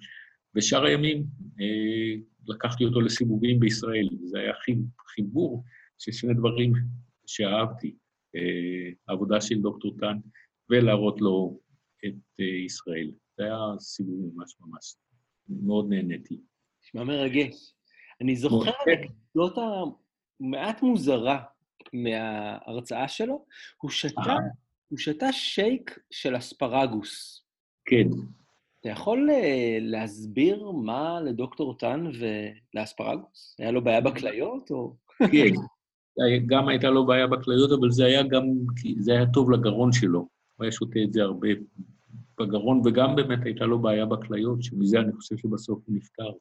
ושאר 0.55 0.85
הימים 0.85 1.23
אה, 1.61 2.15
לקחתי 2.47 2.85
אותו 2.85 3.01
לסיבובים 3.01 3.59
בישראל. 3.59 4.07
זה 4.23 4.39
היה 4.39 4.53
חיבור 5.15 5.63
של 5.97 6.11
שני 6.11 6.33
דברים 6.33 6.73
שאהבתי, 7.25 7.95
אה, 8.35 8.91
העבודה 9.07 9.41
של 9.41 9.61
דוקטור 9.61 9.95
טאן, 9.99 10.17
ולהראות 10.69 11.21
לו 11.21 11.59
את 12.05 12.39
אה, 12.39 12.45
ישראל. 12.65 13.11
זה 13.37 13.43
היה 13.43 13.57
סיבוב 13.79 14.31
ממש 14.35 14.55
ממש, 14.59 14.95
מאוד 15.49 15.89
נהניתי. 15.89 16.41
נשמע 16.83 17.03
מרגש. 17.03 17.73
אני 18.21 18.35
זוכר 18.35 18.71
אנקדוטה 18.87 19.61
מעט 20.39 20.81
מוזרה 20.81 21.43
מההרצאה 21.93 23.07
שלו, 23.07 23.45
הוא 23.81 23.91
שתה, 23.91 24.35
הוא 24.87 24.99
שתה 24.99 25.31
שייק 25.31 25.99
של 26.11 26.37
אספרגוס. 26.37 27.43
כן. 27.85 28.07
אתה 28.79 28.89
יכול 28.89 29.29
אה, 29.29 29.77
להסביר 29.81 30.71
מה 30.71 31.21
לדוקטור 31.21 31.77
טן 31.77 32.05
ולאספרגוס? 32.19 33.55
היה 33.59 33.71
לו 33.71 33.83
בעיה 33.83 34.01
בכליות, 34.01 34.71
או... 34.71 34.95
כן, 35.19 35.53
גם 36.49 36.67
הייתה 36.67 36.89
לו 36.89 37.05
בעיה 37.05 37.27
בכליות, 37.27 37.71
אבל 37.79 37.91
זה 37.91 38.05
היה 38.05 38.23
גם, 38.23 38.43
זה 38.99 39.11
היה 39.11 39.25
טוב 39.33 39.51
לגרון 39.51 39.91
שלו. 39.91 40.38
הוא 40.59 40.65
היה 40.65 40.71
שותה 40.71 40.99
את 41.03 41.13
זה 41.13 41.21
הרבה 41.21 41.47
בגרון, 42.39 42.81
וגם 42.85 43.15
באמת 43.15 43.45
הייתה 43.45 43.65
לו 43.65 43.79
בעיה 43.79 44.05
בכליות, 44.05 44.63
שמזה 44.63 44.99
אני 44.99 45.13
חושב 45.13 45.37
שבסוף 45.37 45.79
הוא 45.85 45.95
נפטר. 45.95 46.31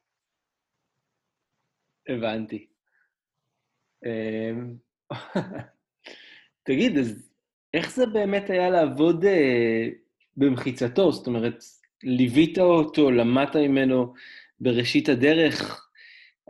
הבנתי. 2.09 2.67
אמ, 4.07 4.75
תגיד, 6.67 6.99
אז 6.99 7.31
איך 7.75 7.95
זה 7.95 8.07
באמת 8.07 8.51
היה 8.51 8.71
לעבוד 8.71 9.25
אה, 9.25 9.89
במחיצתו? 10.37 11.13
זאת 11.13 11.27
אומרת, 11.27 11.65
ליווית 12.03 12.59
אותו, 12.59 13.11
למדת 13.11 13.57
ממנו 13.57 14.15
בראשית 14.61 15.09
הדרך, 15.09 15.89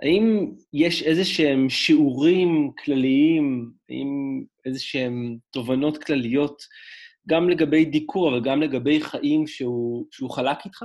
האם 0.03 0.53
יש 0.73 1.03
איזה 1.03 1.25
שהם 1.25 1.69
שיעורים 1.69 2.71
כלליים, 2.85 3.73
האם 3.89 4.43
איזה 4.65 4.81
שהם 4.81 5.37
תובנות 5.51 6.05
כלליות, 6.05 6.63
גם 7.29 7.49
לגבי 7.49 7.85
דיקור, 7.85 8.29
אבל 8.29 8.45
גם 8.45 8.63
לגבי 8.63 9.01
חיים 9.01 9.47
שהוא, 9.47 10.07
שהוא 10.11 10.31
חלק 10.31 10.59
איתך? 10.65 10.83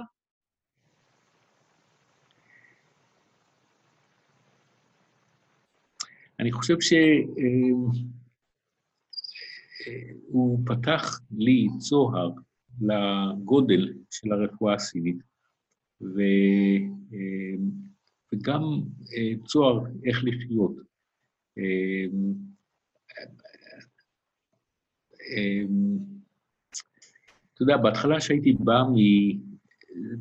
אני 6.39 6.51
חושב 6.51 6.75
שהוא 6.79 8.19
אה, 10.59 10.75
פתח 10.75 11.19
לי 11.37 11.67
צוהר 11.79 12.31
לגודל 12.81 13.93
של 14.11 14.31
הרפואה 14.31 14.73
הסינית, 14.73 15.17
ו, 16.01 16.19
אה, 17.13 17.55
וגם 18.33 18.61
אה, 19.15 19.33
צוהר 19.45 19.79
איך 20.05 20.23
לחיות. 20.23 20.75
אתה 27.53 27.63
יודע, 27.63 27.77
בהתחלה 27.77 28.21
שהייתי 28.21 28.53
בא 28.53 28.83
מ... 28.83 28.95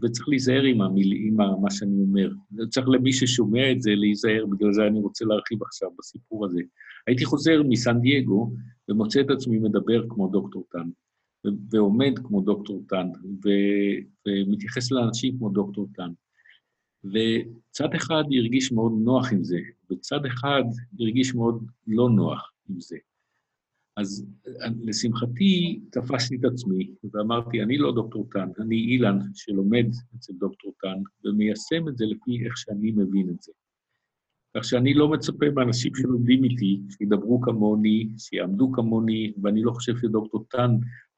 וצריך 0.02 0.28
להיזהר 0.28 0.62
עם, 0.62 0.80
המיל... 0.82 1.12
עם 1.16 1.36
מה 1.36 1.70
שאני 1.70 2.00
אומר. 2.00 2.30
צריך 2.68 2.88
למי 2.88 3.12
ששומע 3.12 3.72
את 3.72 3.82
זה 3.82 3.90
להיזהר, 3.94 4.46
בגלל 4.46 4.72
זה 4.72 4.86
אני 4.86 5.00
רוצה 5.00 5.24
להרחיב 5.24 5.62
עכשיו 5.62 5.88
בסיפור 5.98 6.46
הזה. 6.46 6.60
הייתי 7.06 7.24
חוזר 7.24 7.62
מסן 7.68 8.00
דייגו 8.00 8.52
ומוצא 8.88 9.20
את 9.20 9.30
עצמי 9.30 9.58
מדבר 9.58 10.08
כמו 10.08 10.28
דוקטור 10.28 10.64
טאן. 10.70 10.90
ועומד 11.70 12.12
כמו 12.24 12.40
דוקטור 12.40 12.82
טאן, 12.88 13.08
ומתייחס 14.26 14.92
לאנשים 14.92 15.38
כמו 15.38 15.48
דוקטור 15.48 15.88
טאן. 15.94 16.10
וצד 17.04 17.94
אחד 17.94 18.22
הרגיש 18.38 18.72
מאוד 18.72 18.92
נוח 19.04 19.32
עם 19.32 19.44
זה, 19.44 19.58
וצד 19.90 20.26
אחד 20.26 20.62
הרגיש 21.00 21.34
מאוד 21.34 21.64
לא 21.86 22.10
נוח. 22.10 22.52
עם 22.70 22.80
זה. 22.80 22.96
אז 23.96 24.26
לשמחתי 24.82 25.80
תפסתי 25.92 26.36
את 26.36 26.44
עצמי 26.44 26.90
ואמרתי, 27.12 27.62
אני 27.62 27.78
לא 27.78 27.92
דוקטור 27.94 28.28
טן, 28.30 28.48
אני 28.60 28.76
אילן 28.76 29.18
שלומד 29.34 29.86
אצל 30.16 30.32
דוקטור 30.32 30.72
טן 30.80 31.02
ומיישם 31.24 31.88
את 31.88 31.96
זה 31.96 32.04
לפי 32.04 32.44
איך 32.44 32.56
שאני 32.56 32.90
מבין 32.90 33.30
את 33.30 33.42
זה. 33.42 33.52
כך 34.56 34.64
שאני 34.64 34.94
לא 34.94 35.08
מצפה 35.08 35.46
מאנשים 35.54 35.94
שלומדים 35.94 36.44
איתי, 36.44 36.80
שידברו 36.88 37.40
כמוני, 37.40 38.08
שיעמדו 38.18 38.72
כמוני, 38.72 39.32
ואני 39.42 39.62
לא 39.62 39.72
חושב 39.72 39.92
שדוקטור 39.96 40.44
טן 40.50 40.70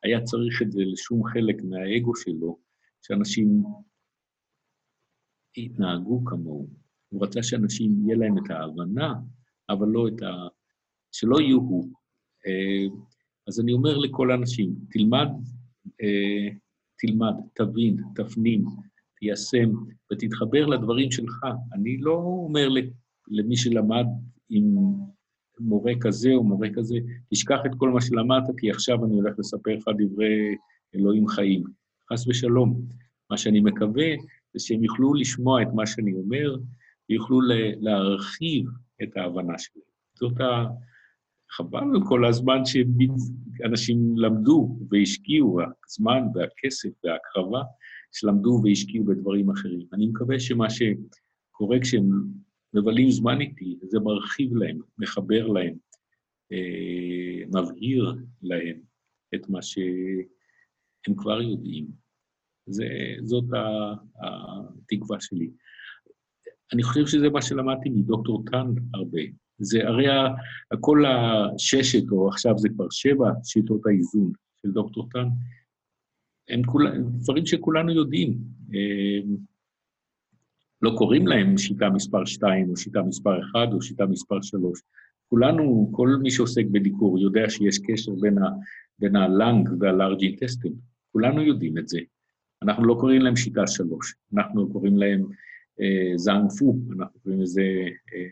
היה 0.02 0.22
צריך 0.22 0.62
את 0.62 0.72
זה 0.72 0.80
לשום 0.84 1.24
חלק 1.26 1.56
מהאגו 1.64 2.16
שלו, 2.16 2.58
שאנשים 3.02 3.62
יתנהגו 5.56 6.24
כמוהו. 6.24 6.68
הוא 7.08 7.24
רצה 7.24 7.42
שאנשים, 7.42 8.02
יהיה 8.04 8.16
להם 8.16 8.38
את 8.38 8.50
ההבנה, 8.50 9.14
אבל 9.68 9.88
לא 9.88 10.08
את 10.08 10.22
ה... 10.22 10.48
שלא 11.12 11.40
יהיו 11.40 11.58
הוא. 11.58 12.03
אז 13.48 13.60
אני 13.60 13.72
אומר 13.72 13.98
לכל 13.98 14.30
האנשים, 14.30 14.74
תלמד, 14.90 15.28
אה, 16.02 16.48
תלמד, 16.98 17.34
תבין, 17.54 17.96
תפנים, 18.14 18.64
תיישם 19.18 19.70
ותתחבר 20.12 20.66
לדברים 20.66 21.10
שלך. 21.10 21.46
אני 21.72 21.98
לא 21.98 22.14
אומר 22.14 22.68
למי 23.28 23.56
שלמד 23.56 24.06
עם 24.50 24.76
מורה 25.60 25.92
כזה 26.00 26.30
או 26.34 26.44
מורה 26.44 26.68
כזה, 26.74 26.96
תשכח 27.30 27.58
את 27.66 27.70
כל 27.76 27.90
מה 27.90 28.00
שלמדת, 28.00 28.44
כי 28.58 28.70
עכשיו 28.70 29.04
אני 29.04 29.14
הולך 29.14 29.38
לספר 29.38 29.70
לך 29.70 29.88
דברי 29.98 30.56
אלוהים 30.94 31.28
חיים. 31.28 31.64
חס 32.12 32.26
ושלום. 32.28 32.86
מה 33.30 33.38
שאני 33.38 33.60
מקווה 33.60 34.06
זה 34.54 34.66
שהם 34.66 34.84
יוכלו 34.84 35.14
לשמוע 35.14 35.62
את 35.62 35.68
מה 35.74 35.86
שאני 35.86 36.12
אומר, 36.12 36.56
ויוכלו 37.08 37.40
להרחיב 37.80 38.66
את 39.02 39.16
ההבנה 39.16 39.58
שלהם. 39.58 39.84
זאת 40.14 40.40
ה... 40.40 40.66
חבל 41.50 41.78
על 41.94 42.00
כל 42.08 42.24
הזמן 42.24 42.58
שאנשים 42.64 44.18
למדו 44.18 44.78
והשקיעו, 44.90 45.60
הזמן 45.86 46.20
והכסף 46.34 46.90
וההקרבה, 47.04 47.62
שלמדו 48.12 48.60
והשקיעו 48.64 49.04
בדברים 49.04 49.50
אחרים. 49.50 49.86
אני 49.92 50.06
מקווה 50.06 50.40
שמה 50.40 50.66
שקורה 50.70 51.80
כשהם 51.80 52.10
מבלים 52.74 53.10
זמן 53.10 53.40
איתי, 53.40 53.78
זה 53.82 54.00
מרחיב 54.00 54.56
להם, 54.56 54.78
מחבר 54.98 55.46
להם, 55.46 55.74
אה, 56.52 57.46
מבהיר 57.46 58.14
להם 58.42 58.80
את 59.34 59.48
מה 59.48 59.62
שהם 59.62 61.14
כבר 61.16 61.42
יודעים. 61.42 61.86
זה, 62.66 62.86
זאת 63.22 63.44
התקווה 64.22 65.20
שלי. 65.20 65.50
אני 66.72 66.82
חושב 66.82 67.06
שזה 67.06 67.30
מה 67.30 67.42
שלמדתי 67.42 67.88
מדוקטור 67.88 68.44
טאן 68.50 68.66
הרבה. 68.94 69.20
זה 69.58 69.88
הרי 69.88 70.06
כל 70.80 71.04
הששת, 71.06 72.10
או 72.10 72.28
עכשיו 72.28 72.58
זה 72.58 72.68
כבר 72.68 72.86
שבע, 72.90 73.30
שיטות 73.44 73.80
האיזון 73.86 74.32
של 74.62 74.70
דוקטור 74.70 75.08
טאן, 75.12 75.28
הם 76.48 76.62
כול, 76.62 76.86
דברים 77.20 77.46
שכולנו 77.46 77.92
יודעים. 77.92 78.38
אה, 78.74 79.36
לא 80.82 80.94
קוראים 80.98 81.26
להם 81.26 81.58
שיטה 81.58 81.90
מספר 81.90 82.24
2, 82.24 82.70
או 82.70 82.76
שיטה 82.76 83.02
מספר 83.02 83.40
1, 83.40 83.72
או 83.72 83.82
שיטה 83.82 84.06
מספר 84.06 84.42
3. 84.42 84.80
כולנו, 85.28 85.90
כל 85.92 86.08
מי 86.22 86.30
שעוסק 86.30 86.64
בדיקור, 86.72 87.18
יודע 87.18 87.50
שיש 87.50 87.78
קשר 87.78 88.12
בין, 88.20 88.38
ה, 88.38 88.48
בין 88.98 89.16
הלנג 89.16 89.68
והלארג' 89.80 90.22
אינטסטין. 90.22 90.72
כולנו 91.12 91.42
יודעים 91.42 91.78
את 91.78 91.88
זה. 91.88 91.98
אנחנו 92.62 92.84
לא 92.84 92.96
קוראים 93.00 93.22
להם 93.22 93.36
שיטה 93.36 93.66
3, 93.66 94.14
אנחנו 94.34 94.72
קוראים 94.72 94.96
להם 94.98 95.26
אה, 95.80 96.12
זענג 96.16 96.50
פו, 96.58 96.76
אנחנו 96.98 97.20
קוראים 97.20 97.40
לזה 97.40 97.62
אה, 98.14 98.26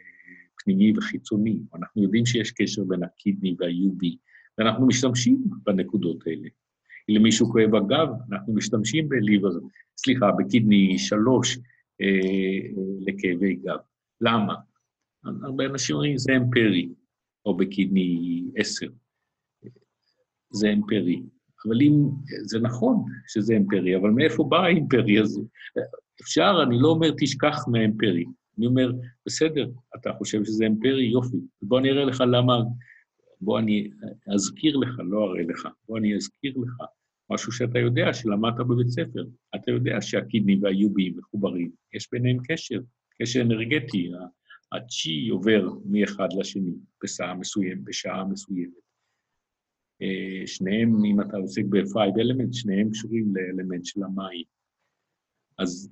פנימי 0.64 0.92
וחיצוני. 0.98 1.58
אנחנו 1.74 2.02
יודעים 2.02 2.26
שיש 2.26 2.50
קשר 2.50 2.84
בין 2.84 3.02
הקידני 3.02 3.54
וה-UB, 3.58 4.16
ואנחנו 4.58 4.86
משתמשים 4.86 5.44
בנקודות 5.64 6.26
האלה. 6.26 6.48
אם 7.08 7.14
למישהו 7.14 7.52
כואב 7.52 7.74
הגב, 7.74 8.08
אנחנו 8.32 8.54
משתמשים 8.54 9.08
בליבר, 9.08 9.50
סליחה, 9.96 10.30
בקידני 10.38 10.98
3, 10.98 11.58
אה, 12.00 12.68
לכאבי 13.00 13.54
גב. 13.54 13.78
למה? 14.20 14.54
הרבה 15.24 15.66
אנשים 15.66 15.96
אומרים, 15.96 16.18
זה 16.18 16.36
אמפרי, 16.36 16.88
או 17.46 17.56
בקידני 17.56 18.42
10. 18.56 18.86
זה 20.50 20.72
אמפרי. 20.72 21.22
אבל 21.66 21.82
אם, 21.82 22.08
זה 22.44 22.58
נכון 22.58 23.04
שזה 23.26 23.56
אמפרי, 23.56 23.96
אבל 23.96 24.10
מאיפה 24.10 24.44
בא 24.44 24.56
האימפרי 24.56 25.18
הזה? 25.18 25.40
אפשר, 26.22 26.62
אני 26.66 26.76
לא 26.80 26.88
אומר 26.88 27.10
תשכח 27.18 27.68
מהאמפרי, 27.68 28.24
אני 28.62 28.68
אומר, 28.68 28.92
בסדר, 29.26 29.70
אתה 29.96 30.12
חושב 30.12 30.44
שזה 30.44 30.66
אמפרי, 30.66 31.04
יופי, 31.04 31.36
בוא 31.62 31.78
אני 31.78 31.90
אראה 31.90 32.04
לך 32.04 32.20
למה, 32.20 32.54
בוא 33.40 33.58
אני 33.58 33.90
אזכיר 34.34 34.76
לך, 34.76 34.98
לא 35.04 35.24
אראה 35.24 35.42
לך, 35.42 35.68
בוא 35.88 35.98
אני 35.98 36.16
אזכיר 36.16 36.54
לך 36.58 36.72
משהו 37.30 37.52
שאתה 37.52 37.78
יודע, 37.78 38.14
שלמדת 38.14 38.56
בבית 38.56 38.88
ספר. 38.88 39.24
אתה 39.54 39.70
יודע 39.70 40.00
שהקידני 40.00 40.58
והיובי 40.62 41.10
מחוברים, 41.10 41.70
יש 41.94 42.08
ביניהם 42.12 42.38
קשר, 42.48 42.80
קשר 43.22 43.40
אנרגטי, 43.40 44.10
הצ'י 44.72 45.28
עובר 45.28 45.68
מאחד 45.84 46.28
לשני 46.38 46.72
בשעה 47.04 47.34
מסוימת, 47.34 47.84
בשעה 47.84 48.24
מסוימת. 48.24 48.82
אה, 50.02 50.46
שניהם, 50.46 51.04
אם 51.04 51.20
אתה 51.20 51.36
עוסק 51.36 51.64
ב-five 51.68 52.14
element, 52.14 52.52
שניהם 52.52 52.90
קשורים 52.90 53.32
לאלמנט 53.36 53.84
של 53.84 54.02
המים. 54.02 54.44
אז 55.58 55.90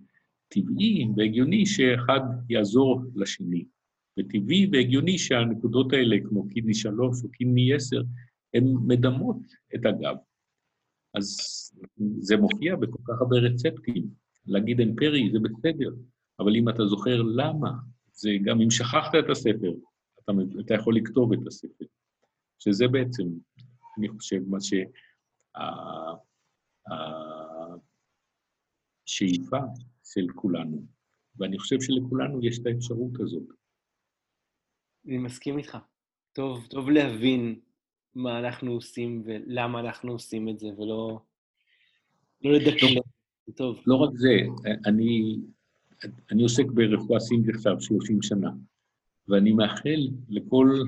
טבעי 0.50 1.06
והגיוני 1.16 1.66
שאחד 1.66 2.20
יעזור 2.48 3.02
לשני, 3.14 3.64
וטבעי 4.18 4.68
והגיוני 4.72 5.18
שהנקודות 5.18 5.92
האלה, 5.92 6.16
כמו 6.28 6.48
קידני 6.48 6.74
שלוש 6.74 7.24
או 7.24 7.30
קידני 7.30 7.74
עשר, 7.74 8.02
הן 8.54 8.64
מדמות 8.86 9.38
את 9.74 9.86
הגב. 9.86 10.16
אז 11.14 11.36
זה 12.18 12.36
מופיע 12.36 12.76
בכל 12.76 12.98
כך 13.04 13.20
הרבה 13.20 13.36
רצפטים. 13.36 14.08
להגיד 14.46 14.80
אמפרי 14.80 15.30
זה 15.32 15.38
בסדר, 15.38 15.90
אבל 16.40 16.56
אם 16.56 16.68
אתה 16.68 16.86
זוכר 16.86 17.22
למה, 17.22 17.70
זה 18.12 18.30
גם 18.44 18.60
אם 18.60 18.70
שכחת 18.70 19.14
את 19.18 19.30
הספר, 19.30 19.72
אתה, 20.24 20.32
אתה 20.60 20.74
יכול 20.74 20.96
לכתוב 20.96 21.32
את 21.32 21.46
הספר. 21.46 21.84
שזה 22.58 22.88
בעצם, 22.88 23.24
אני 23.98 24.08
חושב, 24.08 24.40
מה 24.48 24.58
שהשאיפה 29.06 29.58
של 30.14 30.26
כולנו. 30.34 30.86
ואני 31.36 31.58
חושב 31.58 31.80
שלכולנו 31.80 32.44
יש 32.44 32.58
את 32.58 32.66
האפשרות 32.66 33.20
הזאת. 33.20 33.48
אני 35.06 35.18
מסכים 35.18 35.58
איתך. 35.58 35.78
טוב, 36.32 36.66
טוב 36.70 36.90
להבין 36.90 37.60
מה 38.14 38.38
אנחנו 38.38 38.72
עושים 38.72 39.22
ולמה 39.24 39.80
אנחנו 39.80 40.12
עושים 40.12 40.48
את 40.48 40.58
זה, 40.58 40.66
ולא 40.78 41.20
לא 42.44 42.52
לדקלם. 42.52 43.02
טוב. 43.54 43.82
לא 43.86 43.96
רק 43.96 44.10
זה, 44.14 44.36
אני, 44.86 45.38
אני 46.30 46.42
עוסק 46.42 46.66
ברפואה 46.74 47.20
סינית 47.20 47.48
עכשיו 47.48 47.80
30 47.80 48.22
שנה, 48.22 48.50
ואני 49.28 49.52
מאחל 49.52 50.08
לכל... 50.28 50.82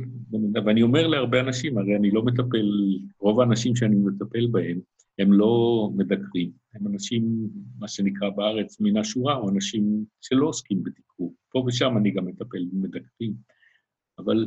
ואני 0.65 0.83
אומר 0.83 1.07
להרבה 1.07 1.41
אנשים, 1.41 1.79
הרי 1.79 1.97
אני 1.97 2.11
לא 2.11 2.23
מטפל, 2.23 2.99
רוב 3.19 3.41
האנשים 3.41 3.77
שאני 3.77 3.97
מטפל 3.97 4.47
בהם, 4.47 4.81
הם 5.19 5.33
לא 5.33 5.89
מדקרים, 5.97 6.51
הם 6.75 6.87
אנשים, 6.87 7.49
מה 7.79 7.89
שנקרא 7.89 8.31
בארץ, 8.31 8.81
מן 8.81 8.97
השורה, 8.97 9.37
או 9.37 9.51
אנשים 9.51 10.05
שלא 10.21 10.47
עוסקים 10.47 10.83
בדיקור. 10.83 11.35
פה 11.51 11.65
ושם 11.67 11.97
אני 11.97 12.11
גם 12.11 12.27
מטפל 12.27 12.65
במדקרים. 12.73 13.35
אבל 14.19 14.47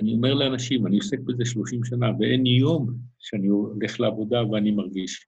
אני 0.00 0.12
אומר 0.12 0.34
לאנשים, 0.34 0.86
אני 0.86 0.96
עוסק 0.96 1.20
בזה 1.20 1.44
30 1.44 1.84
שנה, 1.84 2.06
ואין 2.18 2.46
יום 2.46 2.94
שאני 3.18 3.46
הולך 3.46 4.00
לעבודה 4.00 4.46
ואני 4.46 4.70
מרגיש 4.70 5.26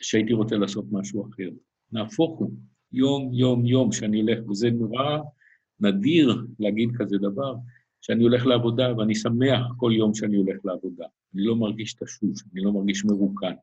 שהייתי 0.00 0.32
רוצה 0.32 0.56
לעשות 0.56 0.84
משהו 0.92 1.28
אחר. 1.30 1.50
נהפוך 1.92 2.38
הוא, 2.38 2.50
יום, 2.92 3.30
יום, 3.32 3.66
יום 3.66 3.92
שאני 3.92 4.20
הולך, 4.20 4.48
וזה 4.48 4.70
נורא 4.70 5.18
נדיר 5.80 6.46
להגיד 6.58 6.88
כזה 6.98 7.16
דבר, 7.18 7.54
שאני 8.00 8.22
הולך 8.22 8.46
לעבודה 8.46 8.98
ואני 8.98 9.14
שמח 9.14 9.66
כל 9.76 9.92
יום 9.96 10.14
שאני 10.14 10.36
הולך 10.36 10.56
לעבודה. 10.64 11.04
אני 11.34 11.44
לא 11.44 11.56
מרגיש 11.56 11.94
תשוש, 11.94 12.42
אני 12.52 12.60
לא 12.62 12.72
מרגיש 12.72 13.04
מרוקן, 13.04 13.54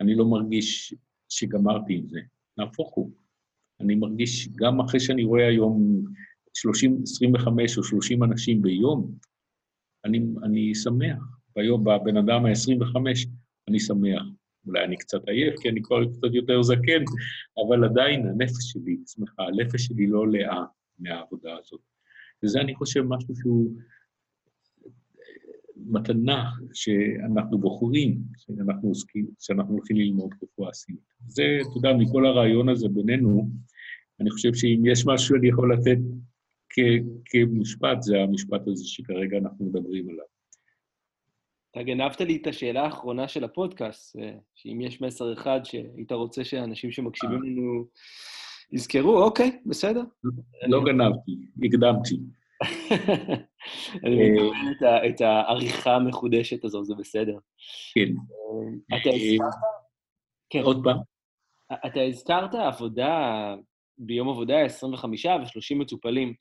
אני 0.00 0.14
לא 0.14 0.26
מרגיש 0.26 0.94
שגמרתי 1.28 1.94
עם 1.94 2.08
זה. 2.08 2.20
נהפוך 2.58 2.94
הוא. 2.94 3.10
אני 3.80 3.94
מרגיש, 3.94 4.48
גם 4.48 4.80
אחרי 4.80 5.00
שאני 5.00 5.24
רואה 5.24 5.48
היום 5.48 6.04
30, 6.54 6.98
25 7.02 7.78
או 7.78 7.84
30 7.84 8.22
אנשים 8.22 8.62
ביום, 8.62 9.12
אני, 10.04 10.20
אני 10.42 10.74
שמח. 10.74 11.22
ביום, 11.56 11.84
בבן 11.84 12.16
אדם 12.16 12.46
ה-25, 12.46 13.28
אני 13.68 13.80
שמח. 13.80 14.22
אולי 14.66 14.84
אני 14.84 14.96
קצת 14.96 15.28
עייף, 15.28 15.60
כי 15.60 15.68
אני 15.68 15.82
כבר 15.82 16.04
קצת 16.04 16.34
יותר 16.34 16.62
זקן, 16.62 17.04
אבל 17.66 17.84
עדיין 17.84 18.26
הנפש 18.28 18.72
שלי 18.72 18.96
שמחה, 19.06 19.42
הנפש 19.42 19.86
שלי 19.86 20.06
לא 20.06 20.28
לאה 20.28 20.64
מהעבודה 20.98 21.56
הזאת. 21.58 21.80
וזה, 22.46 22.60
אני 22.60 22.74
חושב, 22.74 23.02
משהו 23.08 23.36
שהוא 23.36 23.70
מתנה 25.76 26.50
שאנחנו 26.74 27.58
בוחרים, 27.58 28.18
שאנחנו 28.36 28.88
עוסקים, 28.88 29.26
שאנחנו 29.38 29.74
הולכים 29.74 29.96
ללמוד 29.96 30.34
רפואה 30.42 30.72
סינית. 30.72 31.00
זה, 31.28 31.42
אתה 31.60 31.78
יודע, 31.78 31.92
מכל 31.98 32.26
הרעיון 32.26 32.68
הזה 32.68 32.88
בינינו, 32.88 33.50
אני 34.20 34.30
חושב 34.30 34.54
שאם 34.54 34.82
יש 34.86 35.06
משהו 35.06 35.26
שאני 35.26 35.48
יכול 35.48 35.74
לתת 35.74 35.98
כמשפט, 37.24 38.02
זה 38.02 38.20
המשפט 38.20 38.60
הזה 38.66 38.84
שכרגע 38.86 39.38
אנחנו 39.38 39.66
מדברים 39.66 40.08
עליו. 40.08 40.24
אתה 41.70 41.82
גנבת 41.82 42.20
לי 42.20 42.36
את 42.36 42.46
השאלה 42.46 42.82
האחרונה 42.84 43.28
של 43.28 43.44
הפודקאסט, 43.44 44.16
אה, 44.16 44.34
שאם 44.54 44.80
יש 44.80 45.00
מסר 45.00 45.32
אחד 45.32 45.60
שהיית 45.64 46.12
רוצה 46.12 46.44
שאנשים 46.44 46.90
שמקשיבים 46.90 47.42
אה. 47.44 47.48
לנו 47.48 47.86
יזכרו, 48.72 49.22
אוקיי, 49.22 49.58
בסדר. 49.66 50.02
לא 50.68 50.84
גנבתי, 50.84 51.32
הקדמתי. 51.64 52.16
אני 54.04 54.30
מקבל 54.30 55.08
את 55.08 55.20
העריכה 55.20 55.96
המחודשת 55.96 56.64
הזו, 56.64 56.84
זה 56.84 56.94
בסדר. 56.94 57.38
כן. 57.94 58.12
אתה 58.88 59.10
הזכרת? 59.10 59.54
כן. 60.50 60.62
עוד 60.62 60.80
פעם. 60.84 60.96
אתה 61.86 62.00
הזכרת 62.00 62.54
עבודה, 62.54 63.54
ביום 63.98 64.28
עבודה 64.28 64.60
25 64.60 65.26
ו-30 65.26 65.74
מטופלים. 65.76 66.34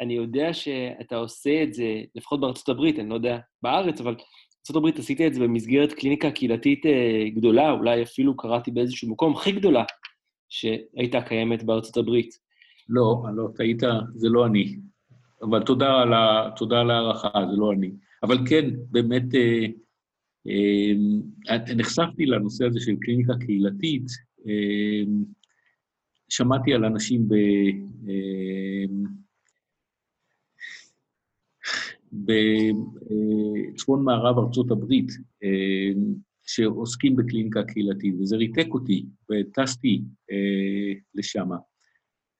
אני 0.00 0.14
יודע 0.14 0.52
שאתה 0.52 1.16
עושה 1.16 1.62
את 1.62 1.74
זה, 1.74 2.02
לפחות 2.14 2.40
בארצות 2.40 2.68
הברית, 2.68 2.98
אני 2.98 3.08
לא 3.08 3.14
יודע 3.14 3.38
בארץ, 3.62 4.00
אבל 4.00 4.14
בארצות 4.14 4.76
הברית 4.76 4.98
עשית 4.98 5.20
את 5.20 5.34
זה 5.34 5.40
במסגרת 5.40 5.92
קליניקה 5.92 6.30
קהילתית 6.30 6.82
גדולה, 7.34 7.70
אולי 7.70 8.02
אפילו 8.02 8.36
קראתי 8.36 8.70
באיזשהו 8.70 9.10
מקום 9.10 9.36
הכי 9.36 9.52
גדולה 9.52 9.84
שהייתה 10.50 11.20
קיימת 11.20 11.62
בארצות 11.62 11.96
הברית. 11.96 12.38
לא, 12.88 13.22
לא, 13.36 13.48
טעית, 13.56 13.82
זה 14.14 14.28
לא 14.28 14.46
אני. 14.46 14.76
אבל 15.42 15.62
תודה 15.62 16.02
על, 16.80 16.90
ההערכה, 16.90 17.28
זה 17.50 17.56
לא 17.56 17.72
אני. 17.72 17.90
אבל 18.22 18.38
כן, 18.48 18.70
באמת, 18.90 19.34
אה, 19.34 19.66
אה, 20.48 21.74
נחשפתי 21.76 22.26
לנושא 22.26 22.64
הזה 22.66 22.80
של 22.80 22.96
קליניקה 23.00 23.32
קהילתית. 23.46 24.06
אה, 24.46 25.02
שמעתי 26.28 26.74
על 26.74 26.84
אנשים 26.84 27.28
ב... 27.28 27.34
אה, 28.08 28.84
בצפון 32.12 34.04
מערב 34.04 34.38
ארצות 34.38 34.70
הברית, 34.70 35.08
אה, 35.42 35.90
שעוסקים 36.54 37.16
בקליניקה 37.16 37.62
קהילתית, 37.64 38.14
וזה 38.20 38.36
ריתק 38.36 38.66
אותי, 38.70 39.06
וטסתי 39.30 40.02
אה, 40.30 40.92
לשם. 41.14 41.48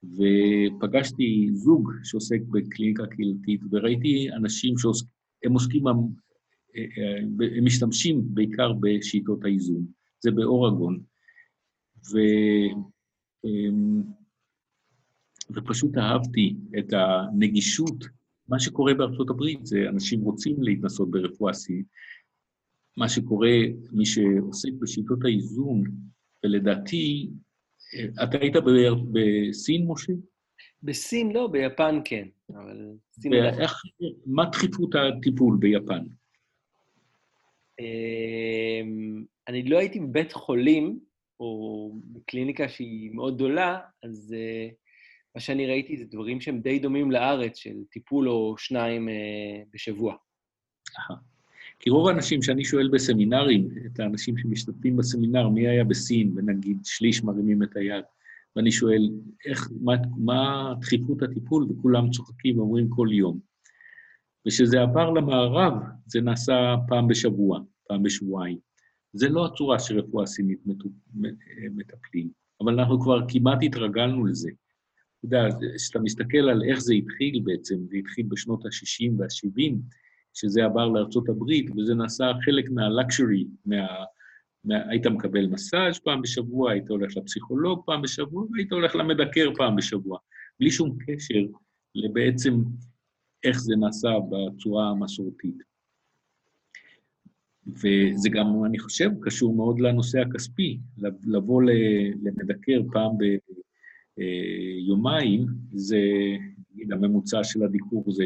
ופגשתי 0.05 1.49
זוג 1.53 1.93
שעוסק 2.05 2.41
בקליניקה 2.51 3.07
קהילתית, 3.07 3.61
וראיתי 3.71 4.33
אנשים 4.33 4.75
שהם 4.79 5.53
עוסקים, 5.53 5.87
הם 5.87 5.97
משתמשים 7.65 8.23
בעיקר 8.35 8.73
בשיטות 8.81 9.45
האיזון. 9.45 9.87
זה 10.21 10.31
באורגון. 10.31 11.01
ו... 12.13 12.19
ופשוט 15.55 15.99
אהבתי 15.99 16.57
את 16.79 16.93
הנגישות. 16.93 18.05
מה 18.49 18.61
שקורה 18.61 18.95
בארצות 18.95 19.31
הברית 19.31 19.67
זה 19.67 19.89
אנשים 19.89 20.21
רוצים 20.21 20.63
להתנסות 20.63 21.11
ברפואה 21.11 21.53
סינית. 21.53 21.87
מה 22.97 23.09
שקורה, 23.09 23.57
מי 23.93 24.07
שעוסק 24.07 24.73
בשיטות 24.81 25.19
האיזון, 25.25 25.83
ולדעתי, 26.45 27.31
אתה 28.23 28.39
היית 28.41 28.55
בסין, 29.13 29.87
משה? 29.89 30.13
בסין 30.83 31.33
לא, 31.33 31.47
ביפן 31.47 32.01
כן, 32.05 32.29
אבל... 32.51 32.91
ואיך, 33.31 33.83
מה 34.27 34.45
דחיפות 34.45 34.95
הטיפול 34.95 35.57
ביפן? 35.61 36.05
אמ, 37.81 39.25
אני 39.49 39.63
לא 39.63 39.79
הייתי 39.79 40.01
בבית 40.01 40.33
חולים, 40.33 41.01
או 41.41 41.93
בקליניקה 42.05 42.69
שהיא 42.69 43.11
מאוד 43.15 43.35
גדולה, 43.35 43.81
אז 44.03 44.35
uh, 44.37 44.75
מה 45.35 45.41
שאני 45.41 45.67
ראיתי 45.67 45.97
זה 45.97 46.05
דברים 46.05 46.41
שהם 46.41 46.61
די 46.61 46.79
דומים 46.79 47.11
לארץ, 47.11 47.57
של 47.57 47.77
טיפול 47.91 48.29
או 48.29 48.55
שניים 48.59 49.09
uh, 49.09 49.69
בשבוע. 49.73 50.17
כי 51.81 51.91
רוב 51.91 52.09
האנשים 52.09 52.43
שאני 52.43 52.65
שואל 52.65 52.89
בסמינרים, 52.89 53.69
את 53.87 54.01
האנשים 54.01 54.39
שמשתתפים 54.39 54.97
בסמינר, 54.97 55.49
מי 55.49 55.69
היה 55.69 55.85
בסין, 55.85 56.33
ונגיד 56.37 56.79
שליש 56.85 57.25
מרימים 57.25 57.63
את 57.63 57.77
היד, 57.77 58.05
ואני 58.57 58.73
שואל, 58.73 59.11
איך, 59.47 59.71
מה, 59.81 59.95
מה 60.17 60.75
דחיפות 60.81 61.23
הטיפול, 61.23 61.67
וכולם 61.71 62.11
צוחקים 62.11 62.59
ואומרים 62.59 62.89
כל 62.89 63.09
יום. 63.13 63.41
וכשזה 64.47 64.83
עבר 64.83 65.11
למערב, 65.11 65.73
זה 66.07 66.21
נעשה 66.21 66.75
פעם 66.89 67.09
בשבוע, 67.09 67.61
פעם 67.89 68.03
בשבועיים. 68.03 68.59
זה 69.13 69.29
לא 69.29 69.47
הצורה 69.47 69.79
שרפואה 69.79 70.27
סינית 70.27 70.61
מטפלים, 71.77 72.31
אבל 72.61 72.79
אנחנו 72.79 73.01
כבר 73.01 73.21
כמעט 73.29 73.59
התרגלנו 73.63 74.27
לזה. 74.27 74.51
אתה 74.51 75.27
יודע, 75.27 75.49
כשאתה 75.77 75.99
מסתכל 75.99 76.39
על 76.39 76.63
איך 76.71 76.79
זה 76.79 76.95
התחיל 76.95 77.41
בעצם, 77.45 77.77
זה 77.91 77.97
התחיל 77.97 78.27
בשנות 78.29 78.65
ה-60 78.65 79.13
וה-70, 79.19 79.75
שזה 80.35 80.65
עבר 80.65 80.89
לארצות 80.89 81.29
הברית, 81.29 81.71
וזה 81.71 81.95
נעשה 81.95 82.33
חלק 82.45 82.71
מהלקשורי, 82.71 83.47
מה... 83.67 83.87
מה... 84.65 84.75
היית 84.89 85.07
מקבל 85.07 85.47
מסאז' 85.47 85.99
פעם 85.99 86.23
בשבוע, 86.23 86.73
היית 86.73 86.89
הולך 86.89 87.17
לפסיכולוג 87.17 87.83
פעם 87.87 88.03
בשבוע, 88.03 88.45
והיית 88.53 88.73
הולך 88.73 88.97
למדקר 88.97 89.51
פעם 89.57 89.77
בשבוע, 89.77 90.19
בלי 90.61 90.71
שום 90.71 90.97
קשר 91.07 91.41
לבעצם 91.95 92.63
איך 93.45 93.61
זה 93.61 93.77
נעשה 93.77 94.09
בצורה 94.31 94.91
המסורתית. 94.91 95.63
וזה 97.67 98.29
גם, 98.33 98.65
אני 98.65 98.79
חושב, 98.79 99.11
קשור 99.23 99.55
מאוד 99.57 99.81
לנושא 99.81 100.21
הכספי, 100.21 100.79
לבוא 101.27 101.63
למדקר 102.23 102.81
פעם 102.93 103.13
ביומיים, 104.17 105.47
זה, 105.73 106.01
נגיד, 106.81 106.93
הממוצע 106.93 107.45
של 107.45 107.63
הדיקור 107.63 108.05
זה 108.13 108.25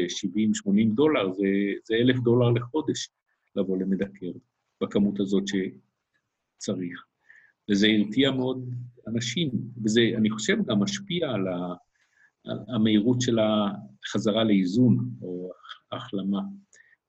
70-80 0.67 0.95
דולר, 0.95 1.33
זה, 1.33 1.47
זה 1.85 1.95
אלף 1.95 2.19
דולר 2.19 2.49
לחודש 2.49 3.09
לבוא 3.55 3.77
למדקר, 3.77 4.31
בכמות 4.81 5.19
הזאת 5.19 5.43
שצריך. 5.47 7.05
וזה 7.71 7.87
הרתיע 7.87 8.31
מאוד 8.31 8.69
אנשים, 9.07 9.51
וזה, 9.83 10.01
אני 10.17 10.29
חושב, 10.29 10.57
גם 10.65 10.79
משפיע 10.79 11.29
על, 11.29 11.47
ה, 11.47 11.73
על 12.45 12.59
המהירות 12.67 13.21
של 13.21 13.37
החזרה 13.39 14.43
לאיזון 14.43 15.09
או 15.21 15.51
החלמה. 15.91 16.41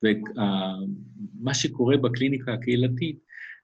ומה 0.02 1.54
שקורה 1.54 1.96
בקליניקה 1.96 2.52
הקהילתית, 2.52 3.18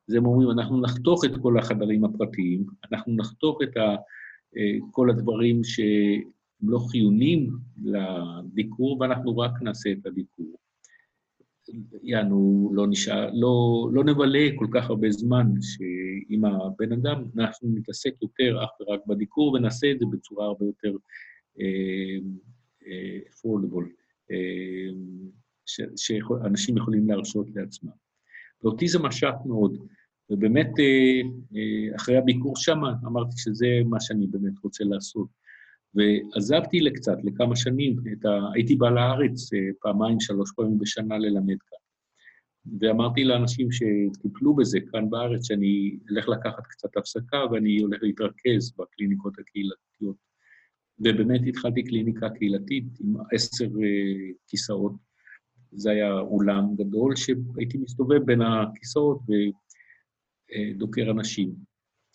זה 0.07 0.19
הם 0.19 0.27
אומרים, 0.27 0.51
אנחנו 0.51 0.81
נחתוך 0.81 1.25
את 1.25 1.31
כל 1.43 1.59
החדרים 1.59 2.05
הפרטיים, 2.05 2.65
אנחנו 2.93 3.17
נחתוך 3.17 3.59
את 3.63 3.77
ה, 3.77 3.97
כל 4.91 5.11
הדברים 5.11 5.65
שהם 6.63 6.71
לא 6.71 6.79
חיוניים 6.91 7.51
לדיקור, 7.85 9.01
ואנחנו 9.01 9.39
רק 9.39 9.63
נעשה 9.63 9.93
את 9.93 10.07
הדיקור. 10.07 10.59
יענו, 12.03 12.71
לא 12.75 12.87
נשאר, 12.87 13.31
לא, 13.33 13.89
לא 13.93 14.05
נבלה 14.05 14.49
כל 14.57 14.67
כך 14.75 14.91
הרבה 14.91 15.11
זמן 15.11 15.47
שעם 15.61 16.45
הבן 16.45 16.93
אדם, 16.93 17.25
אנחנו 17.39 17.69
נתעסק 17.75 18.15
יותר 18.23 18.65
אך 18.65 18.71
ורק 18.81 19.01
בדיקור, 19.07 19.53
ונעשה 19.53 19.91
את 19.91 19.99
זה 19.99 20.05
בצורה 20.13 20.47
הרבה 20.47 20.65
יותר 20.65 20.97
affordable. 22.83 23.87
Uh, 23.87 24.35
uh, 25.67 25.87
uh, 25.87 25.97
שאנשים 25.97 26.77
יכולים 26.77 27.09
להרשות 27.09 27.47
לעצמם. 27.55 27.91
ואותי 28.63 28.89
זה 28.89 28.99
משך 28.99 29.33
מאוד, 29.47 29.77
ובאמת 30.31 30.71
אה, 30.79 31.21
אה, 31.57 31.97
אחרי 31.97 32.17
הביקור 32.17 32.57
שם 32.57 32.79
אמרתי 33.07 33.37
שזה 33.37 33.67
מה 33.85 34.01
שאני 34.01 34.27
באמת 34.27 34.59
רוצה 34.65 34.85
לעשות. 34.85 35.29
ועזבתי 35.95 36.81
לקצת, 36.81 37.17
לכמה 37.25 37.57
שנים, 37.57 37.97
ה... 38.25 38.29
הייתי 38.55 38.77
בא 38.77 38.91
לארץ 38.91 39.53
אה, 39.53 39.59
פעמיים, 39.81 40.21
שלוש 40.21 40.51
פעמים 40.57 40.79
בשנה 40.79 41.19
ללמד 41.19 41.57
כאן. 41.67 41.79
ואמרתי 42.81 43.25
לאנשים 43.25 43.69
שטיפלו 43.73 44.55
בזה 44.55 44.79
כאן 44.93 45.11
בארץ, 45.11 45.47
שאני 45.47 45.97
אלך 46.11 46.29
לקחת 46.29 46.67
קצת 46.69 46.97
הפסקה 46.97 47.39
ואני 47.53 47.81
הולך 47.81 48.03
להתרכז 48.03 48.73
בקליניקות 48.79 49.39
הקהילתיות. 49.39 50.17
ובאמת 50.99 51.41
התחלתי 51.49 51.83
קליניקה 51.83 52.31
קהילתית 52.31 52.85
עם 53.01 53.15
עשר 53.33 53.69
כיסאות 54.47 54.93
זה 55.73 55.91
היה 55.91 56.19
אולם 56.19 56.75
גדול 56.77 57.17
שהייתי 57.17 57.79
מסתובב 57.79 58.23
בין 58.25 58.43
הכיסאות 58.43 59.21
ודוקר 59.29 61.11
אנשים, 61.11 61.55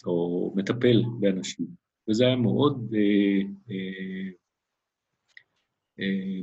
או 0.06 0.54
מטפל 0.56 1.04
באנשים. 1.20 1.87
וזה 2.10 2.26
היה 2.26 2.36
מאוד 2.36 2.94
אה, 2.96 3.42
אה, 3.70 4.30
אה, 6.00 6.42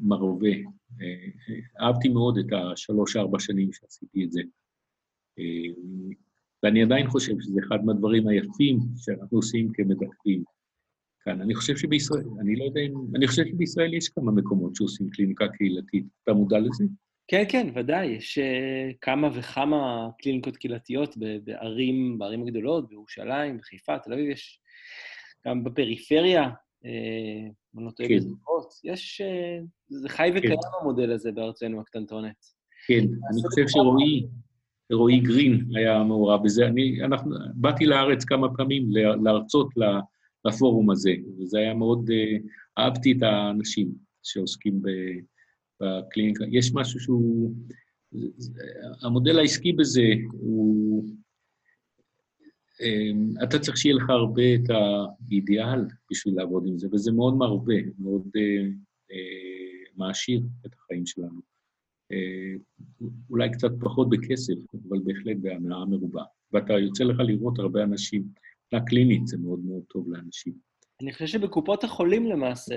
מרווה. 0.00 0.52
אה, 1.00 1.28
אהבתי 1.80 2.08
מאוד 2.08 2.38
את 2.38 2.46
השלוש-ארבע 2.52 3.38
שנים 3.40 3.72
שעשיתי 3.72 4.24
את 4.24 4.32
זה. 4.32 4.40
אה, 5.38 5.74
ואני 6.62 6.82
עדיין 6.82 7.08
חושב 7.10 7.34
שזה 7.40 7.60
אחד 7.68 7.84
מהדברים 7.84 8.28
היפים 8.28 8.78
שאנחנו 8.96 9.38
עושים 9.38 9.68
כמדקרים. 9.72 10.42
כאן. 11.28 11.40
אני 11.40 11.54
חושב 11.54 11.76
שבישראל, 11.76 12.24
אני 12.40 12.56
לא 12.56 12.64
יודע 12.64 12.80
אם... 12.80 12.94
אני 13.14 13.26
חושב 13.26 13.46
שבישראל 13.46 13.94
יש 13.94 14.08
כמה 14.08 14.32
מקומות 14.32 14.76
שעושים 14.76 15.10
קליניקה 15.10 15.48
קהילתית. 15.48 16.04
אתה 16.22 16.32
מודע 16.32 16.58
לזה? 16.58 16.84
כן, 17.28 17.44
כן, 17.48 17.68
ודאי. 17.74 18.06
יש 18.06 18.38
uh, 18.38 18.96
כמה 19.00 19.28
וכמה 19.34 20.08
קליניקות 20.18 20.56
קהילתיות 20.56 21.16
בערים, 21.44 22.18
בערים 22.18 22.42
הגדולות, 22.42 22.88
בירושלים, 22.88 23.58
בחיפה, 23.58 23.98
תל 23.98 24.12
אביב, 24.12 24.30
יש 24.30 24.60
גם 25.46 25.64
בפריפריה, 25.64 26.42
אה, 26.84 27.48
אני 27.76 27.84
לא 27.84 27.90
טועה 27.90 28.08
בזכות. 28.16 28.72
יש... 28.84 29.20
אה, 29.20 29.58
זה 29.88 30.08
חי 30.08 30.30
וקיים 30.34 30.52
כן. 30.52 30.78
המודל 30.80 31.12
הזה 31.12 31.32
בארצנו 31.32 31.80
הקטנטונת. 31.80 32.36
כן, 32.86 33.00
אני 33.00 33.42
חושב 33.48 33.64
שרועי, 33.68 34.26
רועי 34.92 35.20
גרין 35.20 35.64
היה 35.74 36.04
מעורב 36.04 36.44
בזה. 36.44 36.66
אני, 36.66 37.04
אנחנו, 37.04 37.36
באתי 37.54 37.86
לארץ 37.86 38.24
כמה 38.24 38.56
פעמים 38.56 38.90
להרצות 39.24 39.68
לפורום 40.44 40.90
הזה, 40.90 41.10
וזה 41.38 41.58
היה 41.58 41.74
מאוד, 41.74 42.10
אהבתי 42.78 43.12
את 43.12 43.22
האנשים 43.22 43.88
שעוסקים 44.22 44.82
בקליניקה. 45.80 46.44
יש 46.50 46.70
משהו 46.74 47.00
שהוא, 47.00 47.54
המודל 49.02 49.38
העסקי 49.38 49.72
בזה 49.72 50.04
הוא, 50.32 51.04
אתה 53.42 53.58
צריך 53.58 53.76
שיהיה 53.76 53.94
לך 53.94 54.10
הרבה 54.10 54.54
את 54.54 54.70
האידיאל 54.70 55.80
בשביל 56.10 56.34
לעבוד 56.36 56.66
עם 56.66 56.78
זה, 56.78 56.88
וזה 56.92 57.12
מאוד 57.12 57.34
מרבה, 57.34 57.74
מאוד 57.98 58.22
אה, 58.36 58.66
אה, 59.12 59.90
מעשיר 59.96 60.40
את 60.66 60.70
החיים 60.74 61.06
שלנו. 61.06 61.40
אה, 62.12 62.54
אולי 63.30 63.50
קצת 63.52 63.70
פחות 63.80 64.08
בכסף, 64.10 64.54
אבל 64.88 64.98
בהחלט 65.04 65.36
בהנאה 65.40 65.84
מרובה. 65.84 66.22
ואתה 66.52 66.72
יוצא 66.72 67.04
לך 67.04 67.20
לראות 67.20 67.58
הרבה 67.58 67.82
אנשים. 67.82 68.22
מבחינה 68.64 68.86
קלינית 68.86 69.26
זה 69.26 69.36
מאוד 69.38 69.60
מאוד 69.64 69.82
טוב 69.88 70.12
לאנשים. 70.12 70.52
אני 71.02 71.12
חושב 71.12 71.26
שבקופות 71.26 71.84
החולים 71.84 72.26
למעשה 72.26 72.74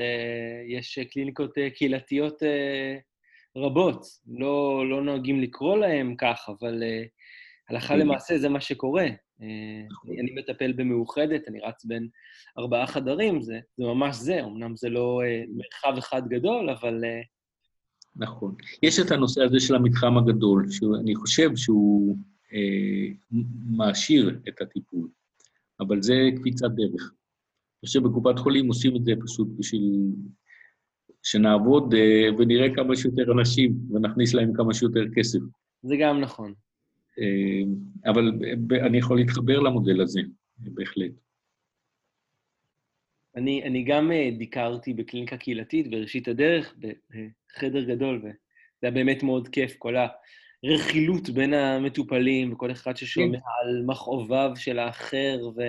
יש 0.68 1.00
קליניקות 1.00 1.54
קהילתיות 1.76 2.44
רבות. 3.58 4.06
לא, 4.28 4.90
לא 4.90 5.04
נוהגים 5.04 5.42
לקרוא 5.42 5.78
להם 5.78 6.16
כך, 6.18 6.50
אבל 6.50 6.84
הלכה 7.72 7.96
למעשה 7.96 8.38
זה 8.38 8.50
מה 8.50 8.62
שקורה. 8.62 9.08
נכון. 9.90 10.12
אני 10.20 10.32
מטפל 10.36 10.74
במאוחדת, 10.74 11.48
אני 11.48 11.60
רץ 11.60 11.86
בין 11.86 12.08
ארבעה 12.58 12.88
חדרים, 12.88 13.42
זה, 13.42 13.60
זה 13.78 13.84
ממש 13.84 14.16
זה, 14.16 14.44
אמנם 14.44 14.76
זה 14.76 14.90
לא 14.90 15.22
אה, 15.24 15.44
מרחב 15.56 15.98
אחד 15.98 16.28
גדול, 16.28 16.70
אבל... 16.70 17.04
אה, 17.04 17.22
נכון. 18.16 18.56
יש 18.84 19.00
את 19.00 19.12
הנושא 19.12 19.42
הזה 19.42 19.60
של 19.60 19.76
המתחם 19.76 20.18
הגדול, 20.18 20.66
שאני 20.72 21.16
חושב 21.16 21.56
שהוא 21.56 22.18
אה, 22.54 23.14
מעשיר 23.78 24.40
את 24.48 24.62
הטיפול, 24.62 25.08
אבל 25.80 26.02
זה 26.02 26.14
קפיצת 26.36 26.72
דרך. 26.76 27.02
אני 27.02 27.88
חושב 27.88 28.00
שבקופת 28.00 28.40
חולים 28.40 28.68
עושים 28.68 28.96
את 28.96 29.06
זה 29.06 29.12
פשוט 29.26 29.48
בשביל 29.58 30.12
שנעבוד 31.24 31.94
אה, 31.94 32.36
ונראה 32.38 32.76
כמה 32.76 32.96
שיותר 32.96 33.32
אנשים 33.32 33.74
ונכניס 33.94 34.34
להם 34.34 34.54
כמה 34.54 34.74
שיותר 34.74 35.04
כסף. 35.16 35.40
זה 35.84 35.96
גם 36.00 36.20
נכון. 36.20 36.54
אה, 37.22 38.12
אבל 38.12 38.32
אני 38.86 38.98
יכול 38.98 39.18
להתחבר 39.18 39.60
למודל 39.60 40.02
הזה, 40.02 40.22
בהחלט. 40.58 41.12
אני, 43.36 43.64
אני 43.64 43.84
גם 43.84 44.12
אה, 44.12 44.30
דיקרתי 44.38 44.94
בקליניקה 44.94 45.38
קהילתית 45.38 45.92
בראשית 45.92 46.28
הדרך, 46.28 46.76
בחדר 46.78 47.84
גדול, 47.84 48.18
וזה 48.24 48.34
היה 48.82 48.92
באמת 48.92 49.24
מאוד 49.24 49.48
כיף, 49.48 49.76
כל 49.78 49.96
הרכילות 50.64 51.30
בין 51.30 51.54
המטופלים, 51.54 52.54
וכל 52.54 52.72
אחד 52.72 52.98
ששומע 52.98 53.38
כן. 53.38 53.44
על 53.62 53.84
מכאוביו 53.86 54.52
של 54.56 54.80
האחר, 54.80 55.40
ו... 55.58 55.62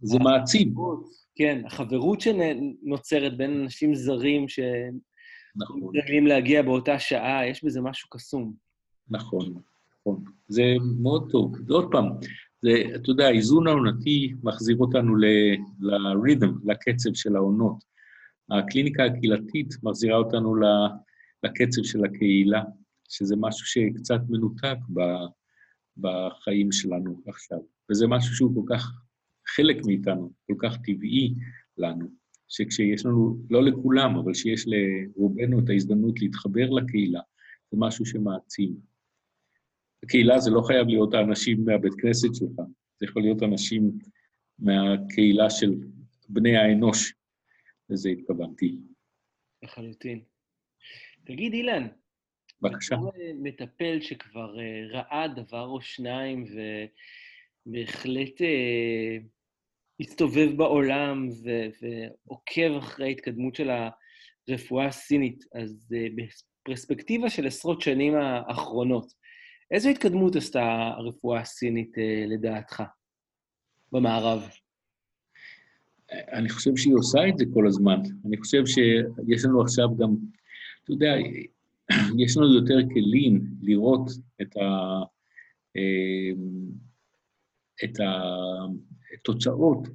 זה 0.00 0.18
מעצים. 0.18 0.74
כן, 1.36 1.62
החברות 1.66 2.20
שנוצרת 2.20 3.36
בין 3.36 3.60
אנשים 3.60 3.94
זרים 3.94 4.48
שמתרגלים 4.48 6.24
נכון. 6.24 6.26
להגיע 6.26 6.62
באותה 6.62 6.98
שעה, 6.98 7.46
יש 7.46 7.64
בזה 7.64 7.80
משהו 7.80 8.08
קסום. 8.10 8.54
נכון. 9.08 9.60
נכון. 10.06 10.24
זה 10.48 10.62
מאוד 11.00 11.30
טוב. 11.30 11.54
ועוד 11.66 11.88
פעם, 11.90 12.04
זה, 12.62 12.82
אתה 12.94 13.10
יודע, 13.10 13.26
האיזון 13.26 13.66
העונתי 13.66 14.32
מחזיר 14.42 14.76
אותנו 14.76 15.16
לרית'ם, 15.80 16.54
לקצב 16.64 17.14
של 17.14 17.36
העונות. 17.36 17.84
הקליניקה 18.50 19.04
הקהילתית 19.04 19.74
מחזירה 19.82 20.16
אותנו 20.16 20.54
לקצב 21.42 21.82
של 21.82 22.04
הקהילה, 22.04 22.62
שזה 23.08 23.34
משהו 23.38 23.66
שקצת 23.66 24.20
מנותק 24.28 24.76
בחיים 25.96 26.72
שלנו 26.72 27.22
עכשיו. 27.26 27.58
וזה 27.90 28.06
משהו 28.06 28.34
שהוא 28.34 28.54
כל 28.54 28.74
כך 28.74 28.92
חלק 29.56 29.76
מאיתנו, 29.86 30.32
כל 30.46 30.54
כך 30.58 30.76
טבעי 30.76 31.34
לנו, 31.78 32.06
שכשיש 32.48 33.06
לנו, 33.06 33.38
לא 33.50 33.62
לכולם, 33.62 34.16
אבל 34.16 34.34
שיש 34.34 34.64
לרובנו 34.66 35.58
את 35.58 35.68
ההזדמנות 35.68 36.20
להתחבר 36.20 36.70
לקהילה, 36.70 37.20
זה 37.70 37.78
משהו 37.80 38.06
שמעצים. 38.06 38.95
הקהילה 40.06 40.38
זה 40.38 40.50
לא 40.50 40.60
חייב 40.60 40.86
להיות 40.86 41.14
האנשים 41.14 41.64
מהבית 41.64 41.92
כנסת 41.94 42.34
שלך, 42.34 42.66
זה 42.98 43.06
יכול 43.06 43.22
להיות 43.22 43.42
אנשים 43.42 43.90
מהקהילה 44.58 45.50
של 45.50 45.74
בני 46.28 46.56
האנוש, 46.56 47.14
לזה 47.90 48.08
התכוונתי. 48.08 48.76
לחלוטין. 49.62 50.20
תגיד, 51.24 51.52
אילן, 51.52 51.86
בבקשה. 52.62 52.96
בתור 52.96 53.12
מטפל 53.42 54.00
שכבר 54.00 54.60
אה, 54.60 54.86
ראה 54.90 55.28
דבר 55.28 55.66
או 55.66 55.80
שניים 55.80 56.44
ובהחלט 57.66 58.42
אה, 58.42 59.16
הסתובב 60.00 60.56
בעולם 60.56 61.28
ו... 61.28 61.48
ועוקב 61.80 62.76
אחרי 62.78 63.06
ההתקדמות 63.06 63.54
של 63.54 63.70
הרפואה 64.48 64.86
הסינית, 64.86 65.44
אז 65.54 65.92
אה, 65.96 66.06
בפרספקטיבה 66.16 67.30
של 67.30 67.46
עשרות 67.46 67.80
שנים 67.80 68.14
האחרונות, 68.14 69.25
איזו 69.70 69.88
התקדמות 69.88 70.36
עשתה 70.36 70.62
הרפואה 70.96 71.40
הסינית 71.40 71.98
אה, 71.98 72.24
לדעתך 72.26 72.82
במערב? 73.92 74.48
אני 76.12 76.48
חושב 76.48 76.76
שהיא 76.76 76.94
עושה 76.94 77.28
את 77.28 77.38
זה 77.38 77.44
כל 77.54 77.66
הזמן. 77.66 78.00
אני 78.26 78.36
חושב 78.36 78.66
שיש 78.66 79.44
לנו 79.44 79.62
עכשיו 79.62 79.96
גם, 79.96 80.16
אתה 80.84 80.92
יודע, 80.92 81.14
יש 82.18 82.36
לנו 82.36 82.54
יותר 82.54 82.78
כלים 82.94 83.44
לראות 83.62 84.10
את, 84.42 84.56
ה, 84.56 85.02
אה, 85.76 86.32
את 87.84 87.98
התוצאות. 89.14 89.88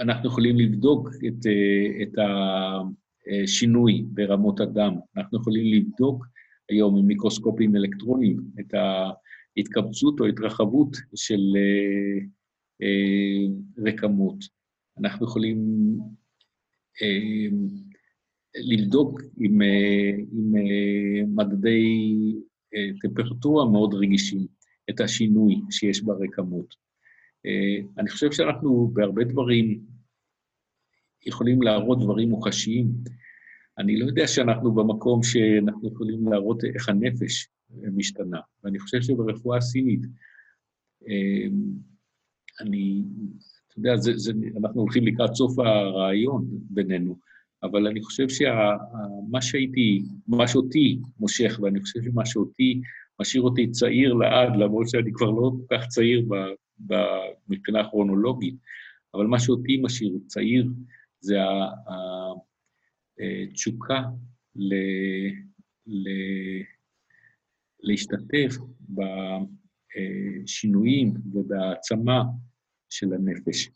אנחנו 0.00 0.28
יכולים 0.28 0.58
לבדוק 0.58 1.08
את, 1.08 1.46
את 2.02 2.18
השינוי 3.44 4.04
ברמות 4.06 4.60
הדם, 4.60 4.94
אנחנו 5.16 5.38
יכולים 5.38 5.74
לבדוק 5.74 6.26
היום 6.72 6.96
עם 6.96 7.06
מיקרוסקופים 7.06 7.76
אלקטרוניים, 7.76 8.36
את 8.60 8.74
ההתקבצות 9.56 10.20
או 10.20 10.26
התרחבות 10.26 10.96
של 11.14 11.40
אה, 11.56 12.18
אה, 12.82 13.46
רקמות. 13.86 14.36
אנחנו 14.98 15.26
יכולים 15.26 15.58
אה, 17.02 17.48
לבדוק 18.54 19.20
עם, 19.40 19.60
עם 20.32 20.54
מדדי 21.34 22.04
טמפרטורה 23.00 23.70
מאוד 23.70 23.94
רגישים 23.94 24.46
את 24.90 25.00
השינוי 25.00 25.54
שיש 25.70 26.02
ברקמות. 26.02 26.74
אני 27.98 28.08
חושב 28.08 28.32
שאנחנו 28.32 28.90
בהרבה 28.92 29.24
דברים 29.24 29.80
יכולים 31.26 31.62
להראות 31.62 31.98
דברים 32.00 32.28
מוחשיים. 32.28 32.86
אני 33.78 34.00
לא 34.00 34.06
יודע 34.06 34.26
שאנחנו 34.26 34.72
במקום 34.72 35.22
שאנחנו 35.22 35.88
יכולים 35.88 36.32
להראות 36.32 36.64
איך 36.64 36.88
הנפש 36.88 37.48
משתנה, 37.70 38.40
ואני 38.64 38.78
חושב 38.78 39.02
שברפואה 39.02 39.58
הסינית, 39.58 40.00
אמ, 41.08 41.92
אני, 42.60 43.04
אתה 43.66 43.78
יודע, 43.78 43.96
זה, 43.96 44.12
זה, 44.16 44.32
אנחנו 44.60 44.80
הולכים 44.80 45.06
לקראת 45.06 45.34
סוף 45.34 45.58
הרעיון 45.58 46.48
בינינו, 46.50 47.18
אבל 47.62 47.86
אני 47.86 48.02
חושב 48.02 48.28
שמה 48.28 49.42
שהייתי, 49.42 50.02
מה 50.28 50.48
שאותי 50.48 50.98
מושך, 51.18 51.58
ואני 51.62 51.80
חושב 51.80 52.02
שמה 52.02 52.26
שאותי 52.26 52.80
משאיר 53.20 53.42
אותי 53.42 53.70
צעיר 53.70 54.12
לעד, 54.14 54.56
למרות 54.56 54.88
שאני 54.88 55.12
כבר 55.12 55.30
לא 55.30 55.52
כל 55.56 55.76
כך 55.76 55.86
צעיר 55.88 56.26
ב, 56.28 56.34
ב, 56.86 56.94
מבחינה 57.48 57.90
כרונולוגית, 57.90 58.54
אבל 59.14 59.26
מה 59.26 59.40
שאותי 59.40 59.80
משאיר 59.82 60.18
צעיר 60.26 60.68
זה 61.20 61.42
ה, 61.42 61.64
ה, 61.90 61.94
תשוקה 63.54 64.02
ל, 64.56 64.74
ל, 65.86 66.08
להשתתף 67.80 68.56
בשינויים 70.34 71.14
ובהעצמה 71.32 72.22
של 72.90 73.12
הנפש. 73.12 73.70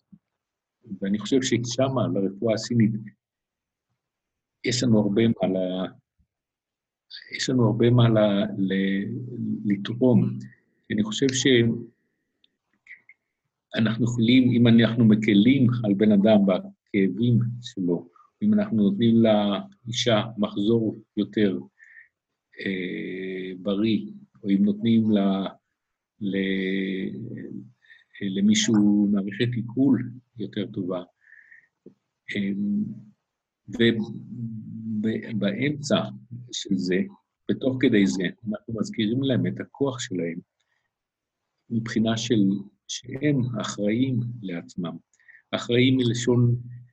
ואני 1.00 1.18
חושב 1.18 1.42
ששמה, 1.42 2.08
לרפואה 2.14 2.54
הסינית, 2.54 2.92
יש 4.64 4.82
לנו 4.82 4.98
הרבה 4.98 5.22
מה 5.28 5.48
ל... 5.48 5.56
יש 7.36 7.50
לנו 7.50 7.66
הרבה 7.66 7.90
מה 7.90 8.08
ל... 8.08 8.18
ל... 8.58 8.72
לתרום. 9.64 10.38
אני 10.92 11.02
חושב 11.02 11.26
שאנחנו 13.72 14.04
יכולים, 14.04 14.50
אם 14.50 14.66
אנחנו 14.68 15.04
מקלים 15.04 15.66
על 15.84 15.94
בן 15.94 16.12
אדם 16.12 16.38
בכאבים 16.46 17.38
שלו, 17.62 18.15
אם 18.42 18.54
אנחנו 18.54 18.76
נותנים 18.76 19.14
לאישה 19.22 20.22
מחזור 20.38 21.02
יותר 21.16 21.58
אה, 22.60 23.52
בריא, 23.58 24.10
או 24.42 24.50
אם 24.50 24.64
נותנים 24.64 25.10
לה, 25.10 25.46
ל, 26.20 26.36
למישהו 28.38 29.08
מערכת 29.12 29.48
עיכול 29.56 30.10
יותר 30.38 30.66
טובה, 30.66 31.02
ובאמצע 34.98 35.96
של 36.52 36.76
זה, 36.76 37.00
ותוך 37.50 37.76
כדי 37.80 38.06
זה, 38.06 38.24
אנחנו 38.48 38.74
מזכירים 38.80 39.22
להם 39.22 39.46
את 39.46 39.60
הכוח 39.60 40.00
שלהם 40.00 40.38
מבחינה 41.70 42.16
של 42.16 42.40
שהם 42.88 43.40
אחראים 43.60 44.20
לעצמם. 44.42 44.96
אחראים 45.50 45.96
מלשון 45.96 46.56
אה, 46.70 46.85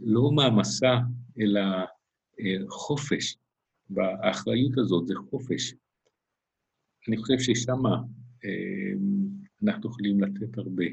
לא 0.00 0.30
מעמסה, 0.30 0.94
אלא 1.40 1.60
אה, 2.40 2.56
חופש. 2.68 3.36
והאחריות 3.90 4.78
הזאת 4.78 5.06
זה 5.06 5.14
חופש. 5.30 5.74
אני 7.08 7.16
חושב 7.16 7.38
ששם 7.38 7.86
אה, 7.86 8.92
אנחנו 9.62 9.90
יכולים 9.90 10.20
לתת 10.20 10.58
הרבה. 10.58 10.84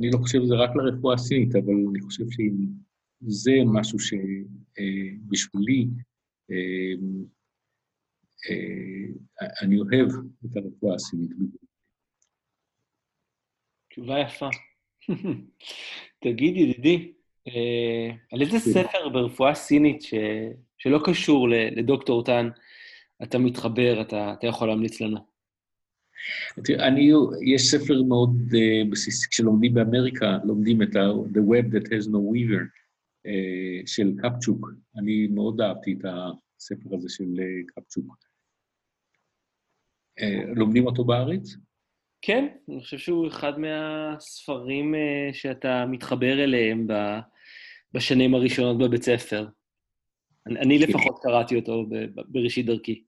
אני 0.00 0.10
לא 0.12 0.18
חושב 0.18 0.38
שזה 0.44 0.54
רק 0.54 0.70
לרפואה 0.76 1.14
הסינית, 1.14 1.54
אבל 1.54 1.72
אני 1.90 2.00
חושב 2.00 2.24
שאם 2.30 2.66
זה 3.20 3.52
משהו 3.72 3.98
שבשבילי, 3.98 5.86
אה, 6.50 6.94
אה, 8.50 9.06
אני 9.62 9.76
אוהב 9.78 10.08
את 10.44 10.56
הרפואה 10.56 10.94
הסינית. 10.94 11.30
תשובה 13.90 14.20
יפה. 14.20 14.48
תגיד, 16.24 16.56
ידידי, 16.56 16.96
אה, 16.96 17.21
על 18.32 18.40
איזה. 18.42 18.58
ספר 18.58 19.08
ברפואה 19.08 19.54
סינית 19.54 20.02
ש... 20.02 20.14
שלא 20.78 21.00
קשור 21.04 21.48
לדוקטור 21.48 22.24
טאן 22.24 22.48
אתה 23.22 23.38
מתחבר, 23.38 24.00
אתה, 24.00 24.32
אתה 24.38 24.46
יכול 24.46 24.68
להמליץ 24.68 25.00
לנו? 25.00 25.18
תראה, 26.64 26.88
אני, 26.88 27.10
יש 27.54 27.62
ספר 27.62 28.02
מאוד 28.08 28.30
uh, 28.50 28.90
בסיסי, 28.90 29.28
כשלומדים 29.30 29.74
באמריקה, 29.74 30.38
לומדים 30.44 30.82
את 30.82 30.96
ה- 30.96 31.10
The 31.10 31.40
Web 31.50 31.74
That 31.74 31.86
Has 31.86 32.06
No 32.08 32.18
Weaver 32.32 32.62
uh, 33.26 33.86
של 33.86 34.12
קפצ'וק. 34.22 34.68
אני 34.98 35.26
מאוד 35.26 35.60
אהבתי 35.60 35.92
את 35.92 36.04
הספר 36.04 36.94
הזה 36.94 37.08
של 37.08 37.24
uh, 37.24 37.72
קפצ'וק. 37.74 38.16
Uh, 40.20 40.24
לומדים 40.56 40.86
אותו 40.86 41.04
בארץ? 41.04 41.56
כן, 42.22 42.48
אני 42.68 42.80
חושב 42.80 42.98
שהוא 42.98 43.28
אחד 43.28 43.52
מהספרים 43.58 44.94
uh, 44.94 45.34
שאתה 45.34 45.84
מתחבר 45.86 46.44
אליהם 46.44 46.86
בשנים 47.94 48.34
הראשונות 48.34 48.78
בבית 48.78 49.02
ספר. 49.02 49.46
אני, 50.46 50.60
אני 50.60 50.78
כן. 50.78 50.88
לפחות 50.88 51.18
קראתי 51.22 51.56
אותו 51.56 51.86
בראשית 52.28 52.66
דרכי. 52.66 53.04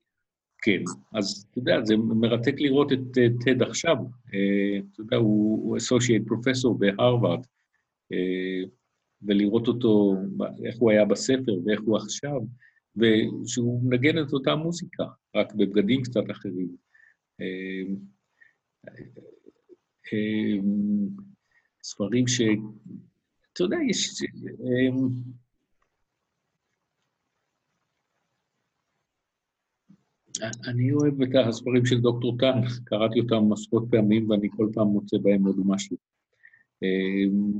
כן, 0.61 0.83
אז 1.13 1.47
אתה 1.51 1.59
יודע, 1.59 1.83
זה 1.83 1.97
מרתק 1.97 2.53
לראות 2.57 2.91
את 2.91 2.99
טד 3.45 3.61
עכשיו. 3.61 3.95
אה, 4.33 4.79
אתה 4.93 5.01
יודע, 5.01 5.17
הוא 5.17 5.77
אסושייט 5.77 6.27
פרופסור 6.27 6.79
בהרווארד, 6.79 7.45
אה, 8.11 8.69
ולראות 9.21 9.67
אותו, 9.67 10.13
איך 10.65 10.75
הוא 10.79 10.91
היה 10.91 11.05
בספר 11.05 11.53
ואיך 11.65 11.81
הוא 11.85 11.97
עכשיו, 11.97 12.41
ושהוא 12.95 13.83
מנגן 13.83 14.23
את 14.23 14.33
אותה 14.33 14.55
מוזיקה, 14.55 15.03
רק 15.35 15.53
בבגדים 15.53 16.01
קצת 16.01 16.31
אחרים. 16.31 16.75
אה, 17.41 17.95
ספרים 21.83 22.27
ש... 22.27 22.41
אתה 23.55 23.63
יודע, 23.63 23.77
יש... 23.89 24.23
אני 30.67 30.91
אוהב 30.91 31.21
את 31.21 31.29
הספרים 31.47 31.85
של 31.85 32.01
דוקטור 32.01 32.37
טאן, 32.39 32.61
קראתי 32.83 33.19
אותם 33.19 33.53
עשרות 33.53 33.83
פעמים 33.91 34.29
ואני 34.29 34.47
כל 34.57 34.69
פעם 34.73 34.87
מוצא 34.87 35.17
בהם 35.17 35.45
עוד 35.45 35.55
משהו. 35.65 35.97
אמ, 36.83 37.59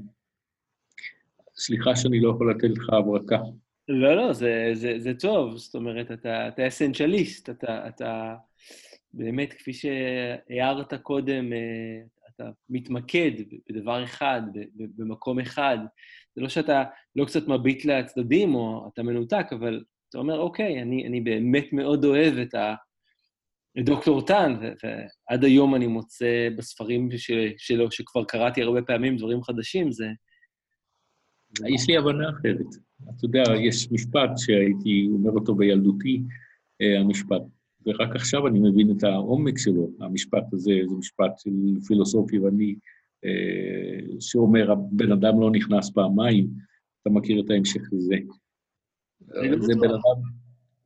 סליחה 1.55 1.95
שאני 1.95 2.19
לא 2.19 2.29
יכול 2.29 2.51
לתת 2.51 2.77
לך 2.77 2.89
הברקה. 2.89 3.39
לא, 3.87 4.15
לא, 4.15 4.33
זה, 4.33 4.71
זה, 4.73 4.93
זה 4.97 5.13
טוב, 5.13 5.57
זאת 5.57 5.75
אומרת, 5.75 6.11
אתה, 6.11 6.47
אתה 6.47 6.67
אסנצ'ליסט, 6.67 7.49
אתה, 7.49 7.87
אתה 7.87 8.35
באמת, 9.13 9.53
כפי 9.53 9.73
שהערת 9.73 10.93
קודם, 10.93 11.53
אה, 11.53 12.01
אתה 12.35 12.49
מתמקד 12.69 13.31
בדבר 13.69 14.03
אחד, 14.03 14.41
במקום 14.75 15.39
אחד. 15.39 15.77
זה 16.35 16.41
לא 16.41 16.49
שאתה 16.49 16.83
לא 17.15 17.25
קצת 17.25 17.47
מביט 17.47 17.85
לצדדים 17.85 18.55
או 18.55 18.89
אתה 18.93 19.03
מנותק, 19.03 19.45
אבל 19.51 19.83
אתה 20.09 20.17
אומר, 20.17 20.39
אוקיי, 20.39 20.81
אני, 20.81 21.07
אני 21.07 21.21
באמת 21.21 21.73
מאוד 21.73 22.05
אוהב 22.05 22.37
את, 22.37 22.55
דוקטור 23.77 24.25
טאן, 24.25 24.55
ועד 24.83 25.43
היום 25.43 25.75
אני 25.75 25.87
מוצא 25.87 26.49
בספרים 26.57 27.09
ש, 27.17 27.31
שלו, 27.57 27.91
שכבר 27.91 28.23
קראתי 28.23 28.61
הרבה 28.61 28.81
פעמים, 28.81 29.17
דברים 29.17 29.43
חדשים, 29.43 29.91
זה... 29.91 30.05
יש 31.67 31.87
לי 31.89 31.97
הבנה 31.97 32.29
אחרת. 32.29 32.65
אתה 33.03 33.25
יודע, 33.25 33.43
יש 33.67 33.91
משפט 33.91 34.29
שהייתי 34.37 35.07
אומר 35.13 35.31
אותו 35.31 35.55
בילדותי, 35.55 36.21
אה, 36.81 36.99
המשפט, 36.99 37.41
ורק 37.85 38.15
עכשיו 38.15 38.47
אני 38.47 38.59
מבין 38.59 38.91
את 38.97 39.03
העומק 39.03 39.57
שלו. 39.57 39.89
המשפט 39.99 40.53
הזה 40.53 40.73
זה 40.89 40.95
משפט 40.95 41.39
של 41.39 41.51
פילוסוף 41.87 42.33
יווני, 42.33 42.75
אה, 43.25 44.19
שאומר, 44.19 44.71
הבן 44.71 45.11
אדם 45.11 45.41
לא 45.41 45.51
נכנס 45.51 45.89
פעמיים, 45.89 46.47
אתה 47.01 47.09
מכיר 47.09 47.41
את 47.45 47.49
ההמשך 47.49 47.81
לזה. 47.91 48.15
אני 49.39 49.49
לא 49.49 49.57
בטוח. 49.57 50.03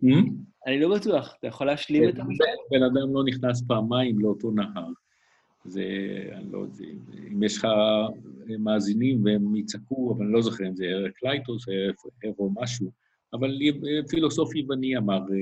Hmm? 0.04 0.30
אני 0.68 0.80
לא 0.80 0.96
בטוח, 0.96 1.36
אתה 1.40 1.48
יכול 1.48 1.68
להשלים 1.68 2.10
את 2.10 2.20
המשפט? 2.20 2.46
בן 2.72 2.84
אדם 2.84 3.14
לא 3.14 3.24
נכנס 3.26 3.64
פעמיים 3.68 4.20
לאותו 4.20 4.52
נהר. 4.52 4.88
זה, 5.66 5.84
אני 6.32 6.52
לא 6.52 6.58
יודע, 6.58 6.86
אם 7.32 7.44
יש 7.44 7.58
לך 7.58 7.68
מאזינים 8.60 9.26
והם 9.26 9.56
יצעקו, 9.56 10.14
אבל 10.14 10.26
אני 10.26 10.34
לא 10.34 10.42
זוכר 10.42 10.68
אם 10.68 10.76
זה 10.76 10.86
אריק 10.86 11.24
לייטוס 11.24 11.66
או 12.40 12.50
משהו, 12.62 12.92
אבל 13.34 13.58
פילוסוף 14.10 14.56
יווני 14.56 14.98
אמר, 14.98 15.20
בן 15.20 15.36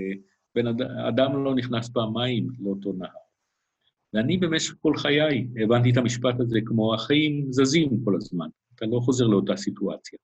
אדם, 1.10 1.44
לא 1.44 1.56
נכנס 1.56 1.90
פעמיים 1.90 2.48
לאותו 2.60 2.94
נהר. 2.94 3.10
ואני 4.14 4.38
במשך 4.38 4.76
כל 4.82 4.98
חיי 4.98 5.48
הבנתי 5.64 5.92
את 5.92 5.98
המשפט 5.98 6.40
הזה 6.40 6.60
כמו 6.66 6.94
החיים 6.94 7.48
זזים 7.52 7.90
כל 8.04 8.16
הזמן, 8.16 8.48
אתה 8.76 8.86
לא 8.86 9.00
חוזר 9.00 9.28
לאותה 9.28 9.56
סיטואציה. 9.56 10.20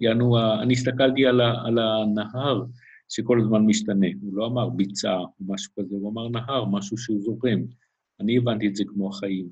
יענו, 0.00 0.38
אני 0.62 0.72
הסתכלתי 0.72 1.26
על, 1.26 1.40
על 1.40 1.78
הנהר 1.78 2.64
שכל 3.08 3.40
הזמן 3.40 3.66
משתנה. 3.66 4.06
הוא 4.20 4.36
לא 4.36 4.46
אמר 4.46 4.68
ביצה 4.68 5.14
או 5.18 5.28
משהו 5.40 5.72
כזה, 5.78 5.94
הוא 5.96 6.10
אמר 6.10 6.28
נהר, 6.28 6.64
משהו 6.64 6.98
שהוא 6.98 7.20
זורם. 7.20 7.64
אני 8.20 8.38
הבנתי 8.38 8.68
את 8.68 8.76
זה 8.76 8.84
כמו 8.86 9.08
החיים. 9.08 9.48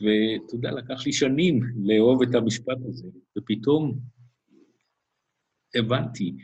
ואתה 0.00 0.54
יודע, 0.54 0.70
לקח 0.70 1.06
לי 1.06 1.12
שנים 1.12 1.60
לאהוב 1.84 2.22
את 2.22 2.34
המשפט 2.34 2.78
הזה, 2.88 3.08
ופתאום 3.38 3.98
הבנתי, 5.74 6.36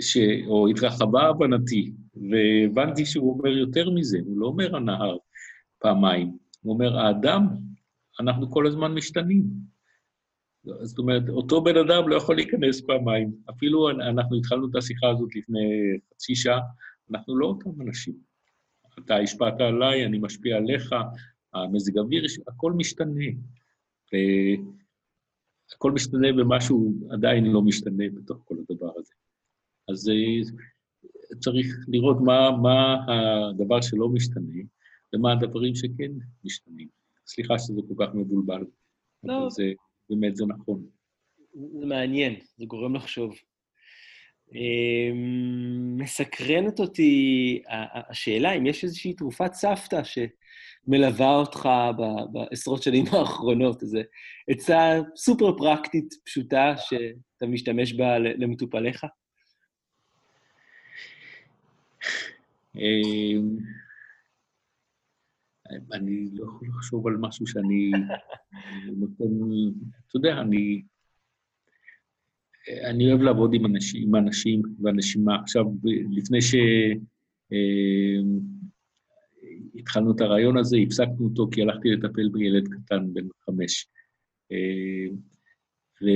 ש... 0.00 0.16
או 0.46 0.68
התרחבה 0.68 1.28
הבנתי, 1.28 1.92
והבנתי 2.30 3.06
שהוא 3.06 3.32
אומר 3.32 3.50
יותר 3.50 3.90
מזה, 3.90 4.18
הוא 4.24 4.38
לא 4.38 4.46
אומר 4.46 4.76
הנהר 4.76 5.16
פעמיים, 5.78 6.38
הוא 6.62 6.72
אומר, 6.74 6.98
האדם, 6.98 7.46
אנחנו 8.20 8.50
כל 8.50 8.66
הזמן 8.66 8.94
משתנים. 8.94 9.44
זאת 10.82 10.98
אומרת, 10.98 11.28
אותו 11.28 11.62
בן 11.62 11.76
אדם 11.76 12.08
לא 12.08 12.16
יכול 12.16 12.36
להיכנס 12.36 12.80
פעמיים. 12.80 13.32
אפילו 13.50 13.90
אנחנו 13.90 14.36
התחלנו 14.36 14.70
את 14.70 14.76
השיחה 14.76 15.08
הזאת 15.10 15.36
לפני 15.36 15.98
חצי 16.14 16.34
שעה, 16.34 16.60
אנחנו 17.10 17.38
לא 17.38 17.46
אותם 17.46 17.80
אנשים. 17.80 18.14
אתה 18.98 19.16
השפעת 19.16 19.60
עליי, 19.60 20.06
אני 20.06 20.18
משפיע 20.18 20.56
עליך, 20.56 20.94
המזג 21.54 21.98
אוויר, 21.98 22.24
הכל 22.48 22.72
משתנה. 22.72 23.24
הכל 25.76 25.92
משתנה 25.92 26.28
ומשהו 26.36 26.94
עדיין 27.10 27.44
לא 27.44 27.62
משתנה 27.62 28.04
בתוך 28.14 28.38
כל 28.44 28.54
הדבר. 28.58 28.92
אז 29.88 30.08
אה, 30.08 30.50
צריך 31.38 31.66
לראות 31.88 32.16
מה, 32.24 32.50
מה 32.62 32.96
הדבר 33.08 33.80
שלא 33.80 34.08
משתנה 34.08 34.62
ומה 35.14 35.32
הדברים 35.32 35.74
שכן 35.74 36.12
משתנים. 36.44 36.88
סליחה 37.26 37.58
שזה 37.58 37.80
כל 37.88 38.04
כך 38.04 38.14
מבולבל. 38.14 38.64
לא. 39.24 39.50
זה... 39.50 39.72
באמת 40.10 40.36
זה 40.36 40.44
נכון. 40.46 40.86
זה 41.80 41.86
מעניין, 41.86 42.34
זה 42.56 42.64
גורם 42.64 42.94
לחשוב. 42.94 43.34
אמ, 44.52 45.96
מסקרנת 45.98 46.80
אותי 46.80 47.62
השאלה 48.10 48.52
אם 48.52 48.66
יש 48.66 48.84
איזושהי 48.84 49.12
תרופת 49.12 49.52
סבתא 49.52 50.00
שמלווה 50.04 51.36
אותך 51.36 51.68
בעשרות 52.32 52.82
שנים 52.82 53.04
האחרונות, 53.12 53.82
איזו 53.82 53.98
עצה 54.48 55.00
סופר 55.16 55.56
פרקטית, 55.58 56.14
פשוטה, 56.24 56.74
שאתה 56.76 57.46
משתמש 57.46 57.92
בה 57.92 58.18
למטופליך? 58.18 59.04
אמ, 62.76 63.56
אני 65.92 66.28
לא 66.32 66.44
יכול 66.44 66.68
לחשוב 66.68 67.06
על 67.06 67.16
משהו 67.16 67.46
שאני 67.46 67.90
נותן... 69.00 69.24
אתה 70.08 70.16
יודע, 70.16 70.40
אני... 70.40 70.82
אני 72.90 73.08
אוהב 73.10 73.20
לעבוד 73.20 73.54
עם 73.54 73.66
אנשים, 73.66 74.08
עם 74.08 74.16
אנשים 74.16 74.62
ואנשים... 74.82 75.28
עכשיו, 75.28 75.64
לפני 76.10 76.38
שהתחלנו 79.74 80.12
את 80.16 80.20
הרעיון 80.20 80.58
הזה, 80.58 80.76
הפסקנו 80.86 81.24
אותו 81.24 81.48
כי 81.52 81.62
הלכתי 81.62 81.88
לטפל 81.90 82.28
בילד 82.28 82.68
קטן 82.68 83.14
בן 83.14 83.26
חמש. 83.44 83.88
ו... 86.02 86.06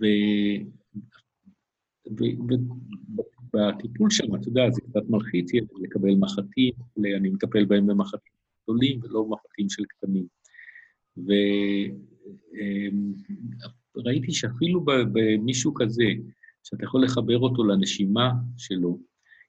ו... 0.00 0.04
ובטיפול 3.54 4.10
שם, 4.10 4.34
אתה 4.34 4.48
יודע, 4.48 4.70
זה 4.70 4.80
קצת 4.80 5.02
מלחיץ 5.08 5.50
לקבל 5.82 6.14
מחטים, 6.14 6.72
אני 7.16 7.28
מטפל 7.28 7.64
בהם 7.64 7.86
במחטים 7.86 8.32
גדולים 8.62 9.00
ולא 9.02 9.24
מחטים 9.28 9.68
של 9.68 9.82
קטנים. 9.84 10.26
וראיתי 13.96 14.26
אמ, 14.26 14.32
שאפילו 14.32 14.84
במישהו 14.84 15.74
כזה, 15.74 16.04
שאתה 16.64 16.84
יכול 16.84 17.04
לחבר 17.04 17.38
אותו 17.38 17.64
לנשימה 17.64 18.32
שלו, 18.56 18.98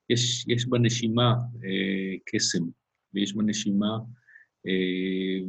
יש, 0.10 0.46
יש 0.48 0.66
בנשימה 0.66 1.34
אה, 1.64 2.16
קסם, 2.26 2.64
ויש 3.14 3.34
בנשימה 3.34 4.00
אה, 4.68 5.40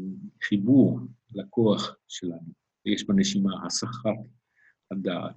חיבור 0.43 1.01
לכוח 1.35 1.97
שלנו, 2.09 2.53
ויש 2.87 3.05
בנשימה 3.05 3.67
הסחת 3.67 4.17
הדעת. 4.91 5.35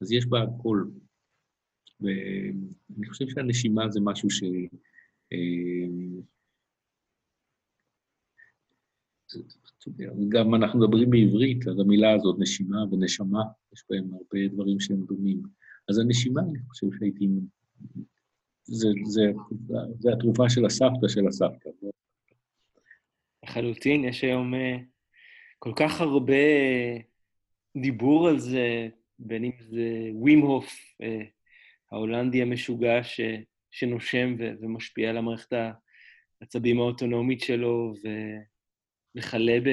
אז 0.00 0.12
יש 0.12 0.26
בה 0.26 0.42
הכל. 0.42 0.84
ואני 2.02 3.08
חושב 3.08 3.28
שהנשימה 3.28 3.88
זה 3.88 4.00
משהו 4.00 4.30
ש... 4.30 4.42
אה, 5.32 5.38
גם 10.28 10.54
אנחנו 10.54 10.80
מדברים 10.80 11.10
בעברית, 11.10 11.68
אז 11.68 11.78
המילה 11.78 12.12
הזאת, 12.14 12.36
נשימה 12.38 12.84
ונשמה, 12.90 13.42
יש 13.72 13.84
בהם 13.90 14.14
הרבה 14.14 14.48
דברים 14.54 14.80
שהם 14.80 15.04
דומים. 15.06 15.42
אז 15.88 15.98
הנשימה, 15.98 16.40
אני 16.40 16.58
חושב 16.68 16.86
שהייתי... 16.98 17.28
זה, 18.64 18.88
זה, 19.04 19.22
זה 19.98 20.12
התרופה 20.12 20.50
של 20.50 20.66
הסבתא 20.66 21.08
של 21.08 21.26
הסבתא. 21.28 21.70
לחלוטין, 23.44 24.04
יש 24.04 24.24
היום 24.24 24.54
אה, 24.54 24.76
כל 25.58 25.72
כך 25.76 26.00
הרבה 26.00 26.34
דיבור 27.82 28.28
על 28.28 28.38
זה, 28.38 28.88
בין 29.18 29.44
אם 29.44 29.52
זה 29.60 30.10
ווים 30.12 30.40
הוף, 30.40 30.76
אה, 31.02 31.22
ההולנדי 31.92 32.42
המשוגע 32.42 33.02
ש, 33.02 33.20
שנושם 33.70 34.34
ו, 34.38 34.50
ומשפיע 34.60 35.10
על 35.10 35.16
המערכת 35.16 35.52
העצבים 36.40 36.80
האוטונומית 36.80 37.40
שלו, 37.40 37.92
וכלה 39.16 39.60
ב, 39.64 39.68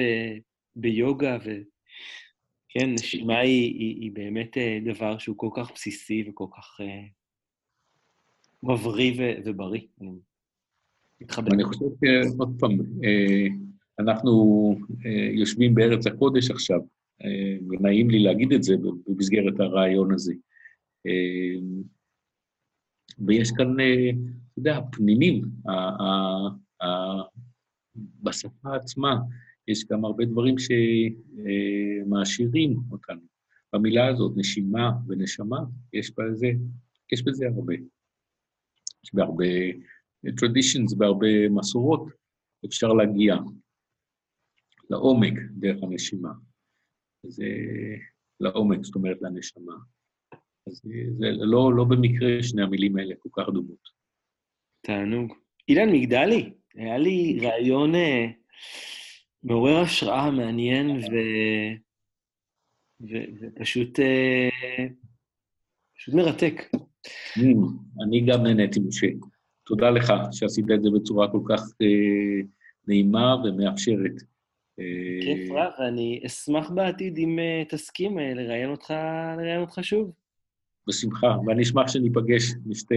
ביוגה, 0.76 1.38
וכן, 1.40 2.94
נשימה 2.94 3.38
היא, 3.38 3.74
היא, 3.74 4.00
היא 4.00 4.12
באמת 4.12 4.56
אה, 4.56 4.78
דבר 4.84 5.18
שהוא 5.18 5.36
כל 5.38 5.48
כך 5.56 5.72
בסיסי 5.74 6.24
וכל 6.28 6.46
כך 6.56 6.80
uh, 6.80 6.84
מבריא 8.62 9.12
ו, 9.18 9.22
ובריא. 9.44 9.82
אני 10.00 10.10
מתחבר. 11.20 11.52
אני 11.54 11.64
חושב 11.64 11.84
שעוד 12.04 12.56
פעם, 12.60 12.78
אנחנו 13.98 14.32
יושבים 15.32 15.74
בארץ 15.74 16.06
הקודש 16.06 16.50
עכשיו, 16.50 16.80
ונעים 17.68 18.10
לי 18.10 18.18
להגיד 18.18 18.52
את 18.52 18.62
זה 18.62 18.74
במסגרת 19.06 19.60
הרעיון 19.60 20.14
הזה. 20.14 20.34
ויש 23.26 23.50
כאן, 23.56 23.80
אה, 23.80 24.10
אתה 24.10 24.58
יודע, 24.58 24.80
פנינים. 24.92 25.44
בשפה 28.22 28.76
עצמה 28.76 29.16
יש 29.68 29.84
גם 29.90 30.04
הרבה 30.04 30.24
דברים 30.24 30.54
שמעשירים 32.08 32.76
אותנו. 32.90 33.20
במילה 33.72 34.08
הזאת, 34.08 34.32
נשימה 34.36 34.90
ונשמה, 35.08 35.58
יש 35.92 36.12
בזה, 36.18 36.46
יש 37.12 37.22
בזה 37.22 37.46
הרבה. 37.54 37.74
יש 39.04 39.14
בהרבה 39.14 39.44
traditions, 40.26 40.96
בהרבה 40.98 41.48
מסורות, 41.48 42.08
אפשר 42.66 42.88
להגיע 42.88 43.36
לעומק 44.90 45.34
דרך 45.50 45.82
הנשימה. 45.82 46.32
זה 47.26 47.46
לעומק, 48.40 48.78
זאת 48.82 48.94
אומרת 48.94 49.22
לנשמה. 49.22 49.74
אז 50.66 50.82
זה 51.18 51.26
לא, 51.30 51.74
לא 51.74 51.84
במקרה 51.84 52.42
שני 52.42 52.62
המילים 52.62 52.96
האלה 52.96 53.14
כל 53.18 53.28
כך 53.32 53.48
דומות. 53.48 53.88
תענוג. 54.80 55.34
אילן 55.68 55.92
מגדלי, 55.92 56.52
היה 56.74 56.98
לי 56.98 57.38
רעיון 57.42 57.94
אה, 57.94 58.26
מעורר 59.42 59.78
השראה, 59.78 60.30
מעניין, 60.30 60.90
ו... 60.90 61.14
ו... 63.00 63.14
ופשוט 63.40 64.00
אה, 64.00 64.48
פשוט 65.96 66.14
מרתק. 66.14 66.62
Mm, 67.38 68.02
אני 68.04 68.20
גם 68.26 68.42
נהניתי, 68.42 68.80
משה. 68.80 69.06
תודה 69.66 69.90
לך 69.90 70.12
שעשית 70.32 70.64
את 70.74 70.82
זה 70.82 70.88
בצורה 70.94 71.32
כל 71.32 71.40
כך 71.48 71.60
אה, 71.82 72.42
נעימה 72.86 73.36
ומאפשרת. 73.44 74.12
כיף 75.20 75.50
רב, 75.50 75.72
ואני 75.78 76.20
אשמח 76.26 76.70
בעתיד 76.70 77.18
אם 77.18 77.38
אה, 77.38 77.68
תסכים 77.68 78.18
אה, 78.18 78.22
לראיין 78.34 78.70
אותך, 78.70 78.94
לראיין 79.38 79.60
אותך 79.60 79.78
שוב. 79.82 80.12
בשמחה, 80.86 81.36
ואני 81.46 81.62
אשמח 81.62 81.88
שניפגש, 81.88 82.42
נשתה 82.66 82.94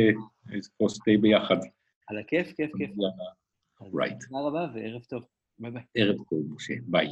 כוס 0.77 0.97
תה 0.97 1.11
ביחד. 1.21 1.57
על 2.07 2.17
הכיף, 2.17 2.53
כיף, 2.53 2.71
כיף. 2.77 2.91
right. 3.95 4.23
תודה 4.23 4.41
רבה 4.41 4.67
וערב 4.75 5.01
טוב. 5.03 5.23
ביי 5.59 5.71
ביי. 5.71 5.83
ערב 5.95 6.15
טוב, 6.29 6.39
משה. 6.55 6.73
ביי. 6.87 7.11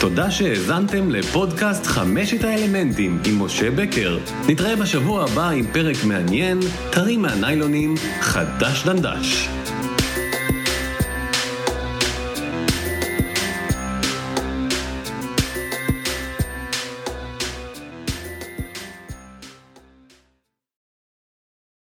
תודה 0.00 0.30
שהאזנתם 0.30 1.10
לפודקאסט 1.10 1.86
חמשת 1.86 2.44
האלמנטים 2.44 3.18
עם 3.26 3.42
משה 3.42 3.70
בקר. 3.70 4.18
נתראה 4.48 4.76
בשבוע 4.76 5.24
הבא 5.24 5.50
עם 5.50 5.64
פרק 5.72 5.96
מעניין, 6.08 6.58
טרי 6.92 7.16
מהניילונים, 7.16 7.94
חדש 8.20 8.86
דנדש. 8.86 9.48